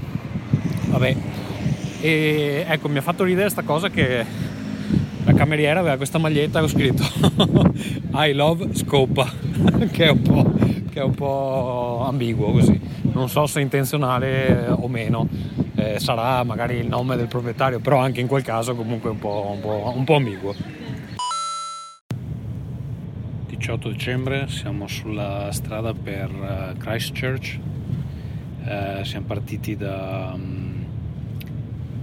[0.87, 1.15] Vabbè.
[1.99, 4.25] E ecco, mi ha fatto ridere questa cosa che
[5.25, 7.03] la cameriera aveva questa maglietta con scritto
[8.15, 9.31] I love scopa,
[9.91, 10.52] che è un po',
[10.93, 12.79] che è un po ambiguo così.
[13.13, 15.27] Non so se intenzionale o meno
[15.73, 19.49] eh, sarà magari il nome del proprietario, però anche in quel caso comunque un po',
[19.55, 20.53] un po', un po ambiguo.
[23.47, 27.59] 18 dicembre siamo sulla strada per eh, Christchurch,
[28.65, 30.85] eh, siamo partiti da um,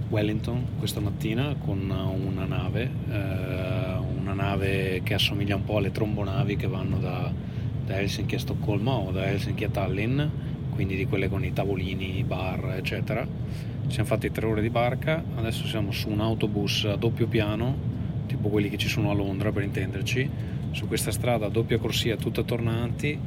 [0.09, 6.57] Wellington questa mattina con una nave, eh, una nave che assomiglia un po' alle trombonavi
[6.57, 7.31] che vanno da,
[7.91, 10.21] da Helsinki a Stoccolma o da Helsinki a Tallinn
[10.73, 13.27] quindi di quelle con i tavolini, bar, eccetera.
[13.85, 17.75] Ci siamo fatti tre ore di barca, adesso siamo su un autobus a doppio piano,
[18.25, 20.29] tipo quelli che ci sono a Londra per intenderci,
[20.71, 23.19] su questa strada a doppia corsia tutta tornanti,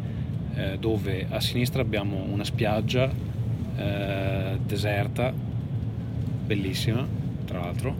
[0.54, 3.12] eh, dove a sinistra abbiamo una spiaggia
[3.76, 5.32] eh, deserta,
[6.46, 7.06] bellissima,
[7.44, 7.94] tra l'altro.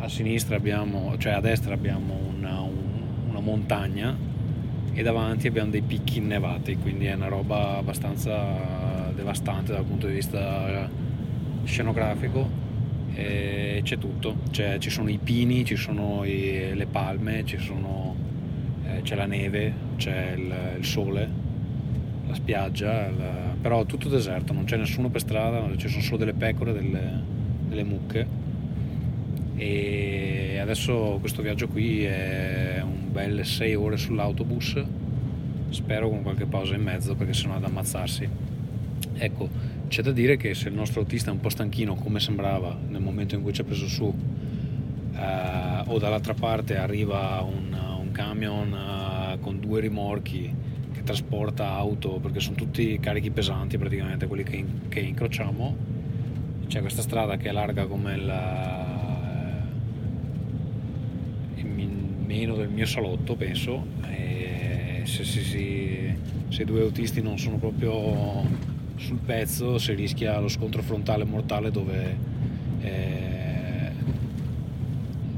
[0.00, 4.27] A sinistra abbiamo, cioè a destra abbiamo una, un, una montagna
[4.92, 10.14] e davanti abbiamo dei picchi innevati, quindi è una roba abbastanza devastante dal punto di
[10.14, 10.88] vista
[11.64, 12.66] scenografico.
[13.14, 18.14] E c'è tutto, c'è, ci sono i pini, ci sono i, le palme, sono,
[18.84, 21.28] eh, c'è la neve, c'è il, il sole,
[22.28, 23.16] la spiaggia, il,
[23.60, 27.20] però tutto deserto, non c'è nessuno per strada, ci sono solo delle pecore, delle,
[27.66, 28.47] delle mucche
[29.58, 34.80] e adesso questo viaggio qui è un belle 6 ore sull'autobus,
[35.70, 38.28] spero con qualche pausa in mezzo perché sennò è ad ammazzarsi.
[39.14, 39.48] Ecco,
[39.88, 43.00] c'è da dire che se il nostro autista è un po' stanchino come sembrava nel
[43.00, 44.14] momento in cui ci ha preso su,
[45.12, 50.54] eh, o dall'altra parte arriva un, un camion eh, con due rimorchi
[50.92, 55.76] che trasporta auto, perché sono tutti carichi pesanti praticamente quelli che, che incrociamo,
[56.68, 58.97] c'è questa strada che è larga come il
[62.28, 63.86] meno del mio salotto, penso.
[64.06, 66.16] E se, se, se,
[66.48, 68.44] se i due autisti non sono proprio
[68.96, 72.16] sul pezzo, si rischia lo scontro frontale mortale dove
[72.80, 73.90] eh,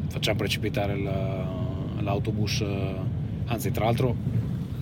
[0.09, 2.65] facciamo precipitare l'autobus.
[3.47, 4.17] Anzi, tra l'altro,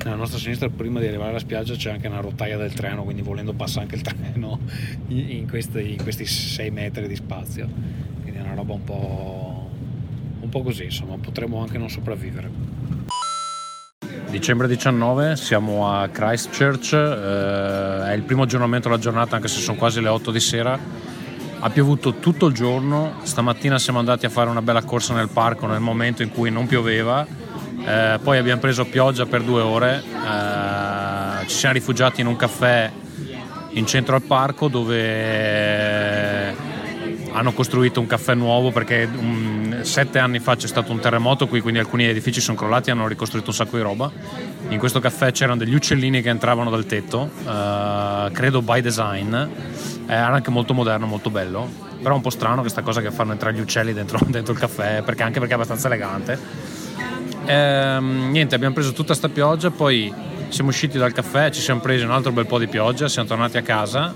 [0.04, 3.20] nella nostra sinistra, prima di arrivare alla spiaggia, c'è anche una rotaia del treno, quindi
[3.20, 4.58] volendo passa anche il treno
[5.08, 7.68] in questi, 6 metri di spazio.
[8.22, 9.57] Quindi è una roba un po'
[10.48, 12.50] un po' così, insomma, potremmo anche non sopravvivere.
[14.30, 19.76] Dicembre 19 siamo a Christchurch, eh, è il primo aggiornamento della giornata anche se sono
[19.76, 20.78] quasi le 8 di sera.
[21.60, 25.66] Ha piovuto tutto il giorno, stamattina siamo andati a fare una bella corsa nel parco
[25.66, 27.26] nel momento in cui non pioveva,
[27.84, 32.90] eh, poi abbiamo preso pioggia per due ore, eh, ci siamo rifugiati in un caffè
[33.70, 36.56] in centro al parco dove
[37.32, 39.08] hanno costruito un caffè nuovo perché
[39.82, 43.08] sette anni fa c'è stato un terremoto qui, quindi alcuni edifici sono crollati e hanno
[43.08, 44.10] ricostruito un sacco di roba.
[44.68, 49.34] In questo caffè c'erano degli uccellini che entravano dal tetto, uh, credo by design,
[50.06, 51.68] era anche molto moderno, molto bello,
[51.98, 54.58] però è un po' strano questa cosa che fanno entrare gli uccelli dentro, dentro il
[54.58, 56.38] caffè, perché anche perché è abbastanza elegante.
[57.46, 60.12] Ehm, niente, abbiamo preso tutta sta pioggia, poi
[60.48, 63.56] siamo usciti dal caffè, ci siamo presi un altro bel po' di pioggia, siamo tornati
[63.56, 64.14] a casa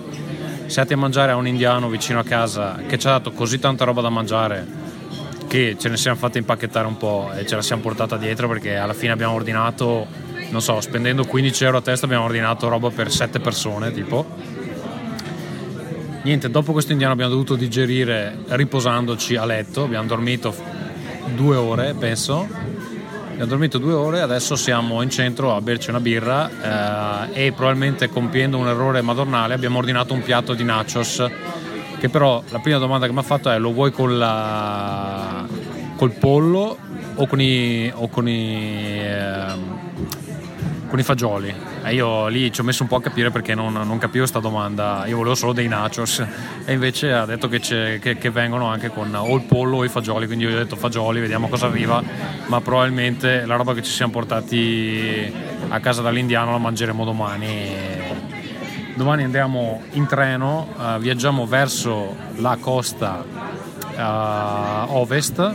[0.72, 3.84] siamo a mangiare a un indiano vicino a casa che ci ha dato così tanta
[3.84, 4.82] roba da mangiare
[5.53, 8.77] che ce ne siamo fatti impacchettare un po' e ce la siamo portata dietro perché
[8.77, 10.07] alla fine abbiamo ordinato,
[10.49, 14.24] non so, spendendo 15 euro a testa abbiamo ordinato roba per 7 persone tipo.
[16.23, 20.55] Niente, dopo questo indiano abbiamo dovuto digerire riposandoci a letto, abbiamo dormito
[21.35, 22.49] due ore penso
[23.33, 28.09] Abbiamo dormito due ore, adesso siamo in centro a berci una birra eh, e probabilmente
[28.09, 31.23] compiendo un errore madornale abbiamo ordinato un piatto di nachos
[32.03, 35.47] che però la prima domanda che mi ha fatto è lo vuoi con la,
[35.95, 36.77] col pollo
[37.15, 39.55] o con i, o con i, eh,
[40.89, 41.55] con i fagioli?
[41.85, 44.41] E io lì ci ho messo un po' a capire perché non, non capivo questa
[44.41, 46.27] domanda, io volevo solo dei nachos
[46.65, 49.89] e invece ha detto che, che, che, vengono anche con o il pollo o i
[49.89, 52.03] fagioli, quindi io gli ho detto fagioli, vediamo cosa arriva,
[52.47, 55.33] ma probabilmente la roba che ci siamo portati
[55.69, 58.02] a casa dall'indiano la mangeremo domani.
[58.94, 65.55] Domani andiamo in treno, uh, viaggiamo verso la costa uh, ovest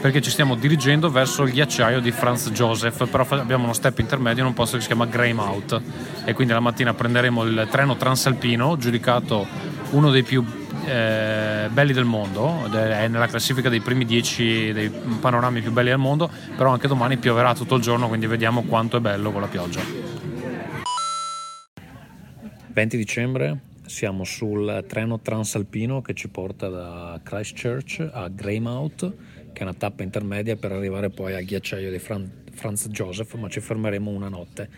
[0.00, 4.42] perché ci stiamo dirigendo verso il ghiacciaio di Franz Joseph, però abbiamo uno step intermedio
[4.42, 5.80] in un posto che si chiama Greymouth
[6.24, 9.46] e quindi la mattina prenderemo il treno transalpino, giudicato
[9.90, 10.44] uno dei più
[10.84, 14.88] eh, belli del mondo, è nella classifica dei primi 10 dei
[15.20, 18.98] panorami più belli del mondo, però anche domani pioverà tutto il giorno, quindi vediamo quanto
[18.98, 19.97] è bello con la pioggia.
[22.78, 29.14] 20 dicembre siamo sul treno transalpino che ci porta da Christchurch a Greymouth,
[29.52, 33.58] che è una tappa intermedia per arrivare poi al ghiacciaio di Franz Joseph, ma ci
[33.58, 34.68] fermeremo una notte.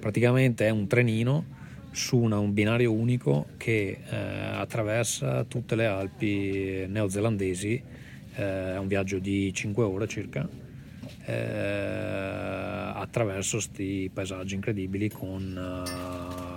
[0.00, 1.44] Praticamente è un trenino
[1.90, 7.82] su una, un binario unico che eh, attraversa tutte le Alpi neozelandesi,
[8.34, 10.48] eh, è un viaggio di 5 ore circa,
[11.26, 11.32] eh,
[12.94, 16.51] attraverso questi paesaggi incredibili con uh,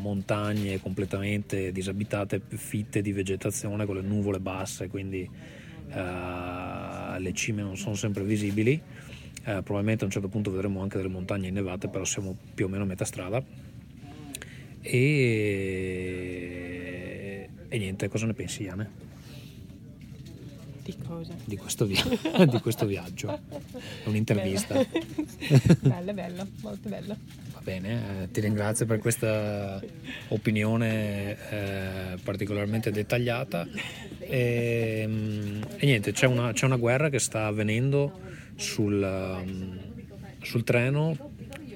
[0.00, 7.76] montagne completamente disabitate, fitte di vegetazione con le nuvole basse, quindi uh, le cime non
[7.76, 8.80] sono sempre visibili.
[9.40, 12.68] Uh, probabilmente a un certo punto vedremo anche delle montagne innevate, però siamo più o
[12.68, 13.42] meno a metà strada
[14.82, 14.98] e,
[17.68, 19.09] e niente, cosa ne pensi Iane?
[20.96, 21.34] Di cosa?
[21.44, 22.04] Di questo, via-
[22.44, 23.38] di questo viaggio.
[24.04, 24.74] È un'intervista.
[25.80, 27.16] bello, bello, molto bello.
[27.52, 29.80] Va bene, eh, ti ringrazio per questa
[30.28, 33.66] opinione eh, particolarmente dettagliata.
[34.18, 38.18] E, mm, e niente, c'è una, c'è una, guerra che sta avvenendo
[38.56, 39.78] sul, um,
[40.42, 41.16] sul treno.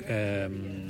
[0.06, 0.82] Um,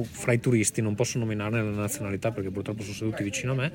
[0.00, 3.72] fra i turisti, non posso nominarne la nazionalità perché purtroppo sono seduti vicino a me,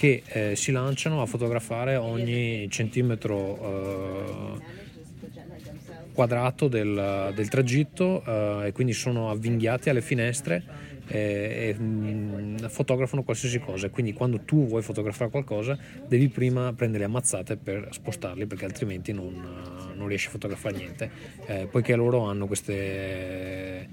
[0.00, 4.60] che eh, si lanciano a fotografare ogni centimetro eh,
[6.14, 10.64] quadrato del, del tragitto eh, e quindi sono avvinghiati alle finestre
[11.06, 13.90] e, e mh, mm, fotografano qualsiasi cosa.
[13.90, 15.78] Quindi quando tu vuoi fotografare qualcosa
[16.08, 19.34] devi prima prendere ammazzate per spostarli perché altrimenti non,
[19.94, 21.10] non riesci a fotografare niente.
[21.44, 23.86] Eh, poiché loro hanno queste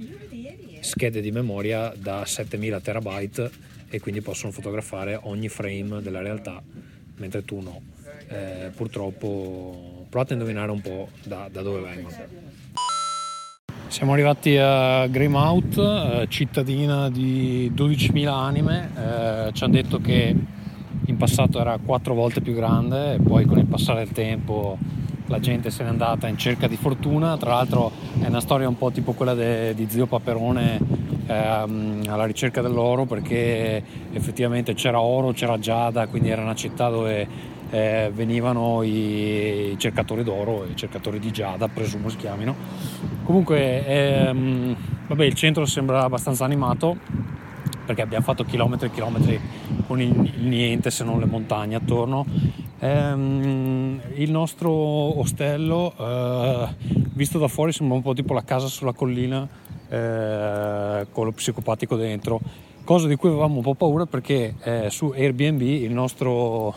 [0.80, 6.61] schede di memoria da 7000 terabyte e quindi possono fotografare ogni frame della realtà,
[7.18, 7.81] mentre tu no.
[8.30, 12.15] Eh, purtroppo provate a indovinare un po' da, da dove vengono.
[13.88, 20.35] Siamo arrivati a Greymouth, eh, cittadina di 12.000 anime, eh, ci hanno detto che
[21.05, 24.77] in passato era quattro volte più grande e poi con il passare del tempo
[25.27, 28.77] la gente se n'è andata in cerca di fortuna, tra l'altro è una storia un
[28.77, 30.80] po' tipo quella de, di Zio Paperone
[31.28, 33.84] ehm, alla ricerca dell'oro perché
[34.14, 40.66] effettivamente c'era oro, c'era giada, quindi era una città dove eh, venivano i cercatori d'oro,
[40.66, 42.56] i cercatori di giada, presumo si chiamino.
[43.24, 44.76] Comunque ehm,
[45.08, 46.98] vabbè, il centro sembra abbastanza animato
[47.86, 49.40] perché abbiamo fatto chilometri e chilometri
[49.86, 52.26] con il, niente se non le montagne attorno.
[52.80, 56.68] Ehm, il nostro ostello, eh,
[57.14, 59.48] visto da fuori, sembra un po' tipo la casa sulla collina
[59.89, 62.39] eh, con lo psicopatico dentro,
[62.84, 66.73] cosa di cui avevamo un po' paura perché eh, su Airbnb il nostro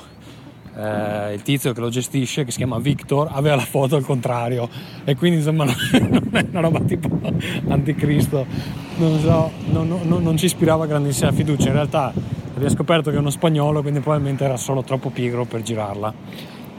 [0.76, 4.68] eh, il tizio che lo gestisce, che si chiama Victor, aveva la foto al contrario.
[5.04, 5.64] E quindi insomma
[5.98, 7.08] non è una roba tipo
[7.68, 8.46] anticristo,
[8.96, 12.12] non so, non, non, non ci ispirava grandissima fiducia, in realtà
[12.54, 16.12] abbiamo scoperto che è uno spagnolo, quindi probabilmente era solo troppo pigro per girarla.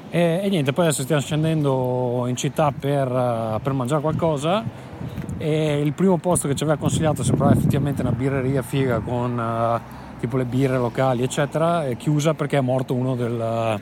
[0.09, 4.63] E, e niente, poi adesso stiamo scendendo in città per, per mangiare qualcosa
[5.41, 9.37] e il primo posto che ci aveva consigliato sembrava effettivamente una birreria figa con...
[9.37, 13.81] Uh, tipo le birre locali, eccetera, è chiusa perché è morto uno del,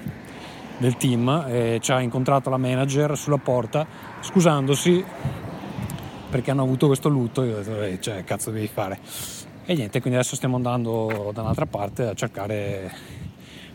[0.78, 3.86] del team e ci ha incontrato la manager sulla porta
[4.22, 5.04] scusandosi
[6.30, 7.44] perché hanno avuto questo lutto.
[7.44, 9.00] Io ho detto, eh, cioè, cazzo devi fare?
[9.66, 12.90] E niente, quindi adesso stiamo andando da un'altra parte a cercare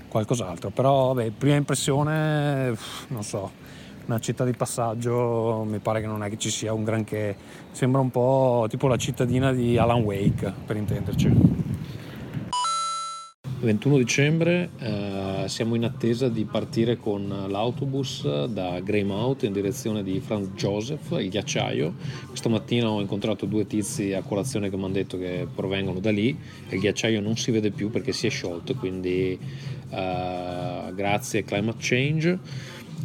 [0.08, 0.70] qualcos'altro.
[0.70, 2.74] Però, vabbè, prima impressione,
[3.08, 3.50] non so,
[4.06, 7.36] una città di passaggio, mi pare che non è che ci sia un granché.
[7.70, 11.72] Sembra un po' tipo la cittadina di Alan Wake, per intenderci.
[13.64, 20.20] 21 dicembre eh, siamo in attesa di partire con l'autobus da Greymouth in direzione di
[20.20, 21.94] Franz Joseph, il ghiacciaio.
[22.28, 26.10] Questa mattina ho incontrato due tizi a colazione che mi hanno detto che provengono da
[26.10, 26.36] lì
[26.68, 29.38] e il ghiacciaio non si vede più perché si è sciolto, quindi
[29.88, 32.38] eh, grazie climate change.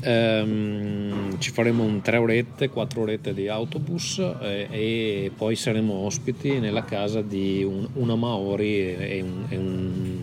[0.02, 6.60] Um, ci faremo un 3 orette, 4 orette di autobus eh, e poi saremo ospiti
[6.60, 10.22] nella casa di un, una Maori e un, e un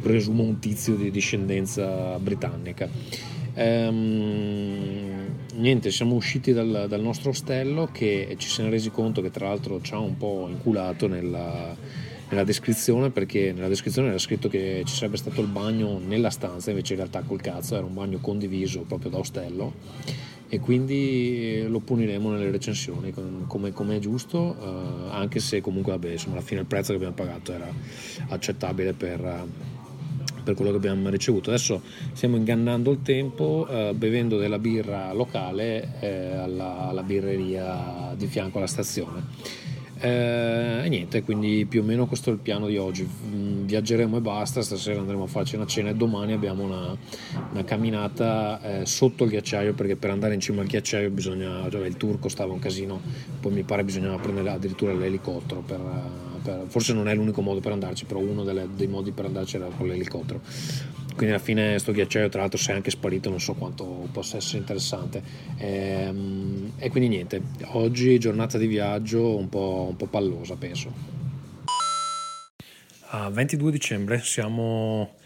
[0.00, 2.88] presumo un tizio di discendenza britannica.
[3.54, 9.48] Ehm, niente, siamo usciti dal, dal, nostro ostello che ci siamo resi conto che tra
[9.48, 11.76] l'altro ci ha un po' inculato nella,
[12.30, 16.70] nella descrizione perché nella descrizione era scritto che ci sarebbe stato il bagno nella stanza,
[16.70, 21.78] invece in realtà col cazzo era un bagno condiviso proprio da ostello e quindi lo
[21.80, 23.12] puniremo nelle recensioni
[23.46, 26.96] come, come è giusto, eh, anche se comunque vabbè, insomma, alla fine il prezzo che
[26.96, 27.70] abbiamo pagato era
[28.28, 29.46] accettabile per,
[30.42, 31.50] per quello che abbiamo ricevuto.
[31.50, 31.82] Adesso
[32.12, 38.56] stiamo ingannando il tempo eh, bevendo della birra locale eh, alla, alla birreria di fianco
[38.56, 39.67] alla stazione
[40.00, 43.06] eh, e niente, quindi più o meno questo è il piano di oggi.
[43.06, 46.96] Mm, viaggeremo e basta, stasera andremo a farci una cena e domani abbiamo una,
[47.52, 51.86] una camminata eh, sotto il ghiacciaio perché per andare in cima al ghiacciaio bisogna, cioè
[51.86, 53.00] il turco stava un casino,
[53.40, 55.80] poi mi pare bisognava prendere addirittura l'elicottero per,
[56.42, 59.56] per, forse non è l'unico modo per andarci, però uno delle, dei modi per andarci
[59.56, 60.40] era con l'elicottero
[61.18, 64.36] quindi alla fine sto ghiacciaio tra l'altro si è anche sparito non so quanto possa
[64.36, 65.20] essere interessante.
[65.56, 67.42] E, ehm, e quindi niente
[67.72, 71.16] oggi giornata di viaggio un po', un po pallosa penso.
[73.10, 75.16] A 22 dicembre siamo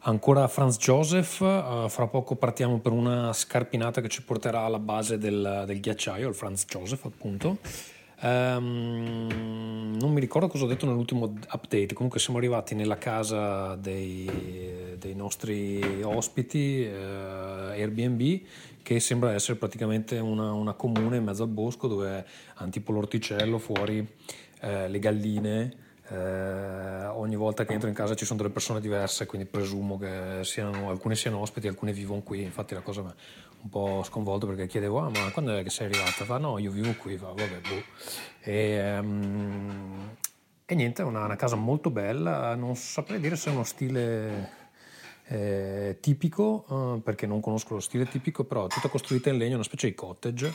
[0.00, 4.78] ancora a Franz Joseph uh, fra poco partiamo per una scarpinata che ci porterà alla
[4.78, 7.58] base del, del ghiacciaio il Franz Joseph appunto
[8.22, 14.96] Um, non mi ricordo cosa ho detto nell'ultimo update, comunque siamo arrivati nella casa dei,
[14.98, 18.40] dei nostri ospiti uh, Airbnb
[18.82, 22.24] che sembra essere praticamente una, una, comune in mezzo al bosco dove
[22.54, 28.24] hanno tipo l'orticello fuori, uh, le galline, eh, ogni volta che entro in casa ci
[28.24, 32.42] sono delle persone diverse, quindi presumo che siano, alcune siano ospiti, alcune vivono qui.
[32.42, 33.12] Infatti la cosa
[33.62, 36.24] un po' sconvolto perché chiedevo, ah ma quando è che sei arrivata?
[36.24, 37.82] Fa no, io vivo qui, fa vabbè, boh.
[38.40, 40.16] E, um,
[40.64, 44.65] e niente, è una, una casa molto bella, non saprei dire se è uno stile
[45.28, 49.64] eh, tipico, eh, perché non conosco lo stile tipico, però tutta costruita in legno, una
[49.64, 50.52] specie di cottage,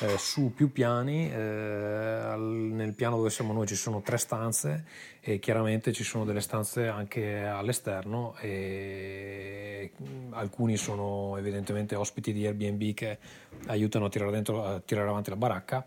[0.00, 4.84] eh, su più piani, eh, al, nel piano dove siamo noi ci sono tre stanze
[5.20, 9.92] e chiaramente ci sono delle stanze anche all'esterno e
[10.30, 13.18] alcuni sono evidentemente ospiti di Airbnb che
[13.66, 15.86] aiutano a tirare, dentro, a tirare avanti la baracca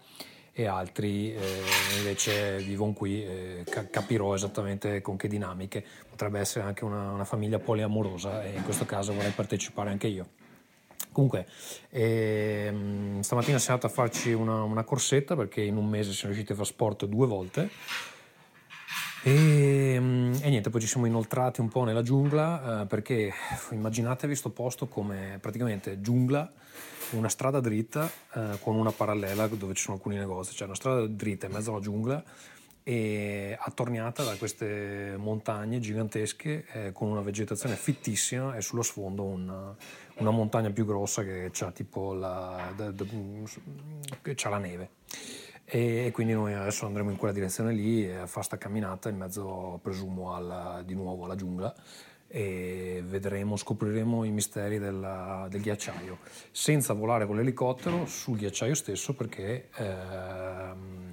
[0.60, 1.40] e altri eh,
[2.00, 5.86] invece vivono qui, eh, capirò esattamente con che dinamiche.
[6.18, 10.30] Potrebbe essere anche una, una, famiglia poliamorosa e in questo caso vorrei partecipare anche io.
[11.12, 11.46] Comunque,
[11.92, 16.54] ehm, stamattina siamo andati a farci una, una, corsetta perché in un mese siamo riusciti
[16.54, 17.70] a fare sport due volte.
[19.22, 23.32] E, ehm, e niente, poi ci siamo inoltrati un po' nella giungla eh, perché
[23.70, 26.52] immaginatevi questo posto come praticamente giungla
[27.12, 31.06] una strada dritta eh, con una parallela dove ci sono alcuni negozi, cioè una strada
[31.06, 32.24] dritta in mezzo alla giungla
[32.90, 39.76] e attorniata da queste montagne gigantesche eh, con una vegetazione fittissima e sullo sfondo una,
[40.20, 43.04] una montagna più grossa che ha tipo la, da, da,
[44.34, 44.92] c'ha la neve.
[45.66, 49.82] E, quindi noi adesso andremo in quella direzione lì a fare sta camminata in mezzo,
[49.84, 51.76] presumo, alla, di nuovo alla giungla
[52.30, 56.20] e vedremo, scopriremo i misteri della, del ghiacciaio
[56.52, 61.07] senza volare con l'elicottero sul ghiacciaio stesso perché ehm,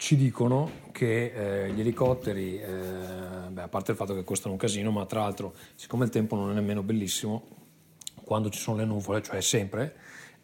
[0.00, 4.58] ci dicono che eh, gli elicotteri, eh, beh, a parte il fatto che costano un
[4.58, 7.46] casino, ma tra l'altro siccome il tempo non è nemmeno bellissimo,
[8.24, 9.94] quando ci sono le nuvole, cioè sempre,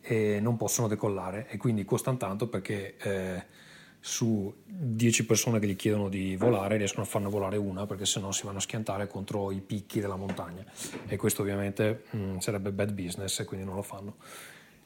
[0.03, 3.45] eh, non possono decollare e quindi costano tanto perché eh,
[3.99, 8.33] su 10 persone che gli chiedono di volare riescono a farne volare una perché sennò
[8.33, 10.67] si vanno a schiantare contro i picchi della montagna
[11.07, 14.17] e questo ovviamente mh, mm, sarebbe bad business e quindi non lo fanno.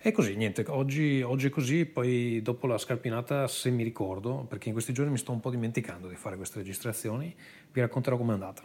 [0.03, 4.69] E così, niente, oggi, oggi, è così, poi dopo la scarpinata, se mi ricordo, perché
[4.69, 7.35] in questi giorni mi sto un po' dimenticando di fare queste registrazioni,
[7.71, 8.63] vi racconterò com'è andata.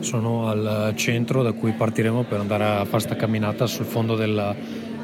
[0.00, 4.56] Sono al centro da cui partiremo per andare a fare questa camminata sul fondo del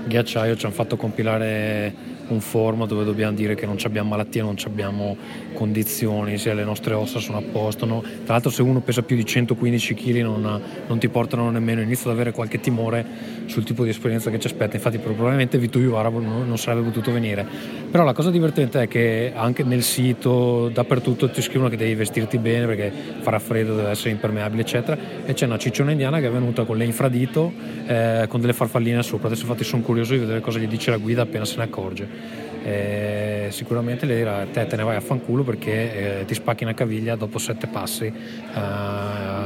[0.07, 4.57] ghiacciaio, ci hanno fatto compilare un forum dove dobbiamo dire che non abbiamo malattie, non
[4.65, 5.16] abbiamo
[5.53, 7.87] condizioni, se le nostre ossa sono a posto.
[7.87, 8.01] No?
[8.01, 12.11] Tra l'altro se uno pesa più di 115 kg non, non, ti portano nemmeno, inizio
[12.11, 13.05] ad avere qualche timore
[13.47, 17.47] sul tipo di esperienza che ci aspetta, infatti probabilmente Vittorio Arabo non, sarebbe potuto venire.
[17.91, 22.39] Però la cosa divertente è che anche nel sito, dappertutto ti scrivono che devi vestirti
[22.39, 26.31] bene perché farà freddo, deve essere impermeabile eccetera e c'è una cicciona indiana che è
[26.31, 27.53] venuta con l'infradito
[27.87, 30.98] eh, con delle farfalline sopra, adesso infatti sono curioso di vedere cosa gli dice la
[30.98, 35.44] guida appena se ne accorge eh, sicuramente lei dirà te te ne vai a fanculo
[35.44, 38.12] perché eh, ti spacchi una caviglia dopo sette passi eh,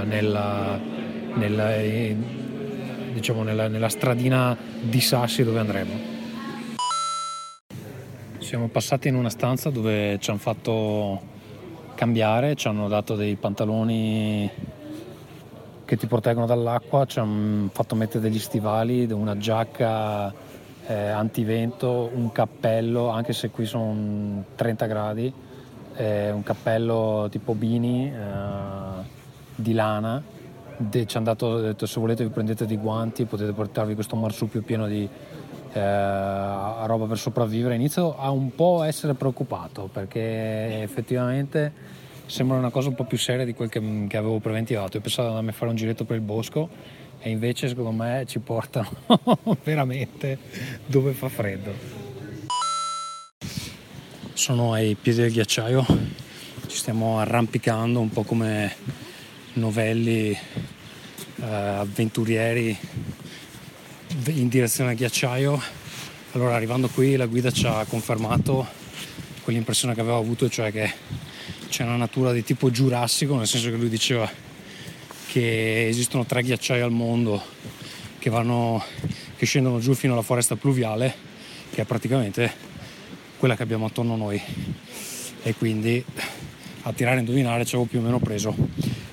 [0.04, 0.80] nella,
[1.34, 2.16] nella, eh,
[3.12, 6.18] diciamo nella, nella stradina di sassi dove andremo.
[8.38, 11.20] Siamo passati in una stanza dove ci hanno fatto
[11.94, 14.50] cambiare, ci hanno dato dei pantaloni
[15.90, 20.32] che ti proteggono dall'acqua, ci hanno fatto mettere degli stivali, una giacca
[20.86, 25.32] eh, antivento, un cappello, anche se qui sono 30 gradi,
[25.92, 29.02] è un cappello tipo Bini eh,
[29.56, 30.22] di lana.
[30.76, 34.62] De, ci hanno dato, detto se volete vi prendete dei guanti, potete portarvi questo marsupio
[34.62, 35.08] pieno di
[35.72, 37.74] eh, roba per sopravvivere.
[37.74, 41.72] Inizio a un po' essere preoccupato perché effettivamente
[42.30, 44.96] sembra una cosa un po' più seria di quel che, che avevo preventivato.
[44.96, 46.68] Io pensavo di andarmi a fare un giretto per il bosco
[47.18, 48.88] e invece secondo me ci portano
[49.64, 50.38] veramente
[50.86, 51.98] dove fa freddo.
[54.32, 55.84] Sono ai piedi del ghiacciaio,
[56.68, 58.74] ci stiamo arrampicando un po' come
[59.54, 62.78] novelli eh, avventurieri
[64.26, 65.60] in direzione al ghiacciaio.
[66.32, 68.64] Allora arrivando qui la guida ci ha confermato
[69.42, 71.28] quell'impressione che avevo avuto, cioè che
[71.70, 74.28] c'è una natura di tipo giurassico, nel senso che lui diceva
[75.28, 77.40] che esistono tre ghiacciai al mondo
[78.18, 78.82] che, vanno,
[79.36, 81.14] che scendono giù fino alla foresta pluviale,
[81.72, 82.52] che è praticamente
[83.38, 84.42] quella che abbiamo attorno a noi.
[85.42, 86.04] E quindi
[86.82, 88.52] a tirare a indovinare ci avevo più o meno preso.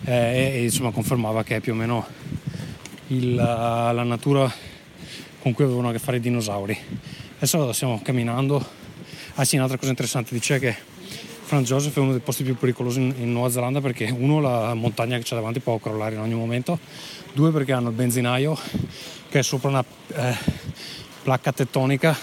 [0.04, 2.08] Eh, e insomma confermava che è più o meno
[3.10, 4.52] il, la natura
[5.42, 6.76] con cui avevano a che fare i dinosauri.
[7.36, 8.66] Adesso stiamo camminando.
[9.36, 10.87] Ah sì, un'altra cosa interessante dice che
[11.48, 14.74] Franz Joseph è uno dei posti più pericolosi in, in Nuova Zelanda perché uno la
[14.74, 16.78] montagna che c'è davanti può crollare in ogni momento,
[17.32, 18.60] due perché hanno il benzinaio
[19.30, 20.36] che è sopra una eh,
[21.24, 22.18] placca tettonica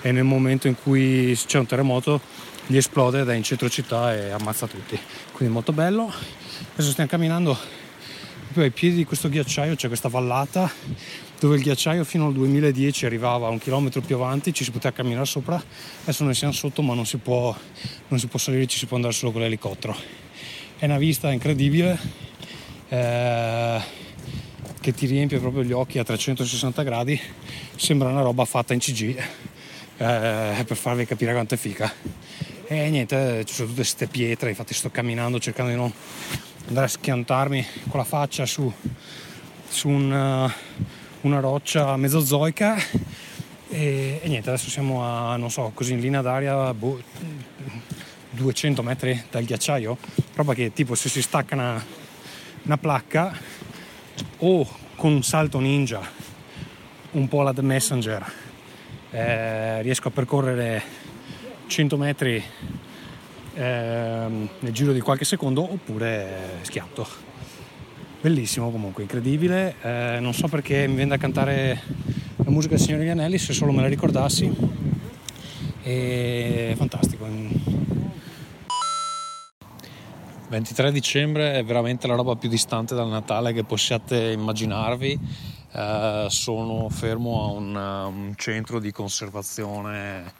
[0.00, 2.20] e nel momento in cui c'è un terremoto
[2.66, 4.96] gli esplode ed è in centro città e ammazza tutti.
[5.32, 6.12] Quindi molto bello.
[6.74, 7.58] Adesso stiamo camminando
[8.56, 10.72] proprio ai piedi di questo ghiacciaio, c'è questa vallata
[11.38, 15.26] dove il ghiacciaio fino al 2010 arrivava un chilometro più avanti, ci si poteva camminare
[15.26, 15.62] sopra,
[16.02, 17.54] adesso noi siamo sotto ma non si può,
[18.08, 19.94] non si può salire, ci si può andare solo con l'elicottero.
[20.78, 21.98] È una vista incredibile
[22.88, 23.78] eh,
[24.80, 27.20] che ti riempie proprio gli occhi a 360 gradi,
[27.76, 29.18] sembra una roba fatta in CG
[29.98, 31.92] eh, per farvi capire quanto è fica.
[32.68, 35.92] E niente, ci sono tutte queste pietre, infatti sto camminando cercando di non
[36.68, 38.72] andare a schiantarmi con la faccia su,
[39.68, 42.76] su un, uh, una roccia mesozoica
[43.68, 47.00] e, e, niente, adesso siamo a, non so, così in linea d'aria, boh,
[48.30, 49.96] 200 metri dal ghiacciaio,
[50.34, 51.84] roba che tipo se si stacca una,
[52.62, 53.36] una placca
[54.38, 56.00] o con un salto ninja,
[57.12, 58.32] un po' alla The Messenger,
[59.10, 60.82] eh, riesco a percorrere
[61.66, 62.42] 100 metri
[63.56, 67.34] eh, nel giro di qualche secondo oppure schiatto
[68.26, 69.76] bellissimo comunque, incredibile.
[69.80, 71.80] Eh, non so perché mi viene da cantare
[72.36, 74.52] la musica del Signore Anelli, se solo me la ricordassi.
[75.82, 77.24] E fantastico.
[80.48, 85.18] 23 dicembre è veramente la roba più distante dal Natale che possiate immaginarvi.
[85.72, 90.32] Eh, sono fermo a un, un centro di conservazione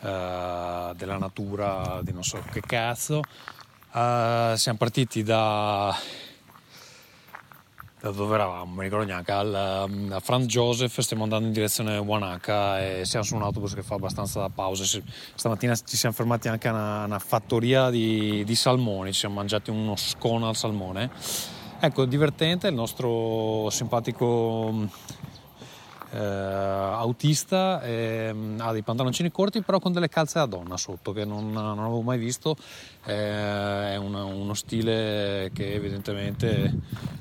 [0.00, 3.22] eh, della natura di non so che cazzo.
[3.92, 5.94] Eh, siamo partiti da
[8.00, 11.98] da dove eravamo, mi ricordo neanche, al, um, a Franz Joseph, stiamo andando in direzione
[11.98, 15.02] Wanaka e siamo su un autobus che fa abbastanza pause.
[15.34, 19.70] Stamattina ci siamo fermati anche a una, una fattoria di, di, salmoni, ci siamo mangiati
[19.70, 21.10] uno scone al salmone.
[21.80, 24.86] Ecco, divertente, il nostro simpatico
[26.10, 31.24] eh, autista eh, ha dei pantaloncini corti però con delle calze da donna sotto che
[31.24, 32.56] non, non avevo mai visto.
[33.04, 36.72] Eh, è una, uno stile che evidentemente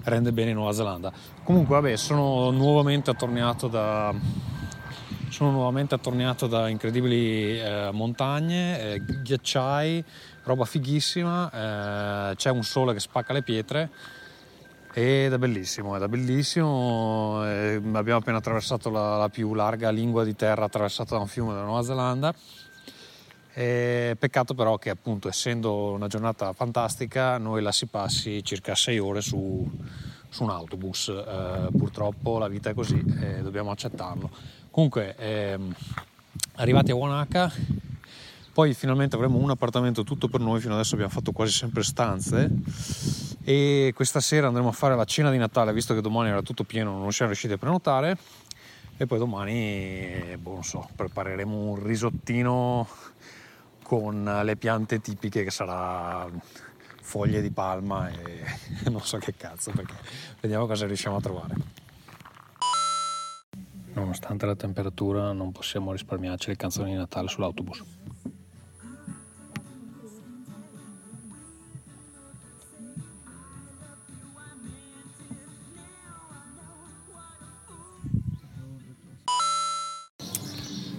[0.03, 1.11] rende bene in Nuova Zelanda.
[1.43, 4.13] Comunque vabbè sono nuovamente attorniato da
[5.29, 10.03] sono nuovamente attorniato da incredibili eh, montagne, eh, ghiacciai,
[10.43, 13.89] roba fighissima, eh, c'è un sole che spacca le pietre
[14.99, 17.43] ed è bellissimo, ed è bellissimo.
[17.45, 21.53] Eh, abbiamo appena attraversato la, la, più larga lingua di terra attraversata da un fiume
[21.53, 22.33] della Nuova Zelanda.
[23.53, 28.97] E peccato però che appunto essendo una giornata fantastica noi la si passi circa 6
[28.97, 29.69] ore su,
[30.29, 31.09] su un autobus.
[31.09, 34.31] Eh, purtroppo la vita è così e dobbiamo accettarlo.
[34.71, 35.75] Comunque, ehm,
[36.55, 37.51] arrivati a Wanaka,
[38.51, 43.25] poi finalmente avremo un appartamento tutto per noi, fino adesso abbiamo fatto quasi sempre stanze
[43.49, 46.65] e questa sera andremo a fare la cena di Natale, visto che domani era tutto
[46.65, 48.17] pieno, non siamo riusciti a prenotare
[48.97, 52.85] e poi domani, boh, non so, prepareremo un risottino
[53.83, 56.29] con le piante tipiche che sarà
[57.01, 58.43] foglie di palma e
[58.91, 59.93] non so che cazzo perché
[60.41, 61.55] vediamo cosa riusciamo a trovare.
[63.93, 67.96] Nonostante la temperatura non possiamo risparmiarci le canzoni di Natale sull'autobus.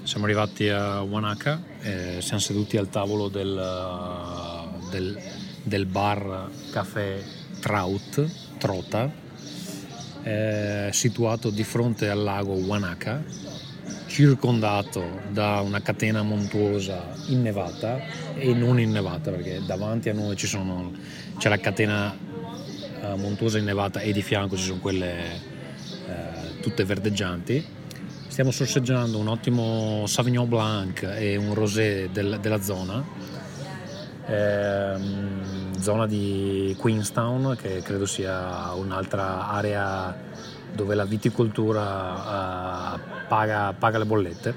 [0.08, 5.20] Siamo arrivati a Wanaka, eh, siamo seduti al tavolo del, del,
[5.62, 7.22] del bar caffè
[7.60, 8.26] Trout,
[8.56, 9.12] Trota,
[10.22, 13.22] eh, situato di fronte al lago Wanaka,
[14.06, 18.00] circondato da una catena montuosa innevata
[18.34, 20.90] e non innevata perché davanti a noi sono,
[21.36, 22.16] c'è la catena
[23.02, 25.34] eh, montuosa innevata e di fianco ci sono quelle
[26.06, 27.76] eh, tutte verdeggianti.
[28.38, 33.04] Stiamo sorseggiando un ottimo Sauvignon Blanc e un rosé del, della zona,
[34.26, 40.16] ehm, zona di Queenstown che credo sia un'altra area
[40.72, 44.54] dove la viticoltura uh, paga, paga, le bollette.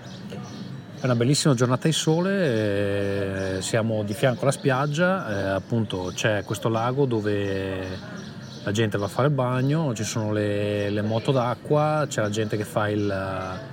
[1.00, 6.44] È una bellissima giornata di sole, eh, siamo di fianco alla spiaggia, eh, appunto c'è
[6.44, 8.20] questo lago dove
[8.64, 12.30] la gente va a fare il bagno, ci sono le, le moto d'acqua, c'è la
[12.30, 13.71] gente che fa il...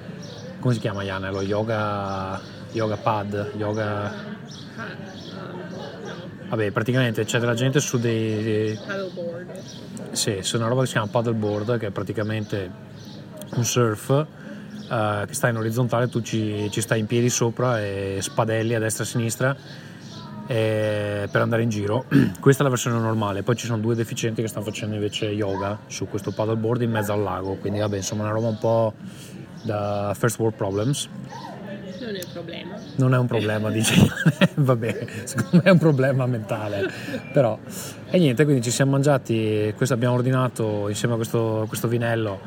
[0.59, 1.31] come si chiama Iana?
[1.31, 2.41] Lo yoga,
[2.73, 4.37] yoga pad, yoga...
[6.49, 8.79] Vabbè, praticamente c'è della gente su dei...
[8.87, 9.61] Paddleboard.
[10.13, 12.71] Sì, su una roba che si chiama paddleboard, che è praticamente
[13.55, 18.19] un surf uh, che sta in orizzontale, tu ci, ci stai in piedi sopra e
[18.21, 19.57] spadelli a destra e a sinistra
[20.47, 22.07] eh, per andare in giro.
[22.41, 25.79] Questa è la versione normale, poi ci sono due deficienti che stanno facendo invece yoga
[25.87, 28.95] su questo paddleboard in mezzo al lago, quindi vabbè insomma una roba un po'
[29.63, 31.09] da first world problems.
[32.01, 32.75] Non è un problema.
[32.97, 33.95] Non è un problema, dice.
[34.55, 36.91] Vabbè, secondo me è un problema mentale.
[37.33, 37.59] Però,
[38.09, 42.41] e niente, quindi ci siamo mangiati, questo abbiamo ordinato insieme a questo, questo vinello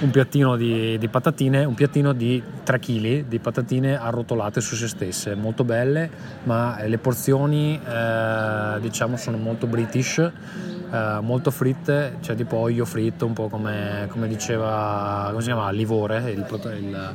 [0.00, 4.88] un piattino di, di, patatine, un piattino di 3 kg di patatine arrotolate su se
[4.88, 6.10] stesse, molto belle,
[6.44, 13.26] ma le porzioni eh, diciamo sono molto british, eh, molto fritte, cioè tipo olio fritto,
[13.26, 16.44] un po' come, come diceva, come Livore, il,
[16.78, 17.14] il,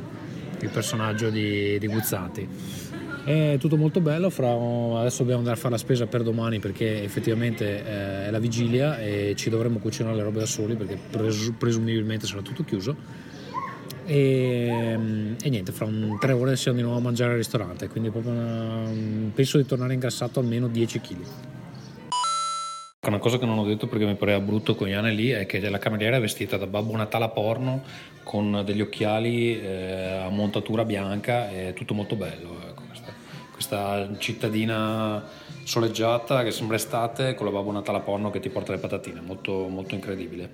[0.60, 2.79] il personaggio di, di Guzzati.
[3.24, 7.02] È tutto molto bello, fra, adesso dobbiamo andare a fare la spesa per domani perché
[7.02, 11.52] effettivamente eh, è la vigilia e ci dovremmo cucinare le robe da soli perché pres-
[11.58, 12.96] presumibilmente sarà tutto chiuso.
[14.06, 18.10] E, e, niente, fra un, tre ore siamo di nuovo a mangiare al ristorante, quindi
[18.12, 18.90] una,
[19.32, 21.16] penso di tornare ingrassato almeno 10 kg.
[23.06, 25.66] Una cosa che non ho detto perché mi pareva brutto con Iane lì è che
[25.68, 27.82] la cameriera è vestita da Babbo Natale porno
[28.22, 32.69] con degli occhiali eh, a montatura bianca, è tutto molto bello.
[33.70, 35.22] Questa cittadina
[35.62, 39.20] soleggiata che sembra estate con la Babbo Natale a Porno che ti porta le patatine,
[39.20, 40.50] molto, molto incredibile.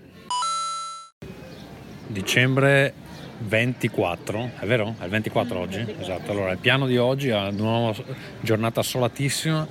[2.08, 2.92] Dicembre
[3.38, 4.96] 24, è vero?
[4.98, 5.96] È il 24 oggi?
[5.98, 7.94] Esatto, allora il piano di oggi è una
[8.38, 9.66] giornata solatissima.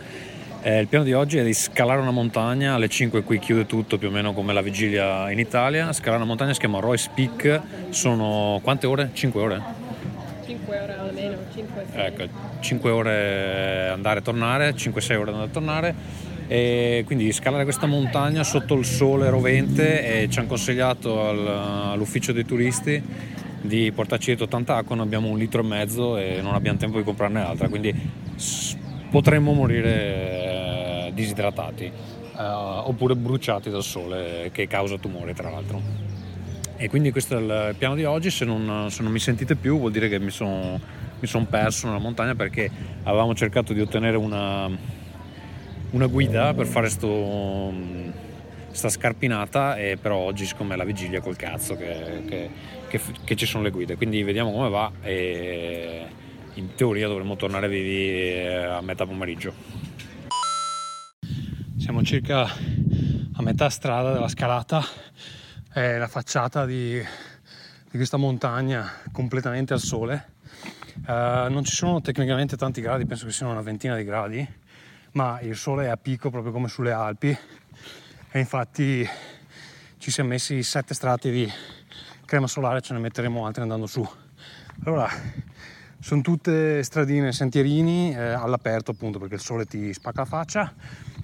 [0.64, 4.00] Eh, il piano di oggi è di scalare una montagna, alle 5 qui chiude tutto
[4.00, 5.94] più o meno come la vigilia in Italia.
[5.94, 9.12] Scalare una montagna si chiama Royce Peak, sono quante ore?
[9.14, 9.85] 5 ore?
[10.46, 12.24] 5 ore almeno, 5 Ecco,
[12.60, 15.96] 5 ore andare e tornare, 5-6 ore andare e tornare.
[16.48, 21.48] E quindi scalare questa montagna sotto il sole rovente e ci hanno consigliato al,
[21.94, 23.02] all'ufficio dei turisti
[23.62, 26.98] di portarci dietro tanta acqua, noi abbiamo un litro e mezzo e non abbiamo tempo
[26.98, 27.94] di comprarne altra, quindi
[29.10, 36.05] potremmo morire disidratati eh, oppure bruciati dal sole che causa tumori tra l'altro.
[36.78, 39.78] E quindi questo è il piano di oggi, se non, se non mi sentite più
[39.78, 40.80] vuol dire che mi sono
[41.26, 42.70] son perso nella montagna perché
[43.04, 44.70] avevamo cercato di ottenere una,
[45.92, 47.74] una guida per fare sto,
[48.72, 52.50] sta scarpinata e però oggi siccome è la vigilia col cazzo che, che,
[52.88, 53.96] che, che, ci sono le guide.
[53.96, 56.06] Quindi vediamo come va e
[56.56, 59.54] in teoria dovremmo tornare vivi eh, a metà pomeriggio.
[61.78, 64.84] Siamo circa a metà strada della scalata
[65.76, 70.34] è la facciata di, di questa montagna completamente al sole.
[71.06, 74.48] Uh, non ci sono tecnicamente tanti gradi, penso che siano una ventina di gradi,
[75.12, 77.38] ma il sole è a picco proprio come sulle Alpi
[78.32, 79.06] e infatti
[79.98, 81.52] ci siamo messi sette strati di
[82.24, 84.10] crema solare, ce ne metteremo altri andando su.
[84.86, 85.10] Allora,
[86.00, 90.74] sono tutte stradine, sentierini eh, all'aperto appunto perché il sole ti spacca la faccia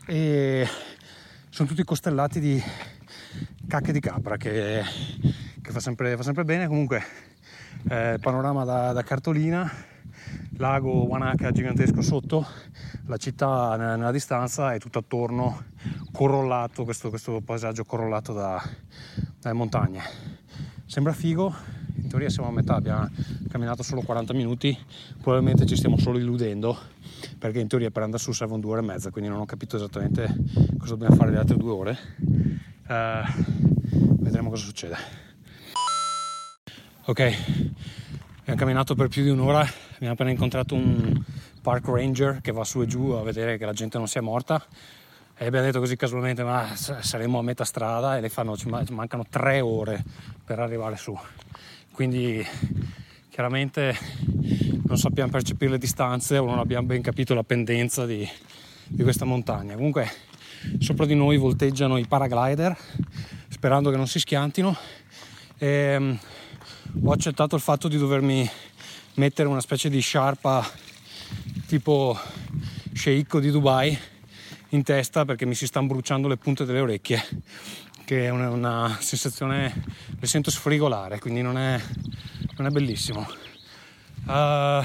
[0.06, 0.68] e
[1.48, 2.61] sono tutti costellati di
[3.67, 4.81] cacche di capra che,
[5.61, 6.67] che fa, sempre, fa, sempre, bene.
[6.67, 7.01] Comunque,
[7.89, 9.71] eh, panorama da, da, cartolina,
[10.57, 12.45] lago Wanaka gigantesco sotto,
[13.05, 15.63] la città nella, nella distanza e tutto attorno
[16.11, 18.61] corollato, questo, questo paesaggio corollato da,
[19.39, 20.01] dalle montagne.
[20.85, 21.55] Sembra figo,
[21.95, 23.09] in teoria siamo a metà, abbiamo
[23.49, 24.77] camminato solo 40 minuti,
[25.21, 26.77] probabilmente ci stiamo solo illudendo
[27.37, 29.75] perché in teoria per andare su servono due ore e mezza, quindi non ho capito
[29.75, 30.33] esattamente
[30.77, 31.97] cosa dobbiamo fare le altre due ore.
[32.91, 33.23] Uh,
[34.19, 34.95] vedremo cosa succede.
[37.05, 37.19] Ok,
[38.39, 39.65] abbiamo camminato per più di un'ora,
[39.95, 41.23] abbiamo appena incontrato un,
[41.61, 44.61] park ranger che va su e giù a vedere che la gente non sia morta.
[45.38, 49.26] E abbiamo detto così casualmente ma saremo a metà strada e le fanno, ci mancano
[49.27, 50.03] tre ore
[50.43, 51.18] per arrivare su
[51.91, 52.43] quindi
[53.30, 53.95] chiaramente
[54.85, 58.27] non sappiamo percepire le distanze o non abbiamo ben capito la pendenza di,
[58.88, 59.76] di questa montagna.
[59.76, 60.09] Comunque
[60.79, 62.77] sopra di noi volteggiano i paraglider
[63.61, 64.75] sperando che non si schiantino.
[65.57, 66.19] E, um,
[67.03, 68.49] ho accettato il fatto di dovermi
[69.15, 70.67] mettere una specie di sciarpa
[71.67, 72.17] tipo
[72.93, 73.97] sceicco di Dubai
[74.69, 77.23] in testa perché mi si stanno bruciando le punte delle orecchie
[78.03, 79.83] che è una, una sensazione
[80.19, 81.79] le sento sfrigolare quindi non è,
[82.57, 83.27] non è bellissimo.
[84.25, 84.83] Uh,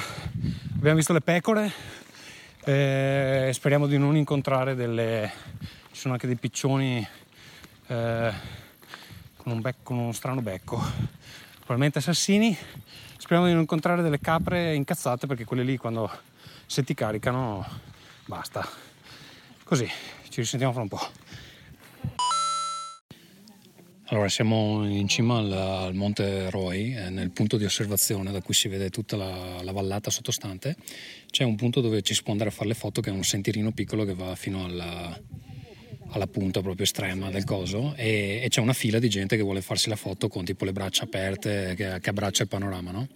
[0.76, 1.72] abbiamo visto le pecore
[2.66, 5.30] e speriamo di non incontrare delle
[5.92, 7.06] ci sono anche dei piccioni
[7.86, 8.32] eh,
[9.36, 10.76] con, un becco, con uno strano becco
[11.58, 12.56] probabilmente assassini
[13.16, 16.10] speriamo di non incontrare delle capre incazzate perché quelle lì quando
[16.66, 17.64] se ti caricano
[18.26, 18.84] basta
[19.66, 19.84] Così,
[20.28, 21.00] ci risentiamo fra un po'.
[24.04, 28.54] Allora, siamo in cima al, al Monte Roy, eh, nel punto di osservazione da cui
[28.54, 30.76] si vede tutta la, la, vallata sottostante.
[31.36, 33.22] C'è un punto dove ci si può andare a fare le foto, che è un
[33.22, 35.20] sentirino piccolo che va fino alla,
[36.12, 39.60] alla punta proprio estrema del coso e, e, c'è una fila di gente che vuole
[39.60, 43.08] farsi la foto con tipo le braccia aperte che, che abbraccia il panorama, no?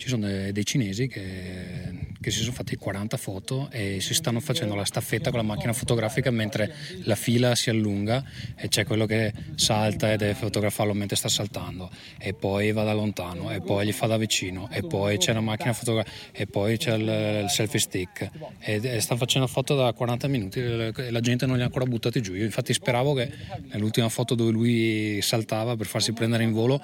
[0.00, 4.74] Ci sono dei, cinesi che, che, si sono fatti 40 foto e si stanno facendo
[4.74, 8.24] la staffetta con la macchina fotografica mentre la fila si allunga
[8.56, 12.94] e c'è quello che salta e deve fotografarlo mentre sta saltando e poi va da
[12.94, 16.78] lontano e poi gli fa da vicino e poi c'è la macchina fotografica e poi
[16.78, 21.20] c'è il, il selfie stick e, e, stanno facendo foto da 40 minuti e la
[21.20, 22.32] gente non li ha ancora buttati giù.
[22.32, 23.30] Io infatti speravo che
[23.72, 26.82] nell'ultima foto dove lui saltava per farsi prendere in volo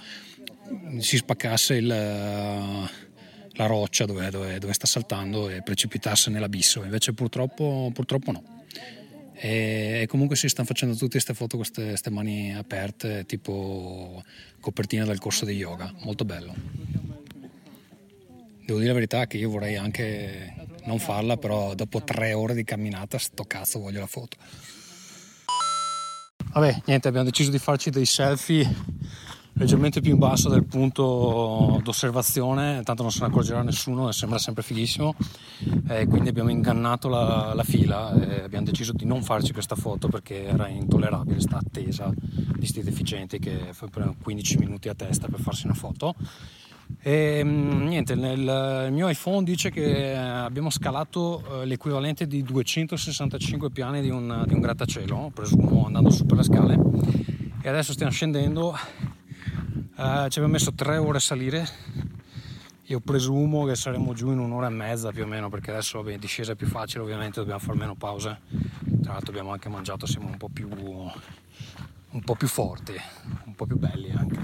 [0.98, 2.90] si spaccasse il
[3.56, 8.42] la roccia dove, dove, dove sta saltando e precipitasse nell'abisso, invece purtroppo, purtroppo no.
[9.34, 14.22] E, e, comunque si stanno facendo tutte queste foto con queste mani aperte, tipo
[14.60, 16.54] copertina del corso di yoga, molto bello.
[18.64, 22.64] Devo dire la verità che io vorrei anche non farla, però dopo tre ore di
[22.64, 24.36] camminata, sto cazzo voglio la foto.
[26.52, 28.66] Vabbè, niente, abbiamo deciso di farci dei selfie
[29.58, 34.62] leggermente più in basso del punto d'osservazione, tanto non se ne accorgerà nessuno sembra sempre
[34.62, 35.14] fighissimo.
[35.88, 40.08] E quindi abbiamo ingannato la, la fila e abbiamo deciso di non farci questa foto
[40.08, 45.40] perché era intollerabile, sta attesa di sti deficienti che prendono 15 minuti a testa per
[45.40, 46.14] farsi una foto.
[47.00, 54.00] E mm, niente, nel, mio iPhone dice che abbiamo scalato eh, l'equivalente di 265 piani
[54.02, 56.78] di un, di un grattacielo, presumo andando su per le scale.
[57.62, 58.76] E adesso stiamo scendendo
[59.96, 61.66] Uh, ci abbiamo messo tre ore a salire.
[62.88, 66.18] Io presumo che saremo giù in un'ora e mezza più o meno, perché adesso vabbè,
[66.18, 68.40] discesa è più facile, ovviamente dobbiamo fare meno pause.
[69.02, 72.92] Tra l'altro abbiamo anche mangiato, siamo un po' più, un po' più forti,
[73.46, 74.38] un po' più belli anche.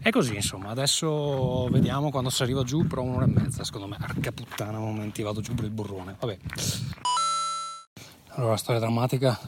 [0.00, 3.98] E così insomma, adesso vediamo quando si arriva giù, però un'ora e mezza secondo me.
[4.00, 6.16] Arca puttana, momenti vado giù per il burrone.
[6.18, 6.38] Vabbè.
[8.28, 9.38] Allora, storia drammatica.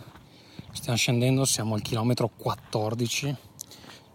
[0.73, 3.35] Stiamo scendendo, siamo al chilometro 14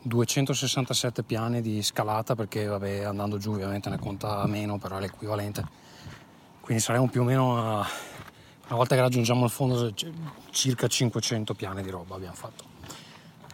[0.01, 5.65] 267 piani di scalata perché vabbè andando giù ovviamente ne conta meno però è l'equivalente.
[6.61, 7.87] Quindi saremo più o meno a,
[8.67, 9.93] una volta che raggiungiamo il fondo
[10.51, 12.63] circa 500 piani di roba abbiamo fatto.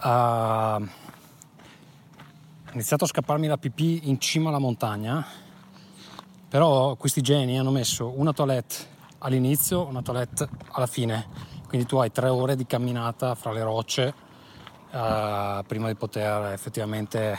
[0.03, 0.87] Uh,
[2.73, 5.25] iniziato a scapparmi la pipì in cima alla montagna
[6.47, 11.53] però questi geni hanno messo una toilette all'inizio una toilette alla fine.
[11.67, 14.24] Quindi tu hai tre ore di camminata fra le rocce
[14.95, 17.37] uh, prima di poter effettivamente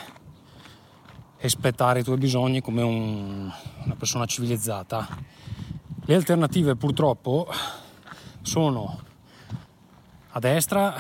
[1.39, 3.51] espletare i tuoi bisogni come un,
[3.85, 5.09] una persona civilizzata.
[6.05, 7.49] Le alternative purtroppo
[8.43, 9.01] sono
[10.31, 10.95] a destra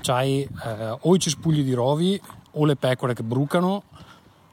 [0.00, 2.20] c'hai eh, o i cespugli di rovi
[2.52, 3.84] o le pecore che brucano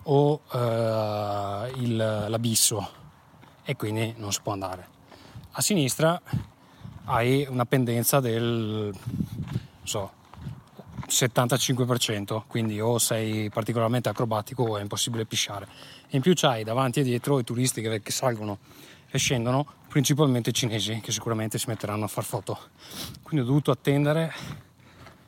[0.04, 2.90] o eh, il, l'abisso
[3.64, 4.88] e quindi non si può andare.
[5.52, 6.22] A sinistra
[7.06, 8.94] hai una pendenza del
[9.84, 10.12] so,
[11.08, 15.68] 75%, quindi o sei particolarmente acrobatico o è impossibile pisciare.
[16.10, 18.60] In più c'hai davanti e dietro i turisti che, che salgono
[19.10, 22.60] e scendono, principalmente cinesi, che sicuramente si metteranno a far foto.
[23.24, 24.34] Quindi ho dovuto attendere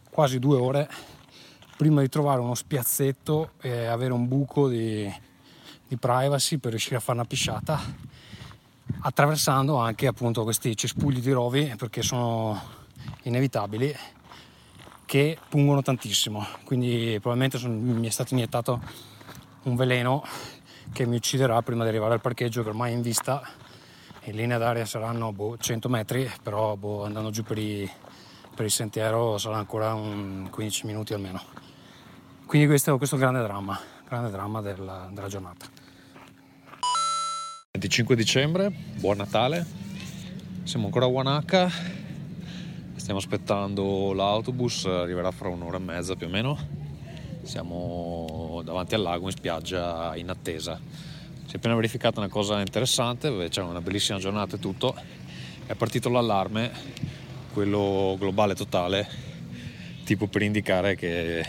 [0.10, 0.89] quasi due ore
[1.77, 5.10] prima di trovare uno spiazzetto e avere un buco di,
[5.88, 7.80] di privacy per riuscire a fare una pisciata,
[9.01, 12.61] attraversando anche appunto questi cespugli di rovi perché sono
[13.23, 13.95] inevitabili
[15.10, 18.80] che pungono tantissimo, quindi probabilmente sono, mi è stato iniettato
[19.64, 20.23] un veleno
[20.94, 23.41] che mi ucciderà prima di arrivare al parcheggio che ormai è in vista
[24.26, 27.90] in linea d'aria saranno boh, 100 metri, però boh, andando giù per, i,
[28.56, 31.41] per, il sentiero sarà ancora un 15 minuti almeno.
[32.45, 35.65] Quindi questo, questo è un grande dramma, grande dramma della, della giornata.
[37.72, 39.65] 25 dicembre, buon Natale,
[40.65, 41.72] siamo ancora a Wanaka,
[43.10, 46.56] stiamo aspettando l'autobus, arriverà fra un'ora e mezza più o meno,
[47.41, 50.80] siamo davanti al lago in spiaggia in attesa.
[51.44, 54.94] Si è appena verificata una cosa interessante, c'è una bellissima giornata e tutto,
[55.65, 56.69] è partito l'allarme,
[57.52, 59.07] quello globale totale,
[60.03, 61.44] tipo per indicare che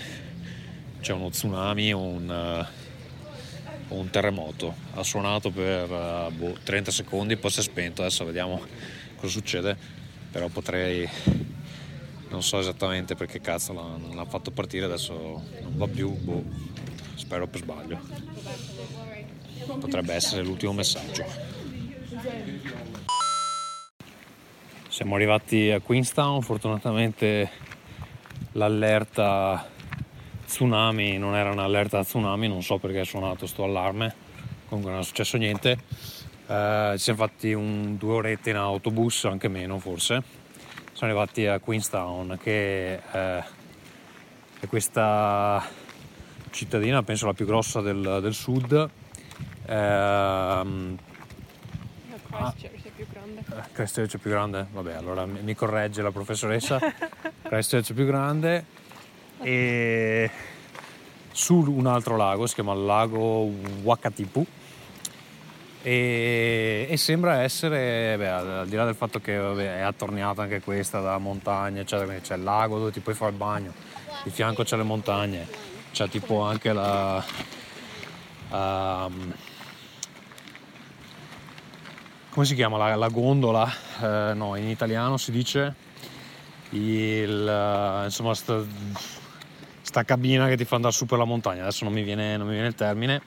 [1.02, 2.66] c'è uno tsunami o un,
[3.86, 4.74] uh, un terremoto.
[4.94, 8.62] Ha suonato per uh, boh, 30 secondi, poi si è spento, adesso vediamo
[9.16, 9.99] cosa succede,
[10.30, 11.08] però potrei...
[12.28, 16.44] Non so esattamente perché cazzo l'ha, l'ha fatto partire, adesso non va più, boh,
[17.16, 17.98] spero per sbaglio
[19.78, 21.24] potrebbe essere l'ultimo messaggio.
[24.88, 27.50] Siamo arrivati a Queenstown, fortunatamente
[28.52, 29.68] l'allerta
[30.46, 34.14] tsunami non era un'allerta tsunami, non so perché è suonato sto allarme,
[34.68, 35.78] comunque non è successo niente.
[36.50, 40.22] Eh, ci siamo fatti un, due orette in autobus, anche meno forse.
[40.92, 43.44] Siamo arrivati a Queenstown che eh,
[44.60, 45.62] è questa
[46.50, 48.90] cittadina, penso la più grossa del, del sud,
[49.70, 50.98] Ehm,
[52.28, 53.40] Christchurch è più grande.
[53.40, 54.66] Eh, Christchurch è più grande?
[54.72, 56.78] Vabbè, allora mi corregge la professoressa.
[57.42, 58.64] Christchurch è più grande
[59.42, 60.30] e
[61.30, 63.50] su un altro lago, si chiama il lago
[63.82, 64.44] Wakatipu
[65.82, 70.60] e, e sembra essere, beh, al di là del fatto che vabbè, è attorniata anche
[70.60, 73.72] questa da montagne, eccetera, c'è il lago dove ti puoi fare il bagno,
[74.22, 75.46] di fianco c'è le montagne,
[75.92, 77.24] c'è tipo anche la...
[78.50, 79.32] Um,
[82.30, 83.70] come si chiama la, la gondola?
[84.00, 85.74] Eh, no, in italiano si dice
[86.70, 88.62] il, uh, insomma sta,
[89.82, 92.46] sta, cabina che ti fa andare su per la montagna, adesso non mi viene, non
[92.46, 93.20] mi viene il termine,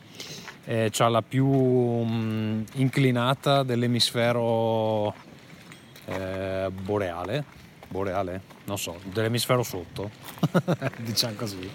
[0.66, 5.14] eh, c'ha la più um, inclinata dell'emisfero
[6.06, 7.44] eh, boreale,
[7.88, 10.10] boreale, non so, dell'emisfero sotto,
[11.04, 11.70] diciamo così.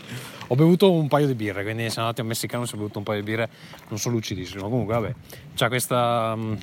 [0.49, 3.05] Ho bevuto un paio di birre, quindi siamo andati a Messicano, si è bevuto un
[3.05, 3.49] paio di birre,
[3.89, 5.15] non so lucidissimo, comunque vabbè,
[5.55, 6.33] c'ha questa...
[6.35, 6.59] Um,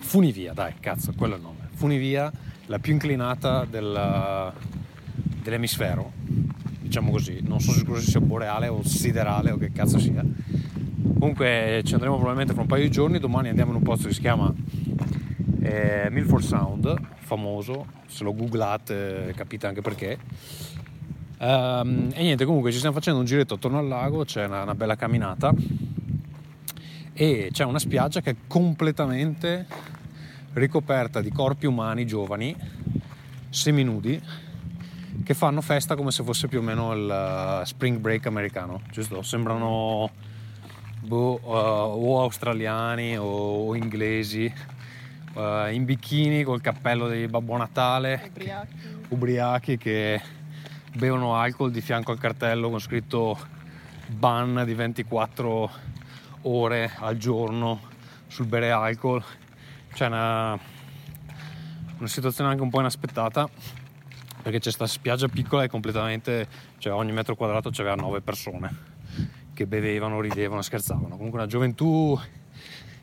[0.00, 1.68] Funivia, dai, cazzo, quello è il nome.
[1.74, 2.30] Funivia,
[2.66, 4.52] la più inclinata della,
[5.42, 6.12] dell'emisfero,
[6.80, 7.40] diciamo così.
[7.42, 10.22] Non so sicuro se sia boreale o siderale o che cazzo sia.
[11.12, 13.18] Comunque ci andremo probabilmente fra un paio di giorni.
[13.18, 14.52] Domani andiamo in un posto che si chiama
[15.60, 17.86] eh, Milford Sound, famoso.
[18.06, 20.18] Se lo googlate capite anche perché.
[21.38, 24.74] Um, e niente, comunque ci stiamo facendo un giretto attorno al lago, c'è una, una
[24.74, 25.52] bella camminata
[27.12, 29.66] e c'è una spiaggia che è completamente
[30.54, 32.56] ricoperta di corpi umani giovani,
[33.50, 34.20] seminudi,
[35.22, 39.22] che fanno festa come se fosse più o meno il uh, spring break americano, giusto?
[39.22, 40.10] Sembrano
[41.04, 44.52] boh, uh, o australiani o, inglesi,
[45.34, 48.76] uh, in bikini col cappello di Babbo Natale, ubriachi.
[49.08, 50.22] ubriachi che
[50.96, 53.38] bevono alcol di fianco al cartello con scritto
[54.08, 55.70] ban di 24
[56.42, 57.80] ore al giorno
[58.26, 59.22] sul bere alcol.
[59.92, 60.58] C'è una,
[61.98, 63.48] una situazione anche un po' inaspettata
[64.42, 66.48] perché c'è questa spiaggia piccola e completamente,
[66.78, 68.93] cioè ogni metro quadrato c'aveva nove persone
[69.54, 71.16] che bevevano, ridevano, scherzavano.
[71.16, 72.18] Comunque una gioventù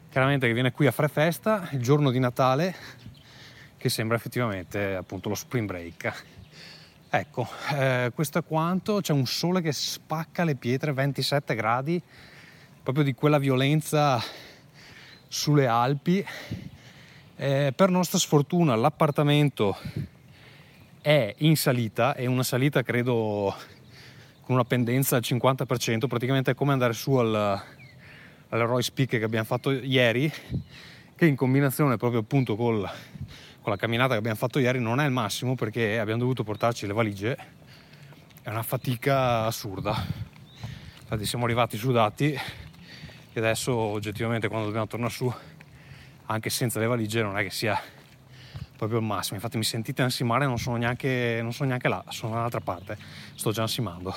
[0.09, 2.75] chiaramente che viene qui a fare festa il giorno di Natale
[3.77, 6.23] che sembra effettivamente appunto lo spring break.
[7.09, 12.01] Ecco, eh, questo è quanto, c'è un sole che spacca le pietre, 27 gradi,
[12.83, 14.21] proprio di quella violenza
[15.27, 16.23] sulle Alpi.
[17.37, 19.75] Eh, per nostra sfortuna l'appartamento
[21.01, 23.55] è in salita, è una salita credo
[24.43, 29.23] con una pendenza al 50%, praticamente è come andare su al, al Royce Peak che
[29.23, 30.31] abbiamo fatto ieri,
[31.15, 32.89] che in combinazione proprio appunto col,
[33.61, 36.87] con la camminata che abbiamo fatto ieri non è il massimo perché abbiamo dovuto portarci
[36.87, 37.37] le valigie,
[38.41, 39.95] è una fatica assurda.
[41.01, 42.31] Infatti siamo arrivati sudati
[43.33, 45.33] che adesso oggettivamente quando dobbiamo tornare su
[46.25, 47.79] anche senza le valigie non è che sia
[48.81, 49.35] proprio il massimo.
[49.35, 52.97] Infatti mi sentite ansimare non sono neanche, non sono neanche là sono dall'altra parte.
[53.35, 54.11] Sto già ansimando.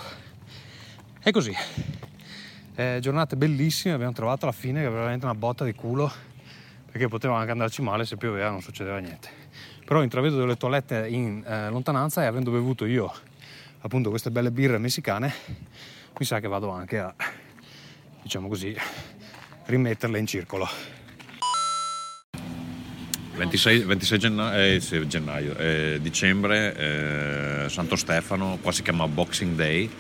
[1.22, 1.54] E così.
[2.74, 6.10] Eh, giornate bellissime abbiamo trovato alla fine che è veramente una botta di culo
[6.90, 9.28] perché poteva anche andarci male se pioveva non succedeva niente.
[9.84, 13.12] Però intravedo delle toilette in eh, lontananza e avendo bevuto io
[13.80, 15.30] appunto queste belle birre messicane
[16.18, 17.14] mi sa che vado anche a
[18.22, 18.74] diciamo così,
[19.66, 20.66] rimetterle in circolo.
[23.34, 29.56] 26, 26 gennaio, eh, sì, gennaio eh, dicembre, eh, Santo Stefano, qua si chiama Boxing
[29.56, 29.90] Day.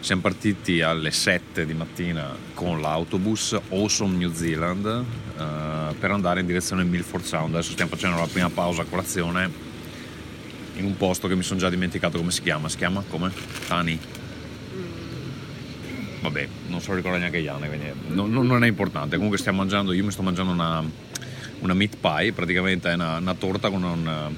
[0.00, 6.46] Siamo partiti alle 7 di mattina con l'autobus Awesome New Zealand eh, per andare in
[6.46, 7.54] direzione Milford Sound.
[7.54, 9.50] Adesso stiamo facendo la prima pausa a colazione
[10.76, 12.68] in un posto che mi sono già dimenticato come si chiama.
[12.68, 13.32] Si chiama come?
[13.66, 13.98] Tani?
[16.20, 19.14] Vabbè, non so ricordare neanche Iane, quindi non, non, è importante.
[19.16, 20.84] Comunque stiamo mangiando, io mi sto mangiando una,
[21.60, 24.34] una meat pie, praticamente è una, una torta con, un,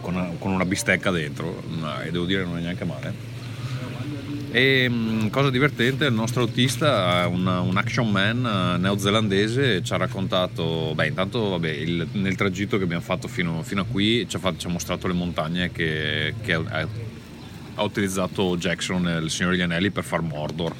[0.00, 1.62] con, una, con, una, bistecca dentro
[2.04, 3.34] e devo dire non è neanche male.
[4.50, 9.96] E mm, cosa divertente, il nostro autista, un, un action man eh, neozelandese, ci ha
[9.96, 14.36] raccontato, beh intanto vabbè, il, nel tragitto che abbiamo fatto fino, fino a qui ci
[14.36, 16.88] ha, fatto, ci ha, mostrato le montagne che, che ha,
[17.74, 20.74] ha, utilizzato Jackson, il signore Gli Anelli, per far Mordor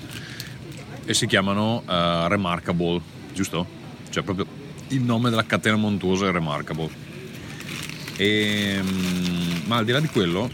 [1.05, 3.01] e si chiamano uh, Remarkable,
[3.33, 3.67] giusto?
[4.11, 4.47] Cioè proprio
[4.89, 6.89] il nome della catena montuosa è Remarkable.
[8.17, 10.51] E, mm, ma al di là di quello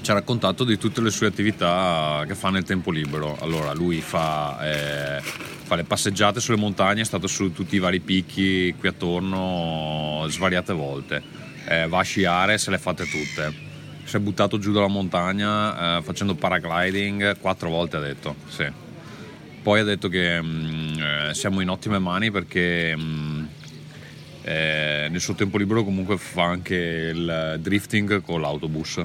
[0.00, 3.36] ci ha raccontato di tutte le sue attività che fa nel tempo libero.
[3.40, 8.00] Allora, lui fa, eh, fa, le passeggiate sulle montagne, è stato su tutti i vari
[8.00, 11.22] picchi qui attorno svariate volte.
[11.66, 13.68] Eh, va a sciare, se le fate tutte.
[14.04, 18.34] Si è buttato giù dalla montagna eh, facendo paragliding quattro volte, ha detto.
[18.48, 18.88] Sì.
[19.62, 23.39] Poi ha detto che mh, mm, eh, siamo in ottime mani perché mh, mm,
[24.42, 29.04] eh, nel suo tempo libero comunque fa anche il drifting con l'autobus.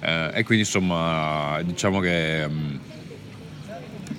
[0.00, 2.78] Eh, e quindi insomma diciamo che um,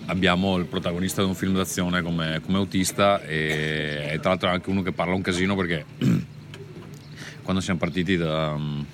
[0.06, 4.52] abbiamo il protagonista di un film d'azione come, come autista e, e, tra l'altro è
[4.52, 5.86] anche uno che parla un casino perché
[7.42, 8.86] quando siamo partiti da, um,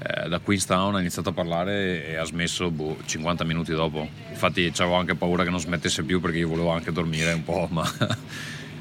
[0.00, 4.08] eh, da Queenstown ha iniziato a parlare e ha smesso boh, 50 minuti dopo.
[4.30, 7.66] Infatti avevo anche paura che non smettesse più perché io volevo anche dormire un po'
[7.72, 7.88] ma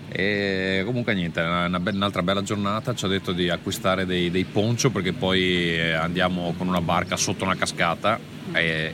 [0.09, 4.45] e comunque niente, una be- un'altra bella giornata, ci ha detto di acquistare dei, dei,
[4.45, 8.17] poncio perché poi andiamo con una barca sotto una cascata
[8.53, 8.93] e,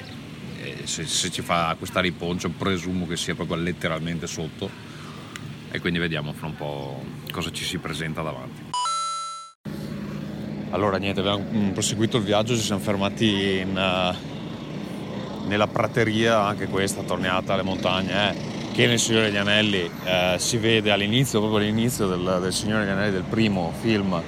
[0.61, 4.69] e se, se, ci fa acquistare i poncio presumo che sia proprio letteralmente sotto
[5.69, 8.61] e quindi vediamo fra un po' cosa ci si presenta davanti.
[10.72, 17.03] Allora niente, abbiamo proseguito il viaggio, ci siamo fermati in, uh, nella prateria, anche questa
[17.03, 18.31] tornata alle montagne.
[18.31, 22.85] Eh che nel Signore degli Anelli eh, si vede all'inizio, proprio all'inizio del, del, Signore
[22.85, 24.19] degli Anelli, del primo film,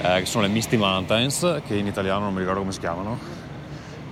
[0.00, 3.18] eh, che sono le Misty Mountains, che in italiano non mi ricordo come si chiamano,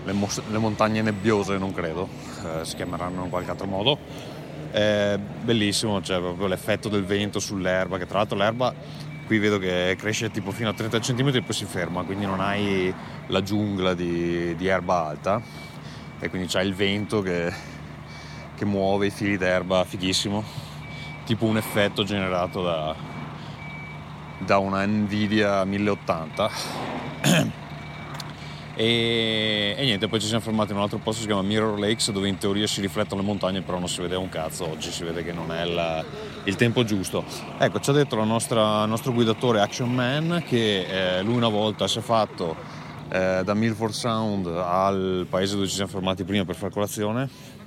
[0.04, 2.08] le, mo- le montagne nebbiose non credo,
[2.44, 3.98] eh, si chiameranno in qualche altro modo.
[4.70, 8.74] Bellissimo, c'è proprio l'effetto del vento sull'erba, che tra l'altro l'erba
[9.26, 12.40] qui vedo che cresce tipo fino a 30 cm e poi si ferma, quindi non
[12.40, 12.92] hai
[13.28, 15.40] la giungla di, di erba alta
[16.18, 17.76] e quindi c'è il vento che
[18.58, 20.42] che muove i fili d'erba, fighissimo,
[21.24, 22.94] tipo un effetto generato da,
[24.38, 26.50] da una Nvidia 1080.
[28.74, 31.78] e, e, niente, poi ci siamo fermati in un altro posto che si chiama Mirror
[31.78, 34.90] Lakes dove in teoria si riflettono le montagne, però non si vede un cazzo, oggi
[34.90, 36.04] si vede che non è il,
[36.44, 37.24] il tempo giusto.
[37.58, 41.86] Ecco, ci ha detto nostra, il nostro guidatore Action Man che eh, lui una volta
[41.86, 42.56] si è fatto
[43.08, 47.57] eh, da Milford Sound al paese dove ci siamo fermati prima per fare colazione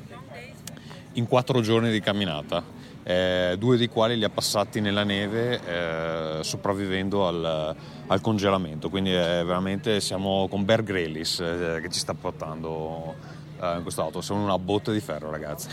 [1.13, 2.63] in quattro giorni di camminata,
[3.03, 7.75] eh, due dei quali li ha passati nella neve eh, sopravvivendo al,
[8.07, 8.89] al, congelamento.
[8.89, 13.15] Quindi eh, veramente siamo con Bear Grylls eh, che ci sta portando
[13.59, 15.67] eh, in quest'auto, siamo una botte di ferro ragazzi.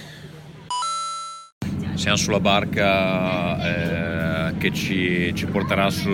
[1.94, 6.10] Siamo sulla barca eh, che ci, ci porterà su,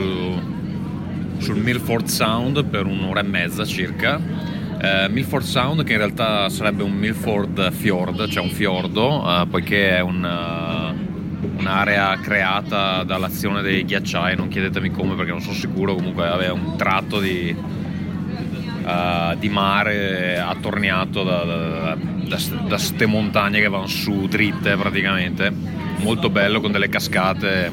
[1.38, 4.53] sul Milford Sound per un'ora e mezza circa
[4.84, 9.96] eh, Milford Sound che in realtà sarebbe un Milford Fjord, cioè un fiordo, eh, poiché
[9.96, 15.94] è un, uh, un'area creata dall'azione dei ghiacciai, non chiedetemi come perché non sono sicuro,
[15.94, 22.38] comunque aveva un tratto di, uh, di mare attorniato da, da, da,
[22.68, 25.50] da ste montagne che vanno su dritte praticamente,
[25.98, 27.72] molto bello con delle cascate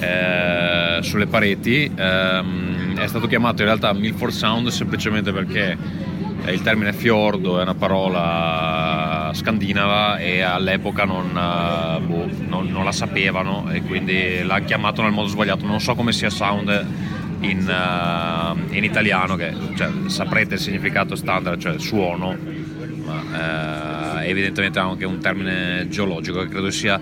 [0.00, 1.90] eh, sulle pareti.
[1.94, 5.76] Ehm, è stato chiamato in realtà Milford Sound semplicemente perché
[6.46, 12.92] il termine fiordo è una parola scandinava e all'epoca non, eh, boh, non, non la
[12.92, 15.64] sapevano e quindi l'ha chiamato nel modo sbagliato.
[15.64, 16.86] Non so come sia sound
[17.40, 22.36] in, uh, in italiano, che cioè, saprete il significato standard, cioè suono,
[23.04, 27.00] ma uh, evidentemente ha anche un termine geologico che credo sia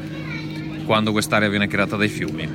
[0.85, 2.49] quando quest'area viene creata dai fiumi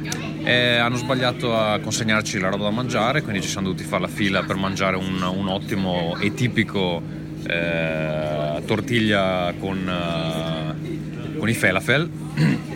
[0.44, 4.08] e hanno sbagliato a consegnarci la roba da mangiare, quindi ci siamo dovuti fare la
[4.08, 7.02] fila per mangiare un, un ottimo e tipico
[7.46, 12.10] eh, tortiglia con, uh, con, i falafel.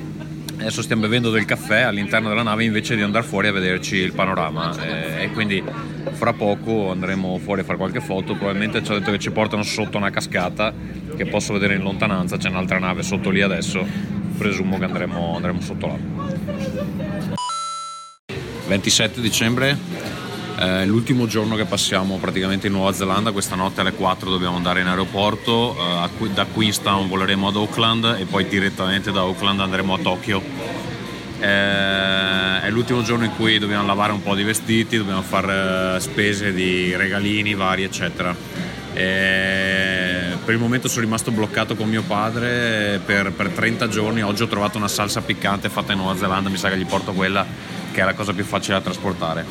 [0.62, 4.14] Adesso stiamo bevendo del caffè all'interno della nave invece di andare fuori a vederci il
[4.14, 5.64] panorama eh, e quindi
[6.12, 8.36] fra poco andremo fuori a fare qualche foto.
[8.36, 10.72] Probabilmente ci ha detto che ci portano sotto una cascata
[11.16, 13.86] che posso vedere in lontananza, c'è un'altra nave sotto lì adesso,
[14.42, 15.98] presumo che andremo, andremo sotto là.
[18.68, 19.78] 27 dicembre,
[20.58, 24.82] eh, l'ultimo giorno che passiamo praticamente in Nuova Zelanda, questa notte alle 4 dobbiamo andare
[24.82, 30.00] in aeroporto, eh, da Queenstown voleremo ad Auckland e poi direttamente da Auckland andremo a
[30.00, 30.42] Tokyo.
[31.40, 36.52] Eh, è l'ultimo giorno in cui dobbiamo lavare un po' di vestiti, dobbiamo fare spese
[36.52, 38.36] di regalini vari eccetera.
[38.94, 39.81] E
[40.44, 44.48] per il momento sono rimasto bloccato con mio padre per, per 30 giorni, oggi ho
[44.48, 47.46] trovato una salsa piccante fatta in Nuova Zelanda, mi sa che gli porto quella
[47.92, 49.46] che è la cosa più facile da trasportare.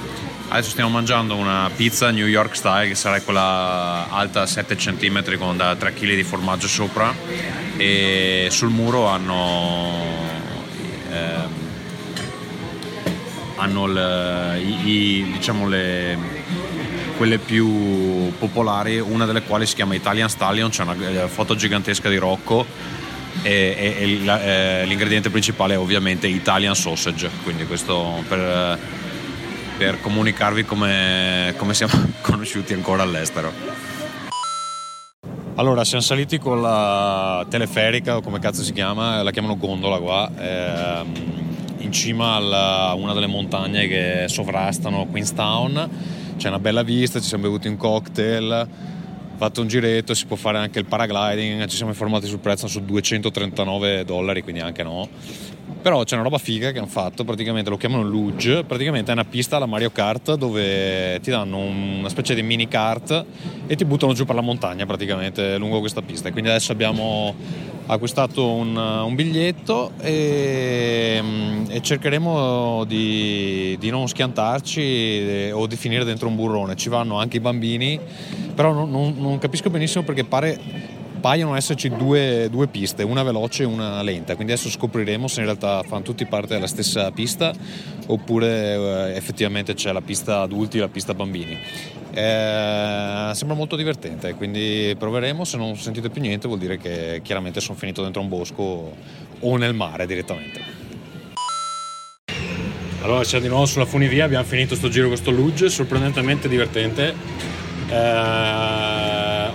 [0.48, 5.56] Adesso stiamo mangiando una pizza New York style che sarà quella alta 7 cm con
[5.56, 7.14] da 3 kg di formaggio sopra
[7.76, 9.92] e sul muro hanno
[11.10, 11.58] eh,
[13.56, 16.39] hanno le, i, diciamo le,
[17.20, 22.08] quelle più popolari una delle quali si chiama Italian Stallion c'è una eh, foto gigantesca
[22.08, 22.64] di Rocco
[23.42, 28.78] e, e, e eh, l'ingrediente principale è ovviamente Italian sausage quindi questo per
[29.76, 33.50] per comunicarvi come, come siamo conosciuti ancora all'estero.
[35.54, 40.30] Allora, siamo saliti con la teleferica, o come cazzo si chiama, la chiamano gondola qua,
[40.38, 41.12] ehm,
[41.78, 46.18] in cima a una delle montagne che sovrastano Queenstown.
[46.40, 48.66] C'è una bella vista, ci siamo bevuti un cocktail,
[49.36, 52.82] fatto un giretto, si può fare anche il paragliding, ci siamo informati sul prezzo su
[52.82, 55.06] 239 dollari, quindi anche no.
[55.82, 59.24] Però c'è una roba figa che hanno fatto, praticamente lo chiamano Luge, praticamente è una
[59.24, 63.24] pista alla Mario Kart dove ti danno una specie di mini kart
[63.66, 66.30] e ti buttano giù per la montagna praticamente lungo questa pista.
[66.32, 67.34] Quindi adesso abbiamo
[67.86, 71.22] acquistato un, un biglietto e,
[71.68, 76.76] e cercheremo di, di, non schiantarci o di finire dentro un burrone.
[76.76, 77.98] Ci vanno anche i bambini,
[78.54, 83.62] però non, non, non capisco benissimo perché pare paiono esserci due, due, piste, una veloce
[83.62, 87.52] e una lenta, quindi adesso scopriremo se in realtà fanno tutti parte della stessa pista
[88.06, 91.56] oppure eh, effettivamente c'è la pista adulti e la pista bambini.
[92.12, 97.60] Eh, sembra molto divertente, quindi proveremo, se non sentite più niente vuol dire che chiaramente
[97.60, 98.96] sono finito dentro un bosco
[99.40, 100.80] o nel mare direttamente.
[103.02, 107.14] Allora siamo di nuovo sulla funivia, abbiamo finito questo giro con questo luge, sorprendentemente divertente.
[107.88, 108.79] Eh,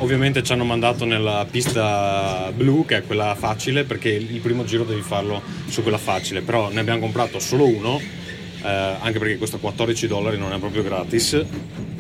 [0.05, 4.83] ovviamente ci hanno mandato nella pista blu, che è quella facile, perché il primo giro
[4.83, 9.57] devi farlo su quella facile, però ne abbiamo comprato solo uno, eh, anche perché costa
[9.57, 11.43] 14 dollari, non è proprio gratis,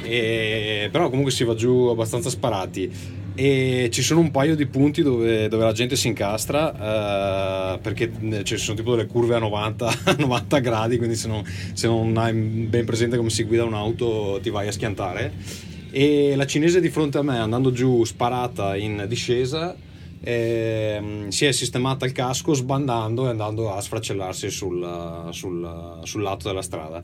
[0.03, 3.23] e, però comunque si va giù abbastanza sparati.
[3.37, 8.09] E ci sono un paio di punti dove, dove la gente si incastra eh, perché
[8.19, 12.15] cioè, ci sono tipo delle curve a 90, 90 gradi quindi se non, se non
[12.15, 16.89] hai ben presente come si guida un'auto ti vai a schiantare e la cinese di
[16.89, 19.73] fronte a me andando giù sparata in discesa
[20.19, 26.49] eh, si è sistemata il casco sbandando e andando a sfracellarsi sul, sul, sul lato
[26.49, 27.01] della strada.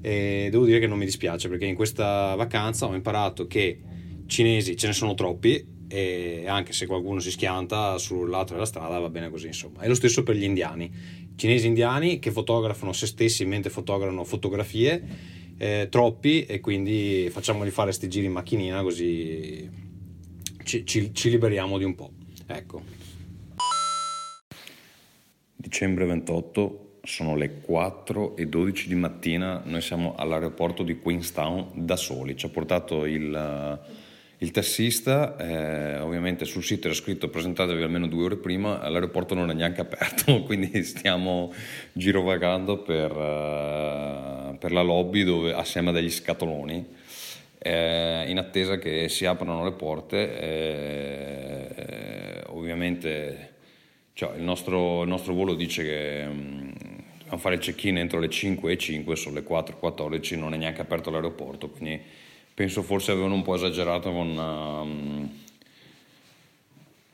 [0.00, 3.80] E devo dire che non mi dispiace perché in questa vacanza ho imparato che
[4.26, 8.98] cinesi ce ne sono troppi e anche se qualcuno si schianta sul lato della strada
[8.98, 9.82] va bene così insomma.
[9.82, 10.90] È lo stesso per gli indiani.
[11.36, 17.92] Cinesi indiani che fotografano se stessi mentre fotografano fotografie eh, troppi e quindi facciamoli fare
[17.92, 19.68] sti giri in macchinina così
[20.64, 22.10] ci, ci, ci liberiamo di un po'.
[22.46, 22.82] Ecco.
[25.54, 31.96] Dicembre 28, sono le 4 e 12 di mattina, noi siamo all'aeroporto di Queenstown da
[31.96, 33.80] soli, ci ha portato il
[34.44, 39.48] il tassista, eh, ovviamente sul sito era scritto presentatevi almeno due ore prima, l'aeroporto non
[39.48, 41.50] è neanche aperto, quindi stiamo
[41.92, 46.86] girovagando per, uh, per la lobby dove, assieme a degli scatoloni,
[47.58, 50.38] eh, in attesa che si aprano le porte.
[50.38, 51.64] Eh,
[52.48, 53.52] ovviamente
[54.12, 56.70] cioè, il, nostro, il, nostro, volo dice che um,
[57.16, 60.82] dobbiamo fare il check-in entro le 5 e 5, sono le 4.14, non è neanche
[60.82, 61.98] aperto l'aeroporto, quindi
[62.54, 65.40] penso forse avevano un po' esagerato con, um,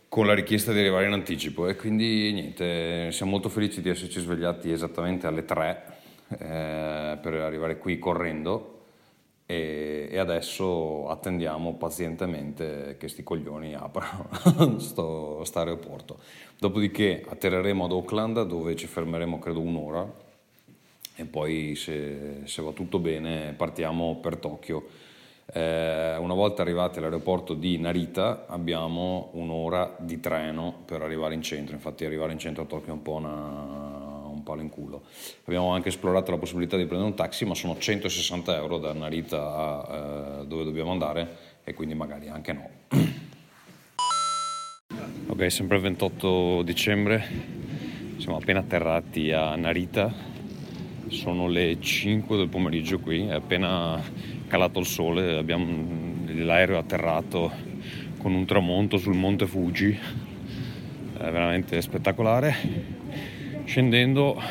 [0.08, 4.20] con, la richiesta di arrivare in anticipo e quindi niente, siamo molto felici di esserci
[4.20, 5.84] svegliati esattamente alle 3
[6.28, 8.82] eh, per arrivare qui correndo
[9.46, 14.28] e, e, adesso attendiamo pazientemente che sti coglioni aprano
[14.78, 16.18] sto, sto aeroporto.
[16.58, 20.08] Dopodiché atterreremo ad Auckland dove ci fermeremo credo un'ora
[21.16, 24.99] e poi se, se va tutto bene partiamo per Tokyo
[25.52, 31.74] eh, una volta arrivati all'aeroporto di Narita abbiamo un'ora di treno per arrivare in centro,
[31.74, 33.30] infatti arrivare in centro a Tokyo è un po' una,
[34.26, 35.02] un palo in culo.
[35.44, 39.54] Abbiamo anche esplorato la possibilità di prendere un taxi, ma sono 160 euro da Narita
[39.56, 42.68] a eh, dove dobbiamo andare e quindi magari anche no.
[45.26, 47.24] Ok, sempre il 28 dicembre,
[48.18, 50.12] siamo appena atterrati a Narita,
[51.06, 54.02] sono le 5 del pomeriggio qui, è appena
[54.50, 55.64] calato il sole, abbiamo,
[56.26, 57.52] l'aereo è atterrato
[58.18, 59.96] con un tramonto sul monte Fuji,
[61.16, 62.56] è veramente spettacolare.
[63.64, 64.42] Scendendo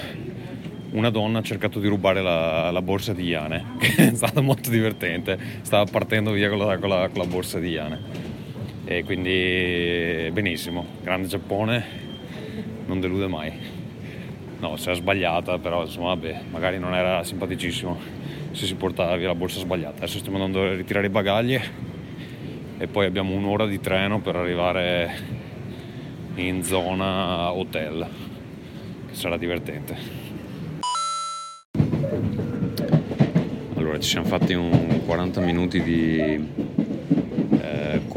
[0.91, 4.69] una donna ha cercato di rubare la, la borsa di Iane, che è stato molto
[4.69, 8.27] divertente, stava partendo via con la, con la, con la borsa di Iane
[8.85, 11.85] e quindi benissimo, grande Giappone,
[12.85, 13.51] non delude mai.
[14.61, 18.19] No, si è sbagliata, però insomma vabbè, magari non era simpaticissimo
[18.51, 19.97] se si portava via la borsa sbagliata.
[19.97, 21.59] Adesso stiamo andando a ritirare i bagagli
[22.77, 25.11] e poi abbiamo un'ora di treno per arrivare
[26.35, 28.07] in zona hotel,
[29.07, 29.97] che sarà divertente.
[33.75, 36.67] Allora, ci siamo fatti un 40 minuti di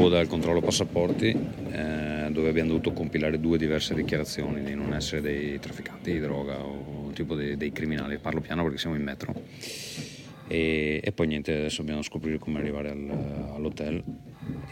[0.02, 1.28] coda al controllo passaporti
[1.70, 6.58] eh, dove abbiamo dovuto compilare due diverse dichiarazioni di non essere dei trafficanti di droga
[6.58, 8.18] o tipo dei, dei criminali.
[8.18, 9.32] Parlo piano perché siamo in metro.
[10.48, 14.02] E, e, poi niente, adesso dobbiamo scoprire come arrivare al, all'hotel.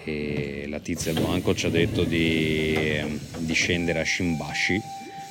[0.05, 2.77] E la tizia al banco ci ha detto di,
[3.39, 4.81] di scendere a Shimbashi.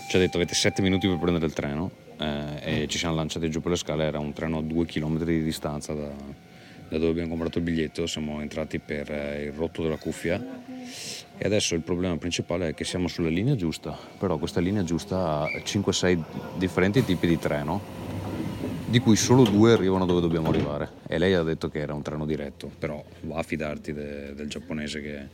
[0.09, 3.49] Ci ha detto avete 7 minuti per prendere il treno eh, e ci siamo lanciati
[3.49, 4.05] giù per le scale.
[4.05, 8.07] Era un treno a 2 km di distanza da, da dove abbiamo comprato il biglietto,
[8.07, 10.43] siamo entrati per eh, il rotto della cuffia
[11.41, 15.43] e adesso il problema principale è che siamo sulla linea giusta, però questa linea giusta
[15.43, 16.21] ha 5-6
[16.57, 17.81] differenti tipi di treno,
[18.89, 22.01] di cui solo due arrivano dove dobbiamo arrivare e lei ha detto che era un
[22.01, 25.27] treno diretto, però va a fidarti de, del giapponese che,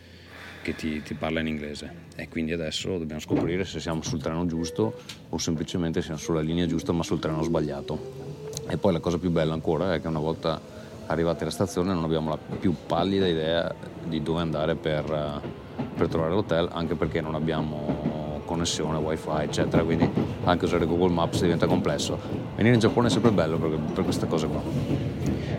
[0.62, 4.46] che ti, ti, parla in inglese e quindi adesso dobbiamo scoprire se siamo sul treno
[4.46, 4.94] giusto
[5.30, 8.34] o semplicemente siamo sulla linea giusta ma sul treno sbagliato.
[8.68, 10.60] E poi la cosa più bella ancora è che una volta
[11.06, 13.74] arrivati alla stazione non abbiamo la più pallida idea
[14.04, 19.84] di dove andare per, eh, per trovare l'hotel, anche perché non abbiamo connessione, wifi, eccetera,
[19.84, 20.10] quindi
[20.44, 22.18] anche usare Google Maps diventa complesso.
[22.56, 24.62] Venire in Giappone è sempre bello per, per queste cose qua.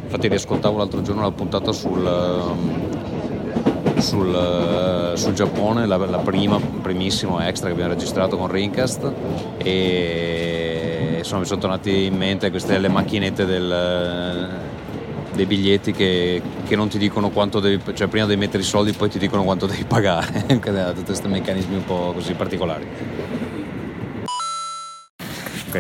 [0.03, 6.59] Infatti riascoltavo l'altro giorno la puntata sul, ehm, sul, eh, sul Giappone, la, la, prima,
[6.59, 9.13] primissimo extra che abbiamo registrato con Rincast
[9.59, 14.49] e insomma mi sono tornati in mente queste le macchinette del
[15.37, 18.93] dei biglietti che, che, non ti dicono quanto devi, cioè prima devi mettere i soldi
[18.93, 20.45] poi ti dicono quanto devi pagare,
[20.93, 23.46] tutti questi meccanismi un po' così particolari.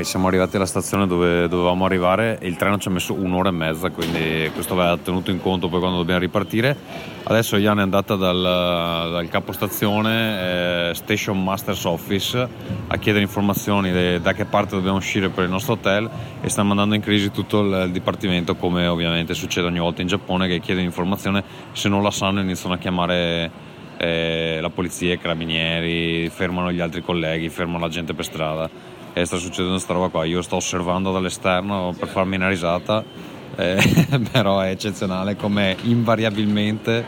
[0.05, 2.39] Siamo arrivati alla stazione dove dovevamo arrivare.
[2.39, 5.68] E il treno ci ha messo un'ora e mezza, quindi questo va tenuto in conto
[5.68, 6.77] poi quando dobbiamo ripartire.
[7.24, 12.48] Adesso Ian è andata dal, dal capostazione eh, Station Masters Office
[12.86, 16.09] a chiedere informazioni de, da che parte dobbiamo uscire per il nostro hotel
[16.40, 20.09] e sta mandando in crisi tutto il, il dipartimento come ovviamente succede ogni volta in
[20.09, 21.43] Giappone che chiedono informazione,
[21.73, 23.51] se non la sanno iniziano a chiamare
[23.97, 29.24] eh, la polizia, i carabinieri, fermano gli altri colleghi, fermano la gente per strada e
[29.24, 30.26] sta succedendo questa roba qua.
[30.26, 33.02] Io sto osservando dall'esterno per farmi una risata,
[33.56, 37.02] eh, però è eccezionale come invariabilmente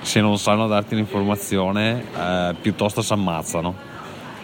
[0.00, 3.90] se non sanno darti un'informazione eh, piuttosto si ammazzano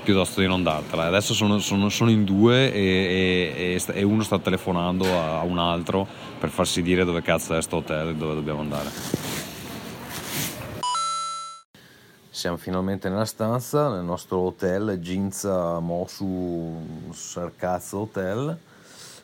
[0.04, 1.06] piuttosto di non dartela.
[1.06, 5.58] Adesso sono, sono, sono in due e, e, e, uno sta telefonando a, a un
[5.58, 6.06] altro
[6.38, 9.27] per farsi dire dove cazzo è sto hotel e dove dobbiamo andare.
[12.38, 18.56] Siamo finalmente nella stanza, nel nostro hotel Ginza Mosu Sarkazzo Hotel,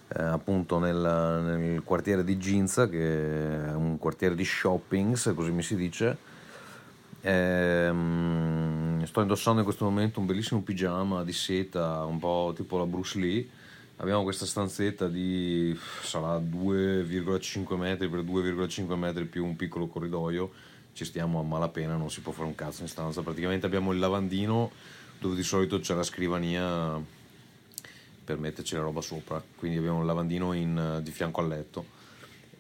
[0.09, 5.53] eh, appunto nel, nel, quartiere di Ginza, che è un quartiere di shopping, se così
[5.53, 6.16] mi si dice.
[7.20, 7.93] Eh,
[9.05, 13.16] sto indossando in questo momento un bellissimo pigiama di seta, un po' tipo la Bruce
[13.20, 13.49] Lee.
[13.99, 15.73] Abbiamo questa stanzetta di
[16.03, 20.51] sarà 2,5 metri per 2,5 metri più un piccolo corridoio
[20.94, 23.20] ci stiamo a malapena, non si può fare un cazzo in stanza.
[23.20, 24.70] Praticamente abbiamo il lavandino
[25.18, 26.98] dove di solito c'è la scrivania
[28.24, 31.84] per metterci la roba sopra, quindi abbiamo il lavandino in, di fianco al letto.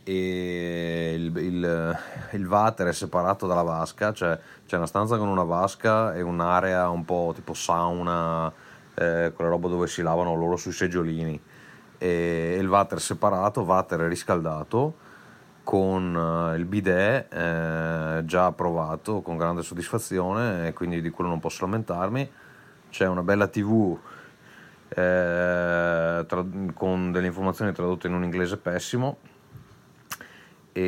[0.02, 1.98] E il, il,
[2.32, 6.88] il water è separato dalla vasca, cioè c'è una stanza con una vasca e un'area
[6.90, 8.52] un po' tipo sauna,
[8.94, 11.40] eh, quella roba dove si lavano loro sui seggiolini.
[11.96, 15.03] E il water separato, water riscaldato
[15.64, 21.40] con eh, il bidet eh, già approvato con grande soddisfazione e quindi di quello non
[21.40, 22.30] posso lamentarmi.
[22.90, 23.98] C'è una bella TV
[24.90, 29.16] eh, tra, con delle informazioni tradotte in un inglese pessimo
[30.70, 30.84] e,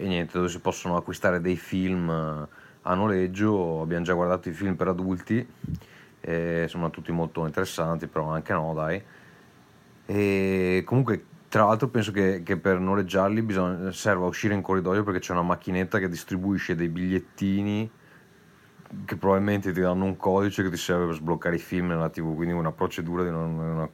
[0.00, 3.80] e, niente, dove si possono acquistare dei film a noleggio.
[3.80, 5.46] Abbiamo già guardato i film per adulti
[6.20, 9.02] e sembrano tutti molto interessanti, però anche no, dai.
[10.06, 15.20] E comunque, tra l'altro, penso che, che per noleggiarli bisogna, serva uscire in corridoio perché
[15.20, 17.90] c'è una macchinetta che distribuisce dei bigliettini
[19.04, 22.34] che probabilmente ti danno un codice che ti serve per sbloccare i film nella TV,
[22.34, 23.88] quindi una procedura di una, una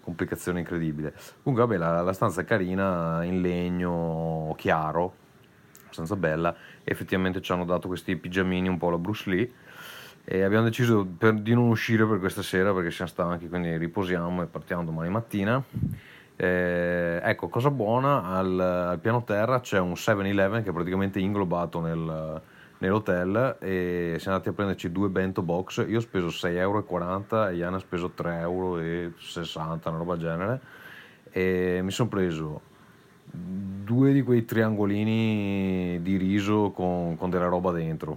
[0.00, 1.12] complicazione incredibile.
[1.42, 5.14] Comunque, vabbè, la, la, stanza è carina, in legno chiaro,
[5.84, 6.54] abbastanza bella.
[6.84, 9.50] Effettivamente ci hanno dato questi pigiamini un po' alla Bruce Lee.
[10.24, 14.42] E abbiamo deciso per, di non uscire per questa sera perché siamo stanchi, quindi riposiamo
[14.42, 15.62] e partiamo domani mattina.
[16.40, 21.80] Eh, ecco, cosa buona, al, al, piano terra c'è un 7-Eleven che è praticamente inglobato
[21.80, 22.40] nel,
[22.78, 25.84] nell'hotel e siamo andati a prenderci due bento box.
[25.88, 30.60] Io ho speso 6,40 euro e Ian ha speso 3,60 euro, una roba del genere.
[31.30, 32.60] E mi sono preso
[33.24, 38.16] due di quei triangolini di riso con, con della roba dentro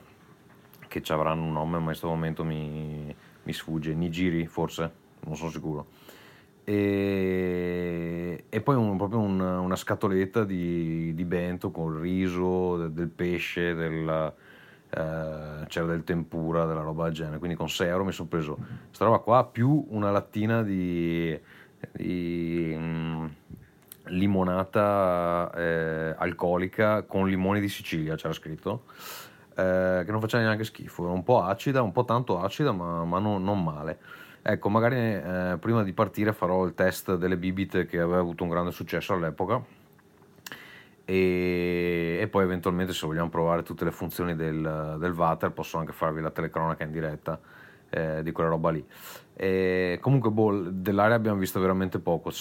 [0.88, 4.92] che ci avranno un nome ma in questo momento mi, mi sfugge Nigiri forse
[5.26, 5.88] non sono sicuro
[6.64, 12.92] e, e poi un, proprio un, una scatoletta di, di, bento con il riso del,
[12.92, 14.34] del pesce del,
[14.90, 18.58] eh, c'era del tempura, della roba del genere, quindi con 6 euro mi sono preso
[18.88, 21.40] questa roba qua più una lattina di,
[21.94, 23.26] di mm,
[24.06, 28.84] limonata eh, alcolica con limoni di Sicilia, c'era scritto,
[29.56, 33.04] eh, che non faceva neanche schifo, era un po' acida, un po' tanto acida, ma,
[33.06, 34.00] ma non, non, male.
[34.44, 38.50] Ecco, magari eh, prima di partire farò il test delle bibite che aveva avuto un
[38.50, 39.62] grande successo all'epoca
[41.06, 45.92] e, e, poi eventualmente se vogliamo provare tutte le funzioni del, del Vater posso anche
[45.92, 47.40] farvi la telecronaca in diretta
[47.90, 48.84] eh, di quella roba lì.
[49.36, 52.32] E comunque boh, dell'area abbiamo visto veramente poco,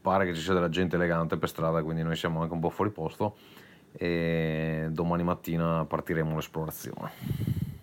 [0.00, 2.70] pare che ci sia della gente elegante per strada, quindi noi siamo anche un po'
[2.70, 3.36] fuori posto
[3.92, 7.74] e domani mattina partiremo l'esplorazione.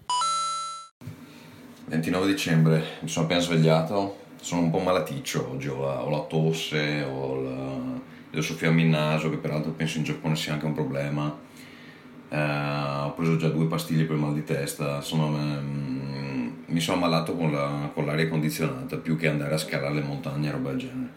[1.86, 6.22] 29 dicembre, mi sono appena svegliato, sono un po' malaticcio oggi, ho la, ho la
[6.22, 8.02] tosse, ho la
[8.34, 11.38] devo soffiarmi il naso, che peraltro penso in Giappone sia anche un problema.
[12.30, 12.38] Eh,
[13.04, 17.36] ho preso già due pastiglie per il mal di testa, insomma mm, mi sono ammalato
[17.36, 20.80] con, la, con, l'aria condizionata più che andare a scalare le montagne e roba del
[20.80, 21.12] genere.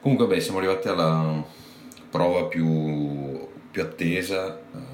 [0.00, 1.44] Comunque beh, siamo arrivati alla
[2.08, 4.93] prova più, più attesa eh,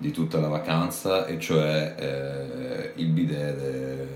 [0.00, 4.08] di tutta la vacanza e cioè eh, il bidet de,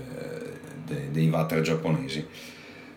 [0.83, 2.25] de, dei water giapponesi.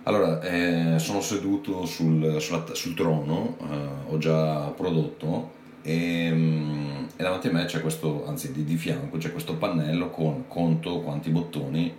[0.04, 5.50] Allora, eh, sono seduto sul, sulla, sul trono, eh, ho già prodotto
[5.82, 10.08] e, mm, e, davanti a me c'è questo, anzi di, di fianco c'è questo pannello
[10.08, 11.94] con conto quanti bottoni?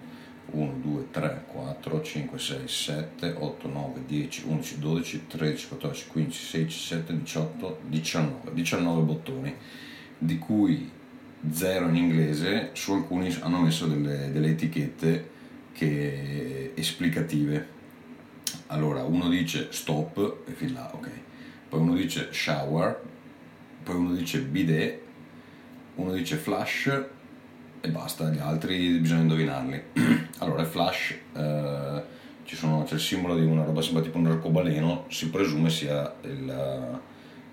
[0.52, 6.46] 1, 2, 3, 4, 5, 6, 7, 8, 9, 10, 11, 12, 13, 14, 15,
[6.46, 9.56] 16, 17, 18, 19, 19 bottoni,
[10.20, 10.92] di cui
[11.50, 15.30] 0 in inglese, su alcuni hanno messo delle, delle etichette
[15.74, 17.78] che, esplicative
[18.68, 21.10] allora, uno dice stop e fin là, ok.
[21.70, 23.02] Poi uno dice shower,
[23.84, 25.02] poi uno dice bidet,
[25.96, 27.06] uno dice flash
[27.82, 29.84] e basta, gli altri bisogna indovinarli.
[30.40, 32.04] allora, flash, eh,
[32.44, 37.00] sono, c'è il simbolo di una roba, sembra tipo un arcobaleno, si presume sia il,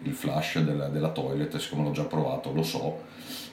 [0.03, 3.03] il flash della, della, toilet, siccome l'ho già provato, lo so.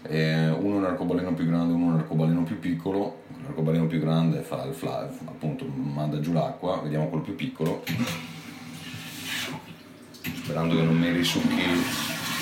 [0.04, 3.22] Eh, uno è un arcobaleno più grande, uno è un arcobaleno più piccolo.
[3.44, 7.84] L'arcobaleno più grande fa il fly, appunto manda giù l'acqua, vediamo quello più piccolo,
[10.22, 11.62] sperando che non mi risucchi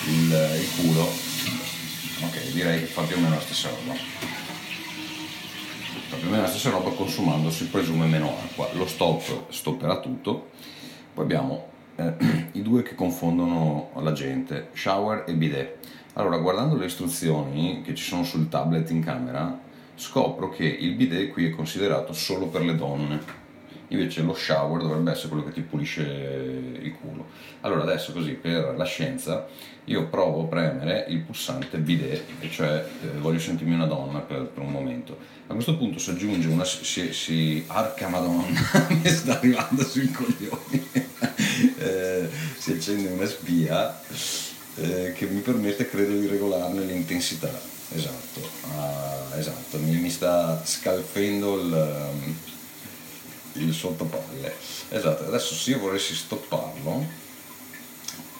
[0.07, 3.93] il, il culo, ok direi che fa più o meno la stessa roba,
[6.09, 9.99] fa più o meno la stessa roba consumando si presume meno acqua, lo stop stopperà
[9.99, 10.49] tutto,
[11.15, 11.70] poi abbiamo
[12.01, 15.77] eh, i due che confondono la gente, shower e bidet.
[16.13, 19.59] Allora, guardando le istruzioni che ci sono sul tablet in camera,
[19.95, 23.39] scopro che il bidet qui è considerato solo per le donne.
[23.89, 27.27] Invece lo shower dovrebbe essere quello che ti pulisce il culo.
[27.61, 29.47] Allora adesso così per la scienza
[29.85, 34.63] io provo a premere il pulsante bidet, cioè eh, voglio sentirmi una donna per, per,
[34.63, 35.17] un momento.
[35.47, 36.63] A questo punto si aggiunge una...
[36.63, 40.89] si, si arca madonna, mi sta arrivando sui coglioni.
[41.81, 43.99] Eh, si accende una spia
[44.75, 49.77] eh, che mi permette credo di regolarne l'intensità esatto, uh, esatto.
[49.79, 52.35] Mi, mi, sta scalfendo il, um,
[53.53, 54.53] il sottopalle.
[54.89, 57.05] Esatto, adesso se io volessi stopparlo,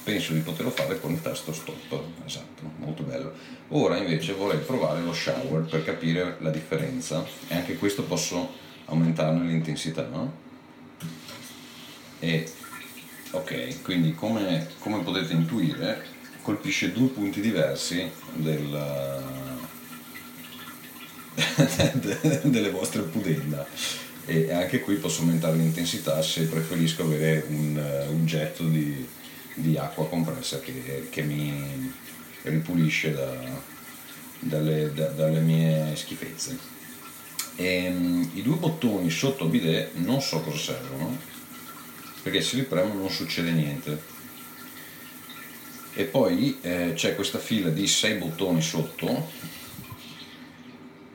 [0.04, 3.34] penso di poterlo fare con il tasto stop, esatto, molto bello.
[3.70, 9.46] Ora invece vorrei provare lo shower per capire la differenza e anche questo posso aumentarne
[9.46, 10.50] l'intensità, no?
[12.20, 12.52] E
[13.32, 19.24] ok, quindi come, come potete intuire colpisce due punti diversi del,
[22.44, 23.66] delle vostre pudenda
[24.26, 29.06] e anche qui posso aumentare l'intensità se preferisco avere un, un getto di,
[29.56, 31.92] di, acqua compressa che, che mi
[32.44, 33.34] ripulisce da,
[34.40, 36.58] dalle, da, dalle, mie schifezze.
[37.56, 41.18] E, um, I due bottoni sotto bidet non so cosa servono
[42.22, 44.20] perché se li premo non succede niente.
[45.94, 49.30] E poi eh, c'è questa fila di 6 bottoni sotto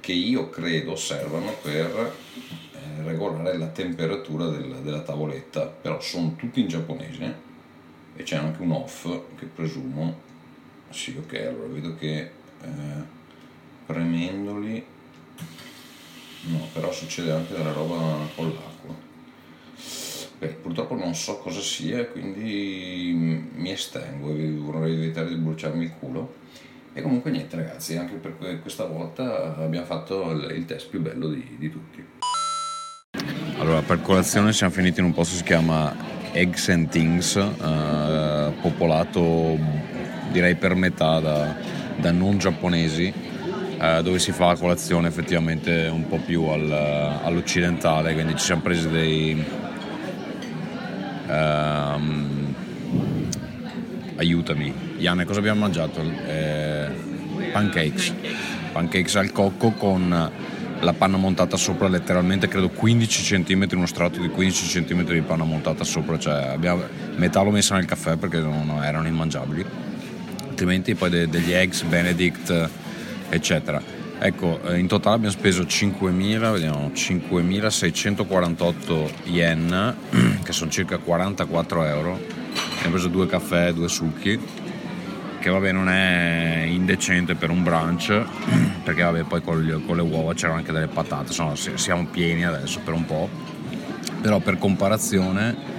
[0.00, 2.14] che io credo servano per
[2.74, 7.44] eh, regolare la temperatura del, della tavoletta, però sono tutti in giapponese
[8.14, 10.20] e c'è anche un off che presumo,
[10.90, 12.68] sì ok, allora vedo che eh,
[13.84, 14.84] premendoli,
[16.42, 18.75] no, però succede anche della roba con l'acqua.
[20.38, 25.92] Beh, purtroppo non so cosa sia, quindi mi estengo e vorrei evitare di bruciarmi il
[25.98, 26.34] culo
[26.92, 31.56] e comunque niente ragazzi, anche per questa volta abbiamo fatto il test più bello di,
[31.58, 32.04] di tutti.
[33.58, 35.94] Allora, per colazione siamo finiti in un posto che si chiama
[36.32, 39.58] Eggs and Things, eh, popolato
[40.30, 41.56] direi per metà da,
[41.96, 43.10] da non giapponesi,
[43.80, 48.60] eh, dove si fa la colazione effettivamente un po' più al, all'occidentale, quindi ci siamo
[48.60, 49.64] presi dei...
[51.28, 52.54] Um,
[54.16, 56.00] aiutami, Iane, cosa abbiamo mangiato?
[56.00, 56.88] Eh,
[57.52, 58.12] pancakes.
[58.72, 60.30] Pancakes al cocco con
[60.80, 65.44] la panna montata sopra letteralmente credo 15 cm uno strato di 15 cm di panna
[65.44, 66.82] montata sopra cioè abbiamo,
[67.16, 69.64] metà l'ho messa nel caffè perché non, erano immangiabili
[70.46, 72.68] altrimenti poi de, degli eggs benedict
[73.30, 79.96] eccetera ecco eh, in totale abbiamo speso 5.000 vediamo 5.648 yen
[80.42, 82.20] che sono circa 44 euro.
[82.76, 84.38] Abbiamo preso due caffè due succhi
[85.38, 88.24] che vabbè non è indecente per un brunch
[88.84, 92.80] perché vabbè poi con, con le uova c'erano anche delle patate insomma siamo pieni adesso
[92.84, 93.28] per un po'
[94.20, 95.74] però per comparazione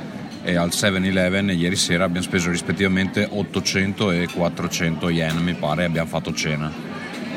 [0.48, 5.85] eh, al 7-Eleven ieri sera abbiamo speso rispettivamente 800 e 400 yen mi pare e
[5.85, 6.72] abbiamo fatto cena.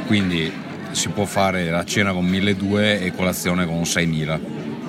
[0.07, 0.51] Quindi
[0.93, 4.41] si può fare la cena con 1200 e colazione con 6000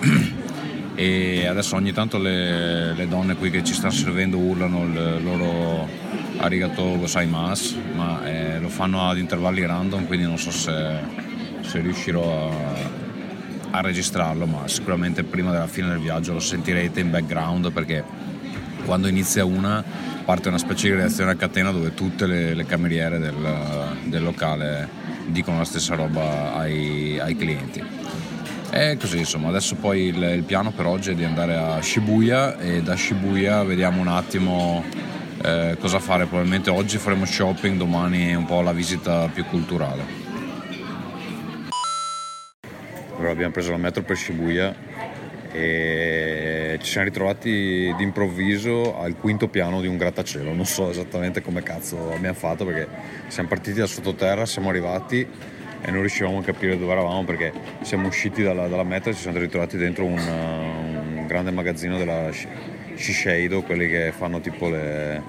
[0.96, 5.88] e adesso ogni tanto le, le donne qui che ci stanno servendo urlano il loro
[6.38, 11.00] arigato gozaimasu, ma eh, lo fanno ad intervalli random, quindi non so se,
[11.62, 17.12] se riuscirò a, a, registrarlo, ma sicuramente prima della fine del viaggio lo sentirete in
[17.12, 18.04] background perché
[18.86, 19.84] quando inizia una
[20.26, 23.36] parte una specie di reazione a catena dove tutte le, le cameriere del,
[24.06, 24.88] del, locale
[25.28, 27.84] dicono la stessa roba ai, ai clienti.
[28.72, 32.58] E così insomma, adesso poi il, il piano per oggi è di andare a Shibuya
[32.58, 34.84] e da Shibuya vediamo un attimo
[35.44, 36.26] eh, cosa fare.
[36.26, 40.20] Probabilmente oggi faremo shopping, domani un po' la visita più culturale.
[43.18, 44.74] Allora abbiamo preso la metro per Shibuya
[45.52, 50.54] e ci siamo ritrovati d'improvviso al quinto piano di un grattacielo.
[50.54, 52.88] Non so esattamente come cazzo abbiamo fatto perché
[53.28, 55.28] siamo partiti da sottoterra, siamo arrivati
[55.84, 59.22] e non riuscivamo a capire dove eravamo perché siamo usciti dalla, dalla metro e ci
[59.22, 62.30] siamo ritrovati dentro un, un grande magazzino della
[62.96, 65.22] Shiseido, quelli che fanno tipo le,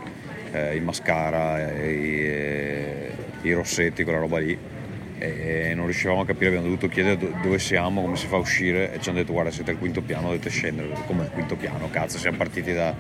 [0.53, 3.09] eh, i mascara, i,
[3.43, 4.57] i, rossetti, quella roba lì.
[5.23, 8.93] E non riuscivamo a capire, abbiamo dovuto chiedere dove siamo, come si fa a uscire
[8.93, 10.89] e ci hanno detto guarda siete al quinto piano, dovete scendere.
[11.07, 11.89] Come al quinto piano?
[11.91, 12.93] Cazzo, siamo partiti da,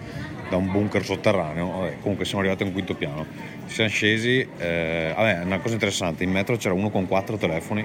[0.49, 3.27] da un bunker sotterraneo, vabbè, comunque siamo arrivati a un quinto piano.
[3.67, 7.85] Ci siamo scesi, eh, vabbè, una cosa interessante, in metro c'era uno con quattro telefoni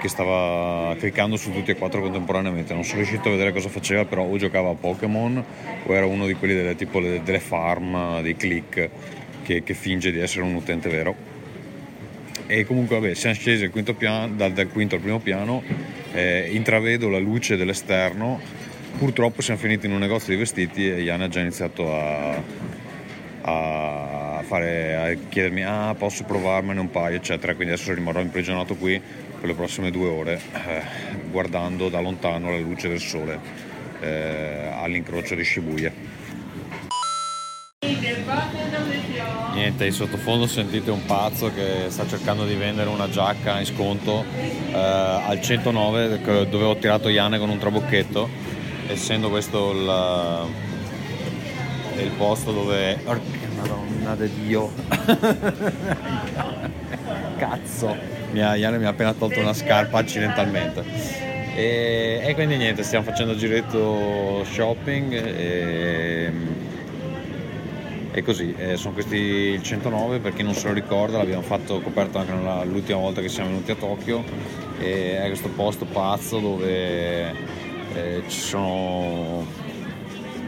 [0.00, 2.72] che stava cliccando su tutti e quattro contemporaneamente.
[2.72, 5.44] Non sono riuscito a vedere cosa faceva, però o giocava a Pokémon
[5.84, 8.88] o era uno di quelli delle, tipo delle farm, dei click,
[9.42, 11.29] che, che, finge di essere un utente vero.
[12.52, 15.62] E comunque vabbè, siamo scesi al piano, dal, dal, quinto al primo piano,
[16.10, 18.40] eh, intravedo la luce dell'esterno,
[18.98, 22.42] purtroppo siamo finiti in un negozio di vestiti e Ian ha già iniziato a,
[23.42, 29.00] a, fare, a chiedermi ah posso provarmene un paio eccetera, quindi adesso rimarrò imprigionato qui
[29.00, 30.82] per le prossime due ore eh,
[31.30, 33.38] guardando da lontano la luce del sole
[34.00, 35.92] eh, all'incrocio di Shibuya.
[39.52, 44.24] Niente, in sottofondo sentite un pazzo che sta cercando di vendere una giacca in sconto
[44.34, 48.28] eh, al 109 dove ho tirato Iane con un trabocchetto,
[48.86, 50.46] essendo questo il,
[52.02, 52.98] il posto dove...
[53.04, 53.22] Orca
[53.56, 54.70] madonna di Dio!
[57.36, 57.96] Cazzo!
[58.32, 60.84] Iane mi ha appena tolto una scarpa accidentalmente.
[61.54, 66.32] E, e quindi niente, stiamo facendo giretto shopping e,
[68.12, 71.80] e così, e sono questi il 109 per chi non se lo ricorda, l'abbiamo fatto
[71.80, 72.32] coperto anche
[72.66, 74.24] l'ultima volta che siamo venuti a Tokyo
[74.78, 77.30] è questo posto pazzo dove
[77.94, 79.44] eh, ci sono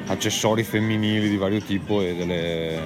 [0.07, 2.79] accessori femminili di vario tipo e delle,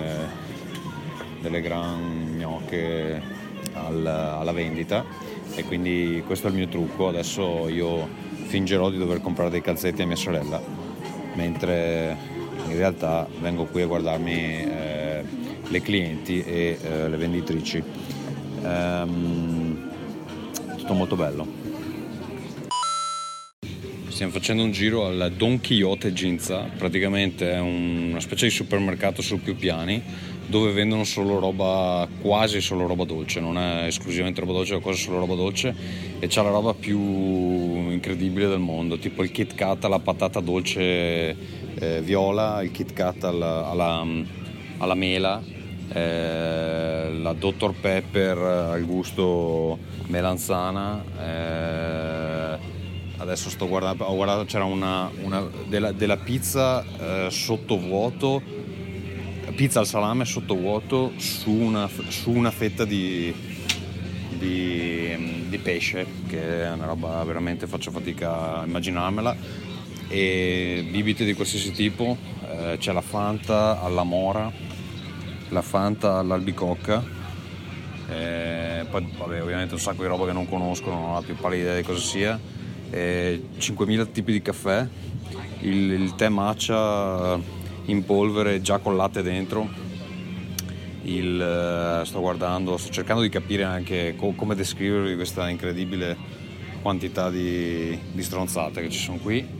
[1.40, 3.20] delle gran gnocche
[3.74, 5.04] al, alla vendita.
[5.54, 7.08] E quindi questo è il mio trucco.
[7.08, 8.08] Adesso io
[8.46, 10.60] fingerò di dover comprare dei calzetti a mia sorella
[11.34, 12.16] mentre
[12.68, 15.24] in realtà vengo qui a guardarmi eh,
[15.68, 17.82] le clienti e eh, le venditrici.
[18.62, 19.90] Ehm,
[20.76, 21.64] tutto molto bello.
[24.08, 29.42] Stiamo facendo un giro al Don Quixote Ginza, praticamente è una specie di supermercato su
[29.42, 30.02] più piani
[30.46, 35.02] dove vendono solo roba, quasi solo roba dolce, non è esclusivamente roba dolce, è quasi
[35.02, 35.74] solo roba dolce.
[36.18, 41.36] E c'ha la roba più incredibile del mondo, tipo il Kit Kat alla patata dolce
[41.78, 44.06] eh, viola, il Kit Kat alla, alla,
[44.78, 45.42] alla mela,
[45.92, 47.72] eh, la Dr.
[47.80, 51.04] Pepper al gusto melanzana.
[51.20, 52.74] Eh,
[53.18, 58.42] adesso sto guardando, ho guardato c'era una, una della, della, pizza eh, sottovuoto,
[59.54, 63.34] pizza al salame sottovuoto su una, su una fetta di,
[64.38, 69.64] di, di, pesce, che è una roba veramente faccio fatica a immaginarmela.
[70.08, 72.16] E bibite di qualsiasi tipo,
[72.48, 74.50] eh, c'è la Fanta alla mora,
[75.48, 77.14] la Fanta all'albicocca.
[78.08, 81.34] Eh, poi vabbè, ovviamente un sacco di roba che non conosco, non ho la più
[81.34, 82.40] pallida idea di cosa sia
[82.90, 84.86] eh, 5.000 tipi di caffè,
[85.60, 87.38] il, il, tè matcha
[87.86, 89.68] in polvere già con latte dentro.
[91.02, 96.16] Il, eh, sto guardando, sto cercando di capire anche co- come descrivervi questa incredibile
[96.82, 99.55] quantità di, di stronzate che ci sono qui.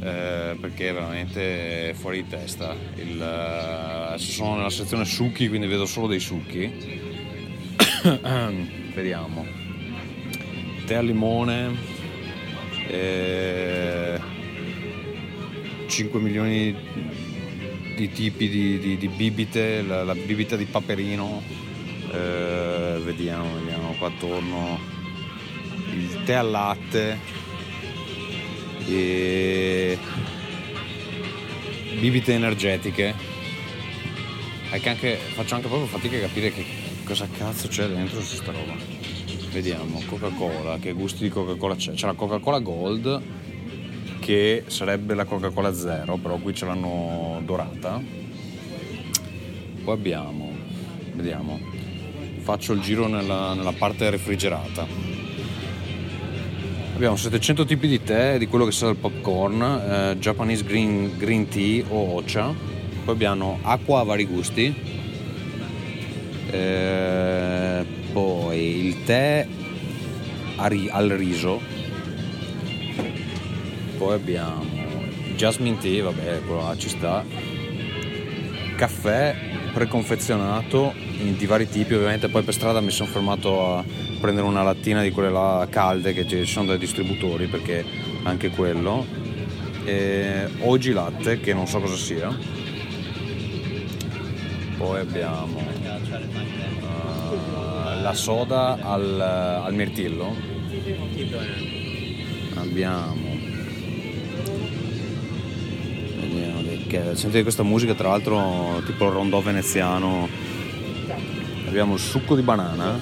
[0.00, 2.74] Eh, perché è veramente fuori di testa.
[2.96, 6.70] Il, eh, sono nella sezione succhi, quindi vedo solo dei succhi.
[8.94, 9.44] Vediamo.
[10.86, 11.76] Tè al limone,
[12.88, 14.18] eh,
[15.86, 16.74] 5 milioni
[17.96, 21.42] di tipi di, di, di bibite, la, la, bibita di paperino,
[22.12, 24.78] eh, vediamo, vediamo qua attorno,
[25.92, 27.18] il tè al latte,
[28.88, 29.98] e
[32.00, 33.14] bibite energetiche.
[34.70, 36.64] Anche, faccio anche proprio fatica a capire che
[37.04, 38.74] cosa cazzo c'è dentro su sta roba.
[39.52, 41.92] Vediamo, Coca-Cola, che gusti di Coca-Cola c'è?
[41.92, 43.22] C'è la Coca-Cola Gold,
[44.20, 48.00] che sarebbe la Coca-Cola Zero, però qui ce l'hanno dorata.
[49.84, 50.54] Poi abbiamo,
[51.14, 51.58] vediamo,
[52.40, 55.07] faccio il giro nella, nella parte refrigerata.
[56.98, 61.46] Abbiamo 700 tipi di tè, di quello che sa il popcorn, eh, Japanese green, green,
[61.46, 62.52] Tea o Ocha.
[63.04, 64.74] Poi abbiamo acqua a vari gusti.
[66.50, 69.46] Eh, poi il tè
[70.56, 71.60] al riso,
[73.96, 74.66] poi abbiamo
[75.36, 77.24] jasmine tea, vabbè, quello là ci sta,
[78.74, 79.36] caffè
[79.72, 83.84] preconfezionato di vari tipi, ovviamente poi per strada mi sono fermato a
[84.18, 87.84] prendere una lattina di quelle là calde che ci sono dai distributori perché
[88.22, 89.06] anche quello,
[89.84, 92.36] e oggi latte che non so cosa sia,
[94.76, 95.60] poi abbiamo
[98.02, 100.34] la soda al, al mirtillo.
[102.54, 103.26] Abbiamo.
[107.12, 110.28] Sentite questa musica, tra l'altro, tipo il rondò veneziano.
[111.66, 112.98] Abbiamo il succo di banana,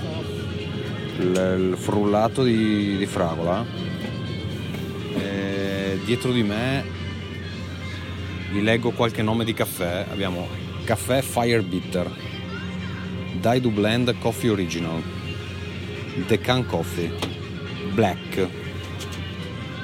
[1.19, 3.65] il, il frullato di, di fragola.
[5.19, 6.85] E dietro di me
[8.53, 10.07] vi leggo qualche nome di caffè.
[10.11, 10.49] Abbiamo
[10.85, 12.35] caffè Fire Bitter
[13.41, 15.01] Daidu Blend Coffee Original,
[16.27, 17.13] Decan Coffee,
[17.93, 18.49] Black,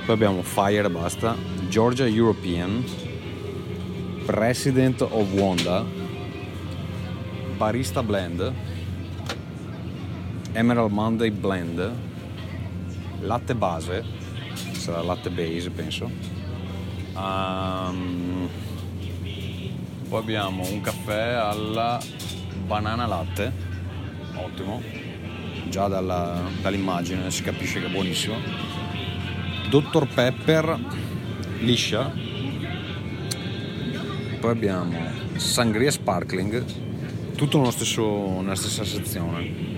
[0.04, 1.36] poi abbiamo Fire, basta,
[1.68, 2.82] Georgia European,
[4.24, 5.84] President of Wanda,
[7.56, 8.52] Barista Blend,
[10.54, 11.92] Emerald Monday Blend,
[13.20, 14.04] latte base,
[14.72, 16.10] sarà latte base penso.
[17.14, 18.48] Um,
[20.10, 21.98] poi abbiamo un caffè alla
[22.66, 23.50] banana latte,
[24.34, 24.82] ottimo,
[25.70, 28.36] già dalla, dall'immagine si capisce che è buonissimo.
[29.70, 30.06] Dr.
[30.06, 30.78] Pepper
[31.60, 32.12] liscia,
[34.38, 34.98] poi abbiamo
[35.36, 36.62] sangria sparkling,
[37.36, 39.71] tutto nello stesso, nella stessa sezione.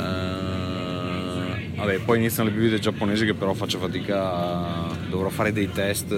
[0.00, 4.96] Uh, vabbè, poi iniziano le bibite giapponesi che però faccio fatica, a...
[5.08, 6.14] dovrò fare dei test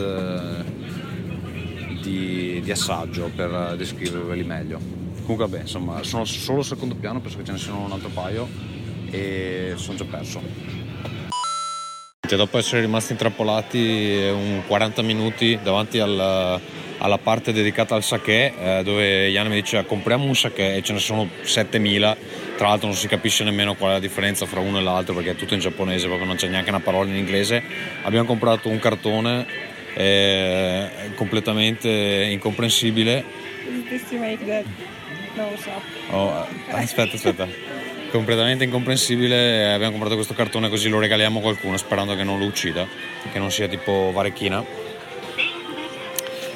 [2.02, 4.78] di, di assaggio per descriverveli meglio.
[5.22, 8.48] Comunque vabbè, insomma, sono solo secondo piano, penso che ce ne siano un altro paio
[9.10, 10.40] e sono già perso.
[12.34, 16.58] Dopo essere rimasti intrappolati un 40 minuti davanti al,
[17.02, 20.92] alla parte dedicata al sake, eh, dove Ian mi dice compriamo un sake e ce
[20.92, 22.16] ne sono 7000,
[22.56, 25.30] tra l'altro non si capisce nemmeno qual è la differenza fra uno e l'altro perché
[25.30, 27.60] è tutto in giapponese, proprio non c'è neanche una parola in inglese.
[28.02, 29.46] Abbiamo comprato un cartone
[29.94, 31.88] eh, completamente
[32.30, 33.24] incomprensibile.
[36.10, 37.48] Oh, aspetta, aspetta.
[38.12, 39.72] completamente incomprensibile.
[39.72, 42.86] Abbiamo comprato questo cartone così lo regaliamo a qualcuno sperando che non lo uccida,
[43.32, 44.91] che non sia tipo varechina.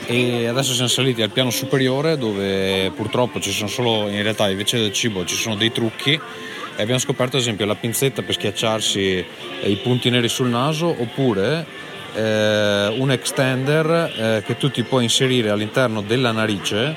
[0.08, 4.78] E adesso siamo saliti al piano superiore dove purtroppo ci sono solo, in realtà invece
[4.78, 9.24] del cibo ci sono dei trucchi e abbiamo scoperto ad esempio la pinzetta per schiacciarsi
[9.64, 11.66] i punti neri sul naso oppure
[12.14, 13.86] eh, un extender
[14.16, 16.94] eh, che tu ti puoi inserire all'interno della narice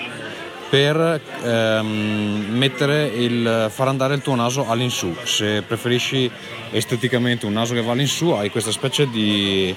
[0.69, 2.61] per ehm,
[3.17, 5.15] il, far andare il tuo naso all'insù.
[5.23, 6.29] Se preferisci
[6.69, 9.75] esteticamente un naso che va all'insù, hai questa specie di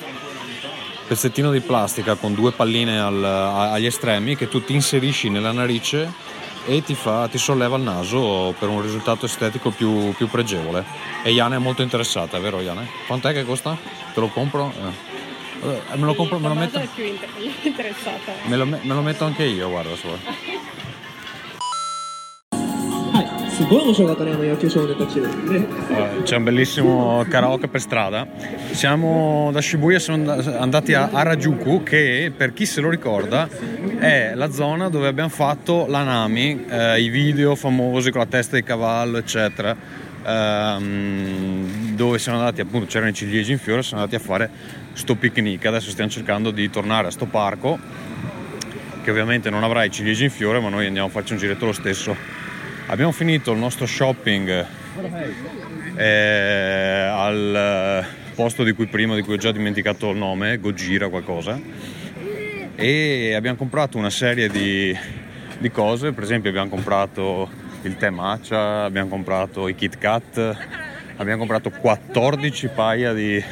[1.13, 6.11] pezzettino di plastica con due palline al, agli estremi che tu ti inserisci nella narice
[6.65, 10.83] e ti, fa, ti solleva il naso per un risultato estetico più, più pregevole.
[11.23, 12.89] E Iane è molto interessata, vero Iane?
[13.07, 13.77] Quant'è che costa?
[14.15, 14.73] Te lo compro?
[14.75, 15.97] Eh.
[15.97, 16.81] Me lo compro, me lo metto.
[18.47, 20.19] Me lo, me lo metto anche io, guarda, vuoi.
[23.62, 25.28] すごい面白かったねあの野球少年たちね
[26.24, 28.28] C'è un bellissimo karaoke per strada.
[28.72, 33.48] Siamo da Shibuya, siamo andati a Harajuku, che per chi se lo ricorda
[33.98, 38.64] è la zona dove abbiamo fatto l'anami, eh, i video famosi con la testa di
[38.64, 39.76] cavallo, eccetera.
[40.26, 44.50] Ehm, dove siamo andati appunto, c'erano i ciliegi in fiore, siamo andati a fare
[44.94, 45.66] sto picnic.
[45.66, 47.80] Adesso stiamo cercando di tornare a sto parco,
[49.02, 51.66] che ovviamente non avrà i ciliegi in fiore, ma noi andiamo a farci un giretto
[51.66, 52.16] lo stesso
[52.87, 54.67] abbiamo finito il nostro shopping
[55.97, 58.05] eh, al
[58.35, 61.61] posto di cui prima di cui ho già dimenticato il nome Gojira qualcosa.
[62.75, 64.97] E abbiamo comprato una serie di,
[65.59, 67.49] di cose per esempio abbiamo comprato
[67.83, 70.57] il tè matcha abbiamo comprato i Kit Kat
[71.17, 73.43] abbiamo comprato 14 paia di,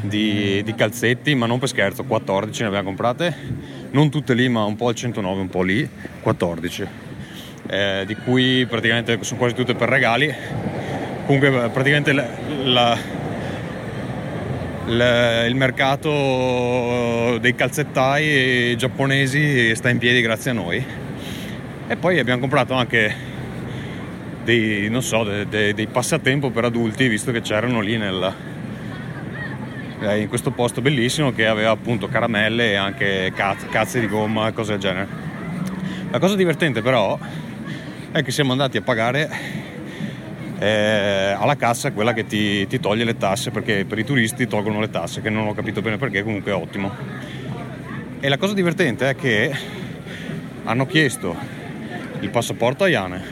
[0.00, 3.62] di, di calzetti ma non per scherzo 14 ne abbiamo comprate.
[3.90, 5.88] Non tutte lì ma un po' al 109 un po' lì
[6.20, 7.03] 14
[7.66, 10.32] eh, di cui praticamente sono quasi tutte per regali.
[11.26, 12.26] Comunque praticamente la,
[12.64, 12.98] la,
[14.86, 20.84] la, il mercato dei calzettai giapponesi sta in piedi grazie a noi.
[21.86, 23.14] E poi abbiamo comprato anche
[24.44, 28.34] dei, so, dei, dei, dei passatempo per adulti, visto che c'erano lì nel,
[30.00, 34.52] eh, in questo posto bellissimo che aveva appunto caramelle e anche cazze di gomma e
[34.52, 35.08] cose del genere.
[36.10, 37.18] La cosa divertente però
[38.14, 39.28] è che siamo andati a pagare
[40.60, 44.78] eh, alla cassa quella che ti, ti, toglie le tasse perché per i turisti tolgono
[44.78, 46.92] le tasse che non ho capito bene perché comunque è ottimo.
[48.20, 49.52] E la cosa divertente è che
[50.62, 51.34] hanno chiesto
[52.20, 53.22] il passaporto a Iane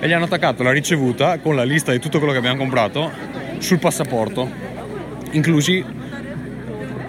[0.00, 3.10] e gli hanno attaccato la ricevuta con la lista di tutto quello che abbiamo comprato
[3.58, 4.50] sul passaporto
[5.32, 5.84] inclusi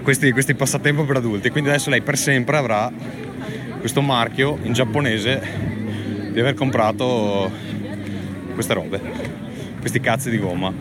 [0.04, 1.50] questi, questi passatempo per adulti.
[1.50, 2.92] Quindi adesso lei per sempre avrà
[3.80, 5.73] questo marchio in giapponese
[6.34, 7.52] di aver comprato
[8.56, 9.00] queste robe,
[9.80, 10.74] questi cazzi di gomma.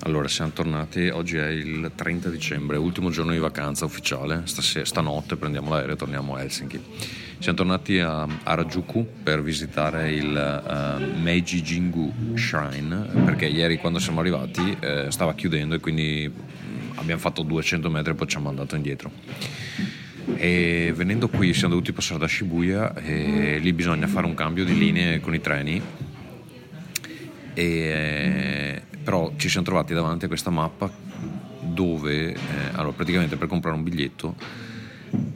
[0.00, 5.36] Allora, siamo tornati, oggi è il 30 dicembre, ultimo giorno di vacanza ufficiale, Stasera, stanotte
[5.36, 6.82] prendiamo l'aereo e torniamo a Helsinki.
[7.38, 14.18] Siamo tornati a Harajuku per visitare il uh, Meiji Jingu Shrine, perché ieri quando siamo
[14.18, 16.32] arrivati eh, stava chiudendo e quindi
[16.96, 20.01] abbiamo fatto 200 metri e poi ci hanno mandato indietro
[20.36, 24.76] e venendo qui siamo dovuti passare da Shibuya e lì bisogna fare un cambio di
[24.76, 25.80] linee con i treni.
[27.54, 30.90] E, però ci siamo trovati davanti a questa mappa
[31.60, 32.38] dove eh,
[32.72, 34.34] allora praticamente per comprare un biglietto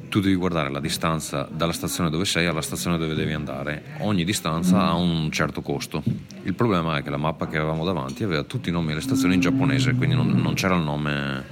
[0.08, 3.82] tu devi guardare la distanza dalla stazione dove sei alla stazione dove devi andare.
[3.98, 6.02] Ogni distanza ha un certo costo.
[6.44, 9.34] Il problema è che la mappa che avevamo davanti aveva tutti i nomi delle stazioni
[9.34, 11.44] in giapponese quindi non, non c'era il nome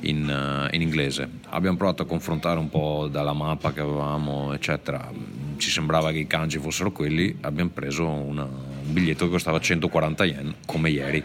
[0.00, 1.28] in, uh, in, inglese.
[1.48, 5.10] Abbiamo provato a confrontare un po' dalla mappa che avevamo, eccetera.
[5.56, 7.36] Ci sembrava che i kanji fossero quelli.
[7.42, 11.22] Abbiamo preso una, un biglietto che costava 140 yen, come ieri.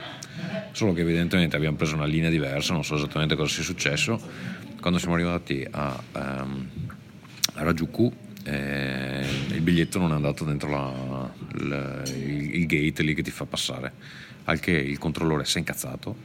[0.72, 4.20] Solo che evidentemente abbiamo preso una linea diversa, non so esattamente cosa sia successo.
[4.82, 6.70] Quando siamo arrivati a, um,
[7.54, 8.12] a Rajuku,
[8.44, 11.32] eh, il biglietto non è andato dentro la,
[11.64, 13.94] la, il, il gate lì che ti fa passare.
[14.44, 16.16] Al che il controllore si è incazzato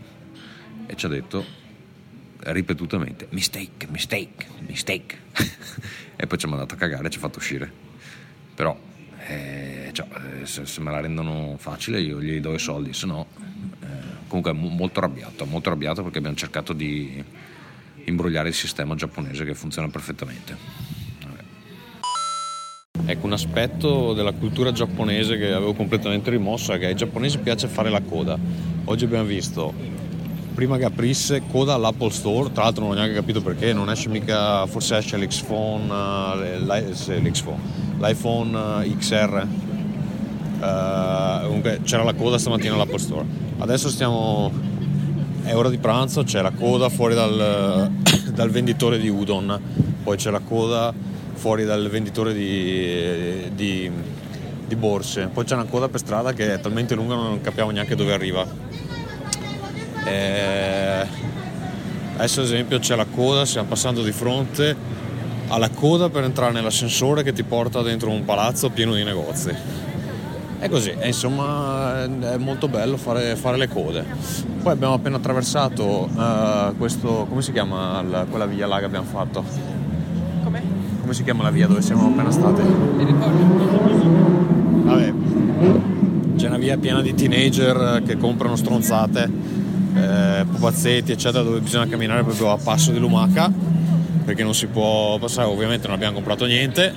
[0.86, 1.59] e ci ha detto
[2.44, 5.18] ripetutamente mistake, mistake, mistake
[6.16, 7.70] e poi ci ha mandato a cagare e ci ha fatto uscire
[8.54, 8.76] però
[9.26, 10.06] eh, cioè,
[10.40, 13.26] eh, se, se, me la rendono facile io gli do i soldi, se no
[13.82, 13.86] eh,
[14.26, 17.22] comunque molto arrabbiato, molto arrabbiato perché abbiamo cercato di
[18.04, 20.88] imbrogliare il sistema giapponese che funziona perfettamente.
[23.06, 27.66] Ecco un aspetto della cultura giapponese che avevo completamente rimosso è che ai giapponesi piace
[27.66, 28.38] fare la coda.
[28.84, 29.72] Oggi abbiamo visto
[30.60, 34.10] prima che aprisse coda all'Apple Store, tra l'altro non ho neanche capito perché, non esce
[34.10, 37.58] mica, forse esce l'Xphone, uh, l'Xphone
[37.98, 39.46] l'iPhone uh, XR.
[40.60, 43.24] Uh, comunque c'era la coda stamattina all'Apple Store.
[43.56, 44.52] Adesso stiamo,
[45.44, 47.90] è ora di pranzo, c'è la coda fuori dal,
[48.30, 49.58] dal venditore di udon,
[50.02, 50.92] poi c'è la coda
[51.32, 53.90] fuori dal venditore di, di,
[54.66, 57.70] di borse, poi c'è una coda per strada che è talmente lunga che non capiamo
[57.70, 58.89] neanche dove arriva.
[60.04, 61.06] Eh,
[62.16, 64.76] adesso ad esempio c'è la coda, stiamo passando di fronte
[65.48, 69.54] alla coda per entrare nell'ascensore che ti porta dentro un palazzo pieno di negozi.
[70.58, 74.04] È così, e insomma è molto bello fare, fare, le code.
[74.62, 79.06] Poi abbiamo appena attraversato uh, questo, come si chiama la, quella via là che abbiamo
[79.06, 79.78] fatto?
[81.10, 82.62] come si chiama la via dove siamo appena stati?
[82.62, 83.42] Mi ricordo.
[84.84, 85.12] Vabbè,
[86.36, 89.28] c'è una via piena di teenager che comprano stronzate,
[89.94, 93.50] eh, pupazzetti, eccetera, dove bisogna camminare proprio a passo di lumaca,
[94.24, 96.94] perché non si può passare, ovviamente non abbiamo comprato niente.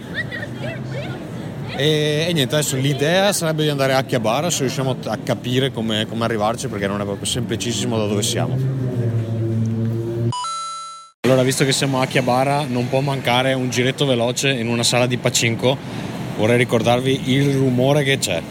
[1.76, 6.06] E, e niente, adesso l'idea sarebbe di andare a Chiabara se riusciamo a capire come,
[6.08, 8.58] come arrivarci, perché non è proprio semplicissimo da dove siamo.
[11.26, 15.08] Allora, visto che siamo a Chiabara, non può mancare un giretto veloce in una sala
[15.08, 15.78] di Pacinco.
[16.38, 18.42] Vorrei ricordarvi il rumore che c'è.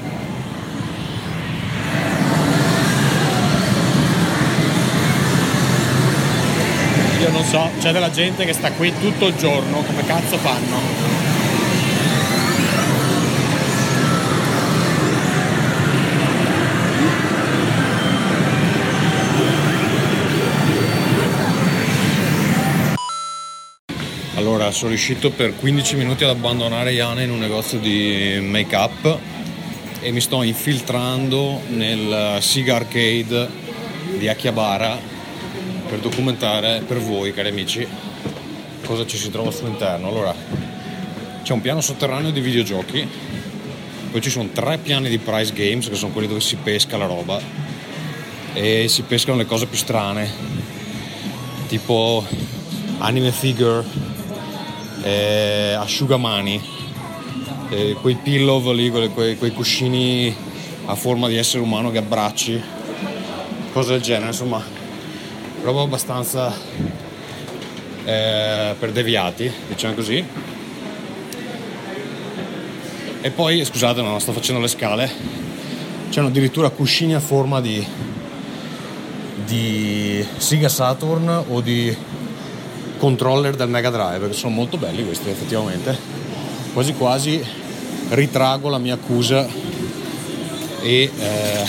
[7.42, 11.10] Non so, c'è della gente che sta qui tutto il giorno, come cazzo fanno?
[24.36, 29.18] Allora, sono riuscito per 15 minuti ad abbandonare Iana in un negozio di make-up
[30.00, 33.48] e mi sto infiltrando nel Siga Arcade
[34.16, 35.22] di Akihabara
[35.92, 37.86] per documentare per voi, cari amici,
[38.86, 40.08] cosa ci si trova sull'interno.
[40.08, 40.34] Allora,
[41.42, 43.06] c'è un piano sotterraneo di videogiochi,
[44.10, 47.04] poi ci sono tre piani di prize games, che sono quelli dove si pesca la
[47.04, 47.38] roba,
[48.54, 50.30] e si pescano le cose più strane,
[51.68, 52.24] tipo
[52.96, 53.84] anime figure
[55.02, 56.58] eh, asciugamani,
[57.68, 60.34] eh, quei pillow lì, quei, quei, cuscini
[60.86, 62.58] a forma di essere umano che abbracci,
[63.74, 64.80] cose del genere, insomma,
[65.62, 66.52] roba abbastanza
[68.05, 70.24] eh, per deviati, diciamo così.
[73.20, 75.10] E poi, scusate, no, sto facendo le scale,
[76.10, 77.84] c'hanno addirittura cuscini a forma di,
[79.47, 81.97] di Sega Saturn o di
[82.99, 85.97] controller del Mega Drive, che sono molto belli questi effettivamente.
[86.73, 87.44] Quasi quasi
[88.08, 89.47] ritrago la mia accusa
[90.81, 91.65] e eh,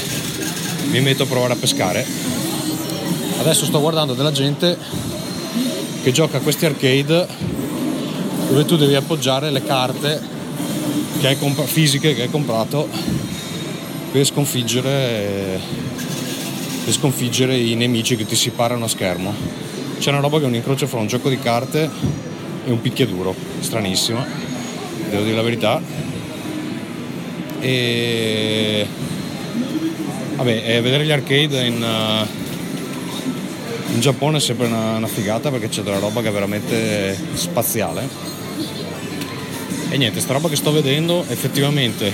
[0.89, 2.22] mi metto a provare a pescare.
[3.39, 4.77] Adesso sto guardando della gente
[6.01, 7.27] che gioca a questi arcade
[8.47, 10.21] dove tu devi appoggiare le carte
[11.19, 12.87] che hai comp- fisiche che hai comprato
[14.11, 15.59] per sconfiggere,
[16.83, 19.61] per sconfiggere i nemici che ti si parano a schermo
[20.03, 21.89] c'è una roba che è un incrocio fra un gioco di carte
[22.65, 24.25] e un picchiaduro, stranissima,
[25.09, 25.81] devo dire la verità.
[27.61, 28.85] E
[30.35, 32.42] vabbè, vedere gli arcade in, uh,
[33.93, 38.07] in Giappone è sempre una, una, figata perché c'è della roba che è veramente spaziale.
[39.89, 42.11] E niente, sta roba che sto vedendo effettivamente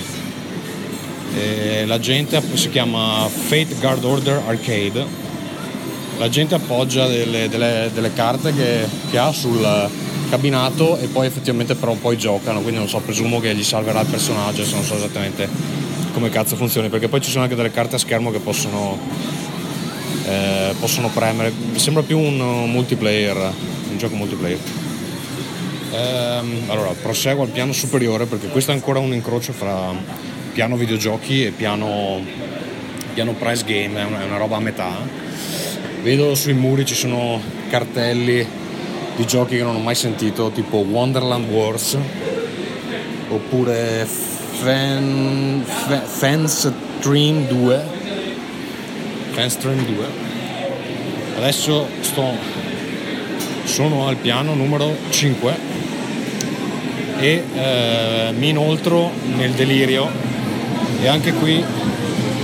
[1.34, 5.28] eh, la gente si chiama Fate Guard Order Arcade
[6.20, 9.88] la gente appoggia delle, delle, delle carte che, che, ha sul
[10.28, 14.06] cabinato e poi effettivamente però poi giocano, quindi non so, presumo che gli salverà il
[14.06, 15.48] personaggio, non so esattamente
[16.12, 18.98] come cazzo funzioni, perché poi ci sono anche delle carte a schermo che possono,
[20.26, 23.36] eh, possono premere, sembra più un multiplayer,
[23.90, 24.58] un gioco multiplayer.
[25.92, 29.92] Ehm, allora, proseguo al piano superiore perché questo è ancora un incrocio fra
[30.52, 32.20] piano videogiochi e piano,
[33.14, 35.28] piano prize game, è una, è una roba a metà
[36.02, 38.46] Vedo sui muri ci sono cartelli
[39.16, 41.94] di giochi che non ho mai sentito, tipo Wonderland Wars
[43.28, 47.99] oppure Fan, Fan, Fans Stream 2.
[49.40, 50.06] Fans Stream 2.
[51.38, 52.32] Adesso sto,
[53.64, 55.58] sono al piano numero 5
[57.20, 60.10] e eh, mi inoltro nel delirio.
[61.00, 61.64] E anche qui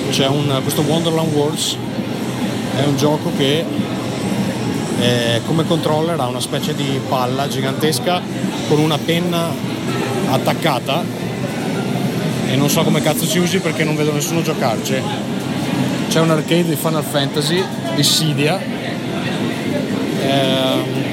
[0.08, 1.76] c'è un, questo Wonderland Wars
[2.78, 3.62] è un gioco che
[4.98, 8.22] eh, come controller ha una specie di palla gigantesca
[8.68, 9.52] con una penna
[10.30, 11.04] attaccata.
[12.48, 15.34] E non so come cazzo si usi perché non vedo nessuno giocarci
[16.08, 17.62] c'è un arcade di Final Fantasy
[17.94, 18.58] di Sidia.
[20.22, 21.04] Eh,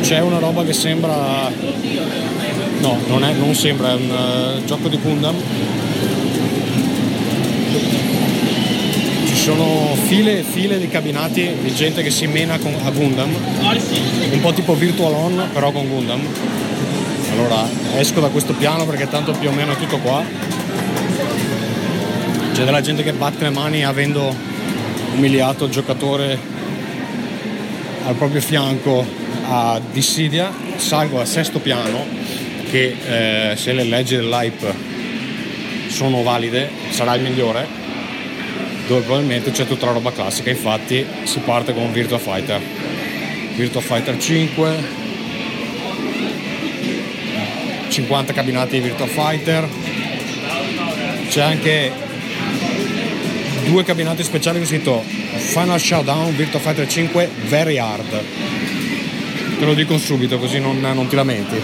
[0.00, 1.50] c'è una roba che sembra
[2.80, 4.10] no non, è, non sembra è un
[4.60, 5.34] uh, gioco di Gundam.
[9.26, 13.30] Ci sono file e file di cabinati di gente che si mena con, a Gundam.
[14.32, 16.20] Un po' tipo Virtual On però con Gundam.
[17.32, 20.51] Allora esco da questo piano perché tanto più o meno è tutto qua
[22.52, 24.34] c'è della gente che batte le mani avendo
[25.14, 26.38] umiliato il giocatore
[28.04, 29.04] al proprio fianco
[29.48, 32.04] a Dissidia salgo al sesto piano
[32.70, 32.96] che
[33.52, 34.74] eh, se le leggi dell'hype
[35.88, 37.80] sono valide sarà il migliore.
[38.86, 42.60] Dove probabilmente c'è tutta la roba classica infatti si parte con Virtua Fighter.
[43.54, 45.00] Virtua Fighter 5
[47.88, 49.68] 50 cabinati di Virtua Fighter.
[51.28, 52.01] C'è anche
[53.72, 58.22] due cabinati speciali con scritto Final Showdown Virtua Fighter 5 Very Hard.
[59.58, 61.58] Te lo dico subito così non, non ti lamenti.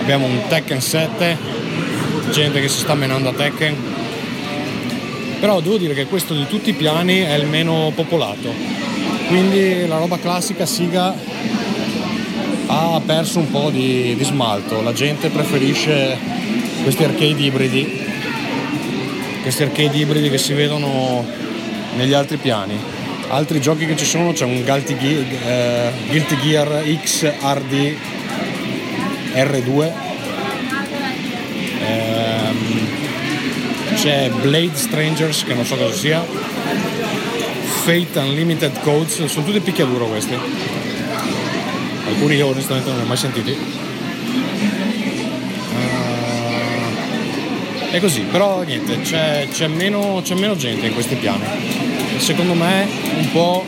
[0.00, 1.36] Abbiamo un Tekken 7
[2.32, 3.76] gente che si sta menando a Tekken.
[5.38, 8.52] Però devo dire che questo di tutti i piani è il meno popolato.
[9.28, 11.14] Quindi la roba classica siga
[12.66, 14.82] ha perso un po' di, di smalto.
[14.82, 16.18] La gente preferisce
[16.82, 18.07] questi arcade ibridi
[19.42, 21.24] questi arcade ibridi che si vedono
[21.96, 22.76] negli altri piani.
[23.28, 27.96] Altri giochi che ci sono c'è un Guilty Gear, eh, Guilty Gear X RD
[29.34, 29.92] R2
[31.84, 32.88] ehm,
[33.94, 36.24] c'è Blade Strangers che non so cosa sia.
[37.84, 40.36] Fate Unlimited Codes sono tutti picchiaduro questi.
[42.06, 43.77] Alcuni io onestamente non li ho mai sentiti
[47.90, 51.44] è così però niente c'è, c'è, meno, c'è meno gente in questi piani
[52.18, 52.86] secondo me
[53.18, 53.64] un po'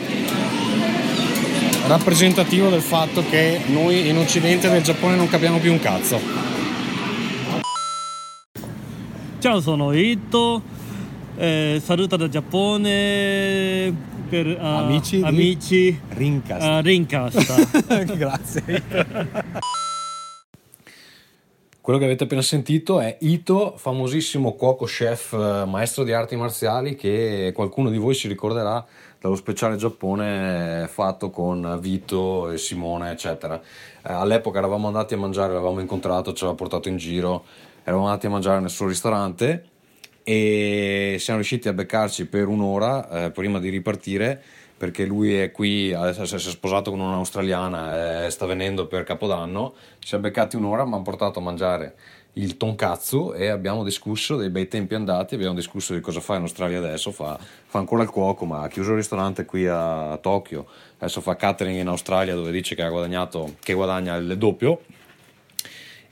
[1.87, 6.49] rappresentativo del fatto che noi in occidente del Giappone non capiamo più un cazzo
[9.41, 10.61] Ciao, sono Ito,
[11.35, 13.91] eh, saluto dal Giappone
[14.29, 16.67] per uh, amici, amici Rincast.
[16.67, 18.05] Uh, Rincast.
[18.15, 18.83] Grazie.
[21.81, 26.93] Quello che avete appena sentito è Ito, famosissimo cuoco chef, eh, maestro di arti marziali
[26.95, 28.85] che qualcuno di voi si ricorderà
[29.19, 33.59] dallo speciale Giappone fatto con Vito e Simone, eccetera.
[33.59, 37.45] Eh, all'epoca eravamo andati a mangiare, l'avevamo incontrato, ci aveva portato in giro
[37.83, 39.65] eravamo andati a mangiare nel suo ristorante
[40.23, 44.43] e siamo riusciti a beccarci per un'ora eh, prima di ripartire
[44.81, 49.75] perché lui è qui, adesso si è sposato con un'australiana, eh, sta venendo per Capodanno,
[49.99, 51.93] ci siamo beccati un'ora, mi hanno portato a mangiare
[52.33, 56.41] il tonkatsu e abbiamo discusso dei bei tempi andati, abbiamo discusso di cosa fa in
[56.41, 60.65] Australia adesso, fa, fa ancora il cuoco ma ha chiuso il ristorante qui a Tokyo,
[60.97, 64.81] adesso fa catering in Australia dove dice ha che guadagna il doppio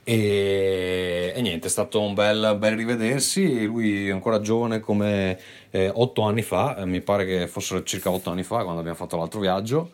[0.09, 3.65] e, e, niente, è stato un bel, bel, rivedersi.
[3.65, 5.37] Lui ancora giovane come
[5.69, 8.97] eh, otto anni fa, eh, mi pare che fossero circa otto anni fa quando abbiamo
[8.97, 9.91] fatto l'altro viaggio.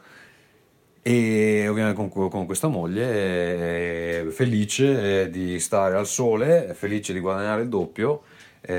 [1.01, 7.63] E ovviamente con, con questa moglie, eh, felice di stare al sole, felice di guadagnare
[7.63, 8.21] il doppio.
[8.61, 8.75] Eh,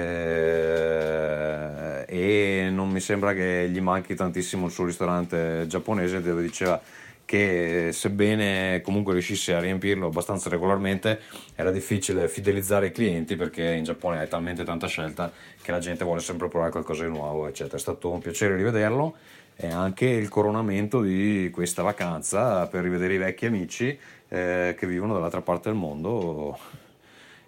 [2.09, 6.81] e non mi sembra che gli manchi tantissimo il suo ristorante giapponese dove diceva
[7.27, 11.21] che sebbene comunque riuscisse a riempirlo abbastanza regolarmente
[11.57, 15.31] era difficile fidelizzare i clienti perché in Giappone hai talmente tanta scelta
[15.61, 17.77] che la gente vuole sempre provare qualcosa di nuovo eccetera.
[17.77, 19.17] È stato un piacere rivederlo
[19.57, 23.99] e anche il coronamento di questa vacanza per rivedere i vecchi amici
[24.29, 26.57] eh, che vivono dall'altra parte del mondo.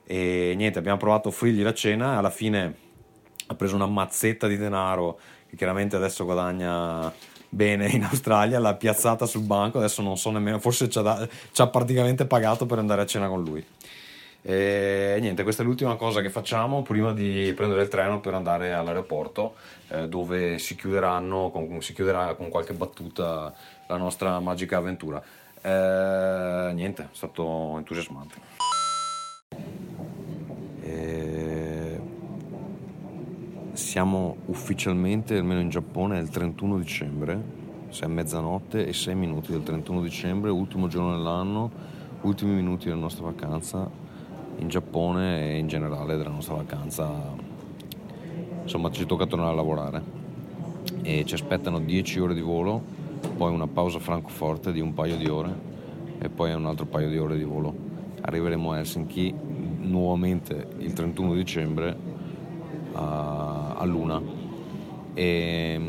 [0.05, 2.87] E niente abbiamo provato a offrirgli la cena alla fine
[3.47, 7.13] ha preso una mazzetta di denaro che chiaramente adesso guadagna
[7.49, 12.27] bene in Australia, l'ha piazzata sul banco, adesso non so nemmeno, forse ci ha, praticamente
[12.27, 13.65] pagato per andare a cena con lui.
[14.41, 18.73] E niente, questa è l'ultima cosa che facciamo prima di prendere il treno per andare
[18.73, 19.55] all'aeroporto
[19.89, 23.53] eh, dove si, con, si chiuderà con qualche battuta
[23.89, 25.23] la nostra magica avventura.
[25.61, 28.37] Eh, niente, è stato entusiasmante.
[33.89, 37.43] Siamo ufficialmente, almeno in Giappone, il 31 dicembre,
[37.89, 41.71] se è mezzanotte e 6 minuti del 31 dicembre, ultimo giorno dell'anno,
[42.21, 43.91] ultimi minuti della nostra vacanza
[44.59, 47.35] in Giappone e in generale della nostra vacanza.
[48.61, 50.03] Insomma, ci tocca tornare a lavorare
[51.01, 52.83] e ci aspettano 10 ore di volo,
[53.39, 55.51] poi una pausa a Francoforte di un paio di ore
[56.19, 57.75] e poi un altro paio di ore di volo.
[58.21, 59.35] Arriveremo a Helsinki
[59.79, 62.08] nuovamente il 31 dicembre
[62.99, 64.21] a, a luna.
[65.15, 65.81] E,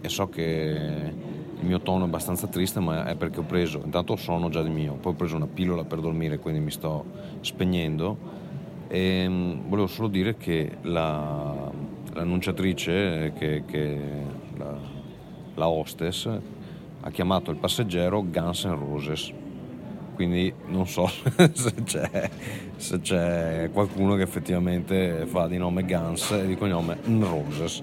[0.00, 1.12] e so che
[1.58, 4.68] il mio tono è abbastanza triste ma è perché ho preso intanto sono già di
[4.68, 7.04] mio poi ho preso una pillola per dormire quindi mi sto
[7.40, 8.44] spegnendo.
[8.88, 9.26] E
[9.66, 11.70] volevo solo dire che la,
[12.12, 14.00] l'annunciatrice che, che
[14.56, 14.78] la,
[15.54, 16.38] la hostess
[17.00, 19.32] ha chiamato il passeggero Guns N' Roses
[20.16, 21.06] quindi non so
[21.52, 22.30] se c'è,
[22.74, 27.82] se c'è, qualcuno che effettivamente fa di nome Guns e di cognome Roses.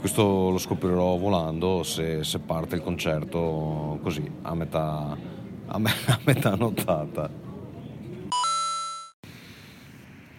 [0.00, 5.16] Questo lo scoprirò volando se, se parte il concerto così a metà,
[5.66, 7.30] a, me, a metà nottata.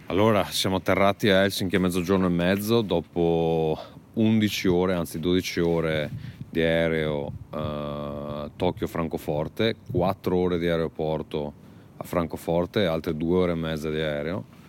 [0.07, 3.77] Allora, siamo atterrati a Helsinki a mezzogiorno e mezzo dopo
[4.13, 6.11] 11 ore, anzi 12 ore
[6.53, 11.51] di aereo uh, Tokyo-Francoforte, 4 ore di aeroporto
[11.97, 14.61] a Francoforte altre 2 ore e mezza di aereo.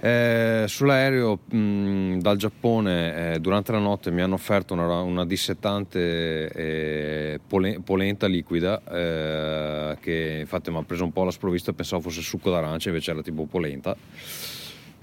[0.00, 6.48] Eh, sull'aereo mh, dal Giappone eh, durante la notte mi hanno offerto una, una dissettante
[6.48, 12.22] eh, polenta liquida eh, che infatti mi ha preso un po' la sprovvista pensavo fosse
[12.22, 13.94] succo d'arancia invece era tipo polenta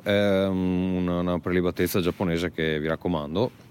[0.03, 3.68] una, una prelibatezza giapponese che vi raccomando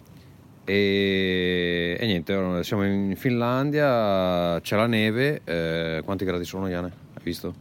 [0.68, 6.92] e, e, niente, siamo in Finlandia, c'è la neve, eh, quanti gradi sono Iane?
[7.14, 7.54] Hai visto?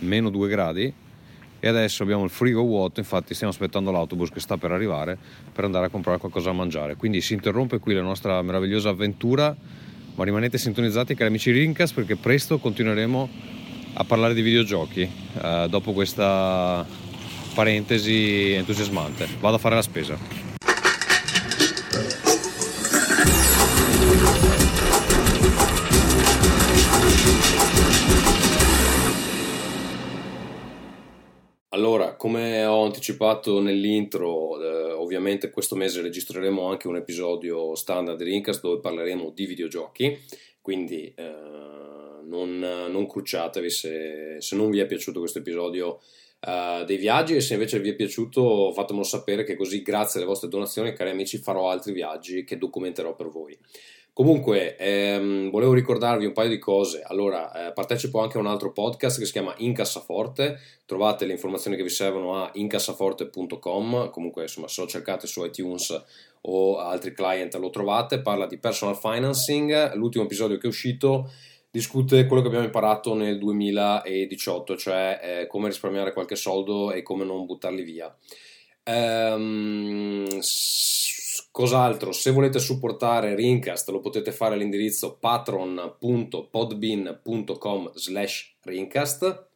[0.00, 0.92] Meno 2 gradi
[1.60, 5.16] e adesso abbiamo il frigo vuoto, infatti stiamo aspettando l'autobus che sta per arrivare
[5.52, 6.96] per andare a comprare qualcosa da mangiare.
[6.96, 9.54] Quindi si interrompe qui la nostra meravigliosa avventura,
[10.16, 13.28] ma rimanete sintonizzati cari amici Rincas perché presto continueremo
[13.94, 15.08] a parlare di videogiochi
[15.40, 16.84] eh, dopo questa
[17.54, 19.28] parentesi entusiasmante.
[19.38, 20.45] Vado a fare la spesa.
[32.16, 38.62] Come ho anticipato nell'intro, eh, ovviamente questo mese registreremo anche un episodio standard di Rincast
[38.62, 40.18] dove parleremo di videogiochi,
[40.62, 41.32] quindi eh,
[42.24, 46.00] non, non, crucciatevi se, se, non vi è piaciuto questo episodio
[46.40, 50.28] eh, dei viaggi e se invece vi è piaciuto fatemelo sapere che così grazie alle
[50.28, 53.58] vostre donazioni, cari amici, farò altri viaggi che documenterò per voi.
[54.16, 57.02] Comunque, ehm, volevo ricordarvi un paio di cose.
[57.04, 60.58] Allora, eh, partecipo anche a un altro podcast che si chiama Incassaforte.
[60.86, 64.08] Trovate le informazioni che vi servono a incassaforte.com.
[64.08, 66.02] Comunque, insomma, se lo cercate su iTunes
[66.40, 68.22] o altri client lo trovate.
[68.22, 69.92] Parla di personal financing.
[69.96, 71.30] L'ultimo episodio che è uscito
[71.70, 77.26] discute quello che abbiamo imparato nel 2018, cioè eh, come risparmiare qualche soldo e come
[77.26, 78.16] non buttarli via.
[78.82, 80.40] Ehm,
[81.56, 82.12] Cos'altro?
[82.12, 89.48] Se volete supportare Rincast lo potete fare all'indirizzo patron.podbean.com slash Rincast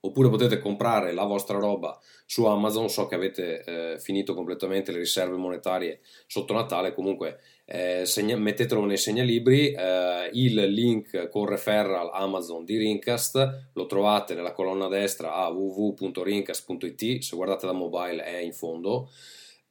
[0.00, 4.98] oppure potete comprare la vostra roba su Amazon, so che avete eh, finito completamente le
[4.98, 12.10] riserve monetarie sotto Natale, comunque eh, segna- mettetelo nei segnalibri, eh, il link con referral
[12.12, 18.38] Amazon di Rincast lo trovate nella colonna destra a www.rincast.it, se guardate da mobile è
[18.38, 19.08] in fondo,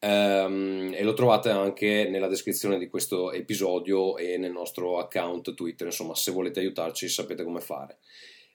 [0.04, 5.86] Um, e lo trovate anche nella descrizione di questo episodio e nel nostro account Twitter,
[5.86, 8.00] insomma se volete aiutarci sapete come fare.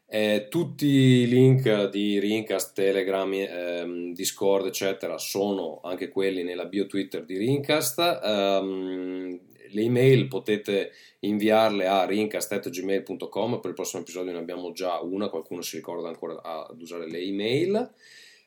[0.09, 6.87] Eh, tutti i link di Rincast, Telegram, ehm, Discord eccetera sono anche quelli nella bio
[6.87, 8.21] Twitter di Rincast.
[8.25, 15.29] Um, le email potete inviarle a rincast.gmail.com per il prossimo episodio ne abbiamo già una,
[15.29, 17.93] qualcuno si ricorda ancora ad usare le email.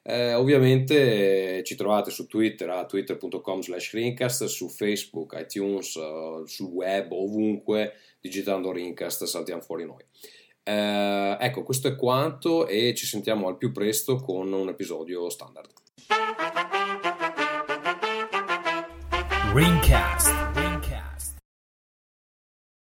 [0.02, 6.68] Eh, ovviamente ci trovate su Twitter a twitter.com slash Rincast, su Facebook, iTunes, uh, sul
[6.68, 10.04] web, ovunque, digitando Rincast saltiamo fuori noi.
[10.64, 15.72] Eh, ecco, questo è quanto e ci sentiamo al più presto con un episodio standard.
[19.54, 20.39] Ringcast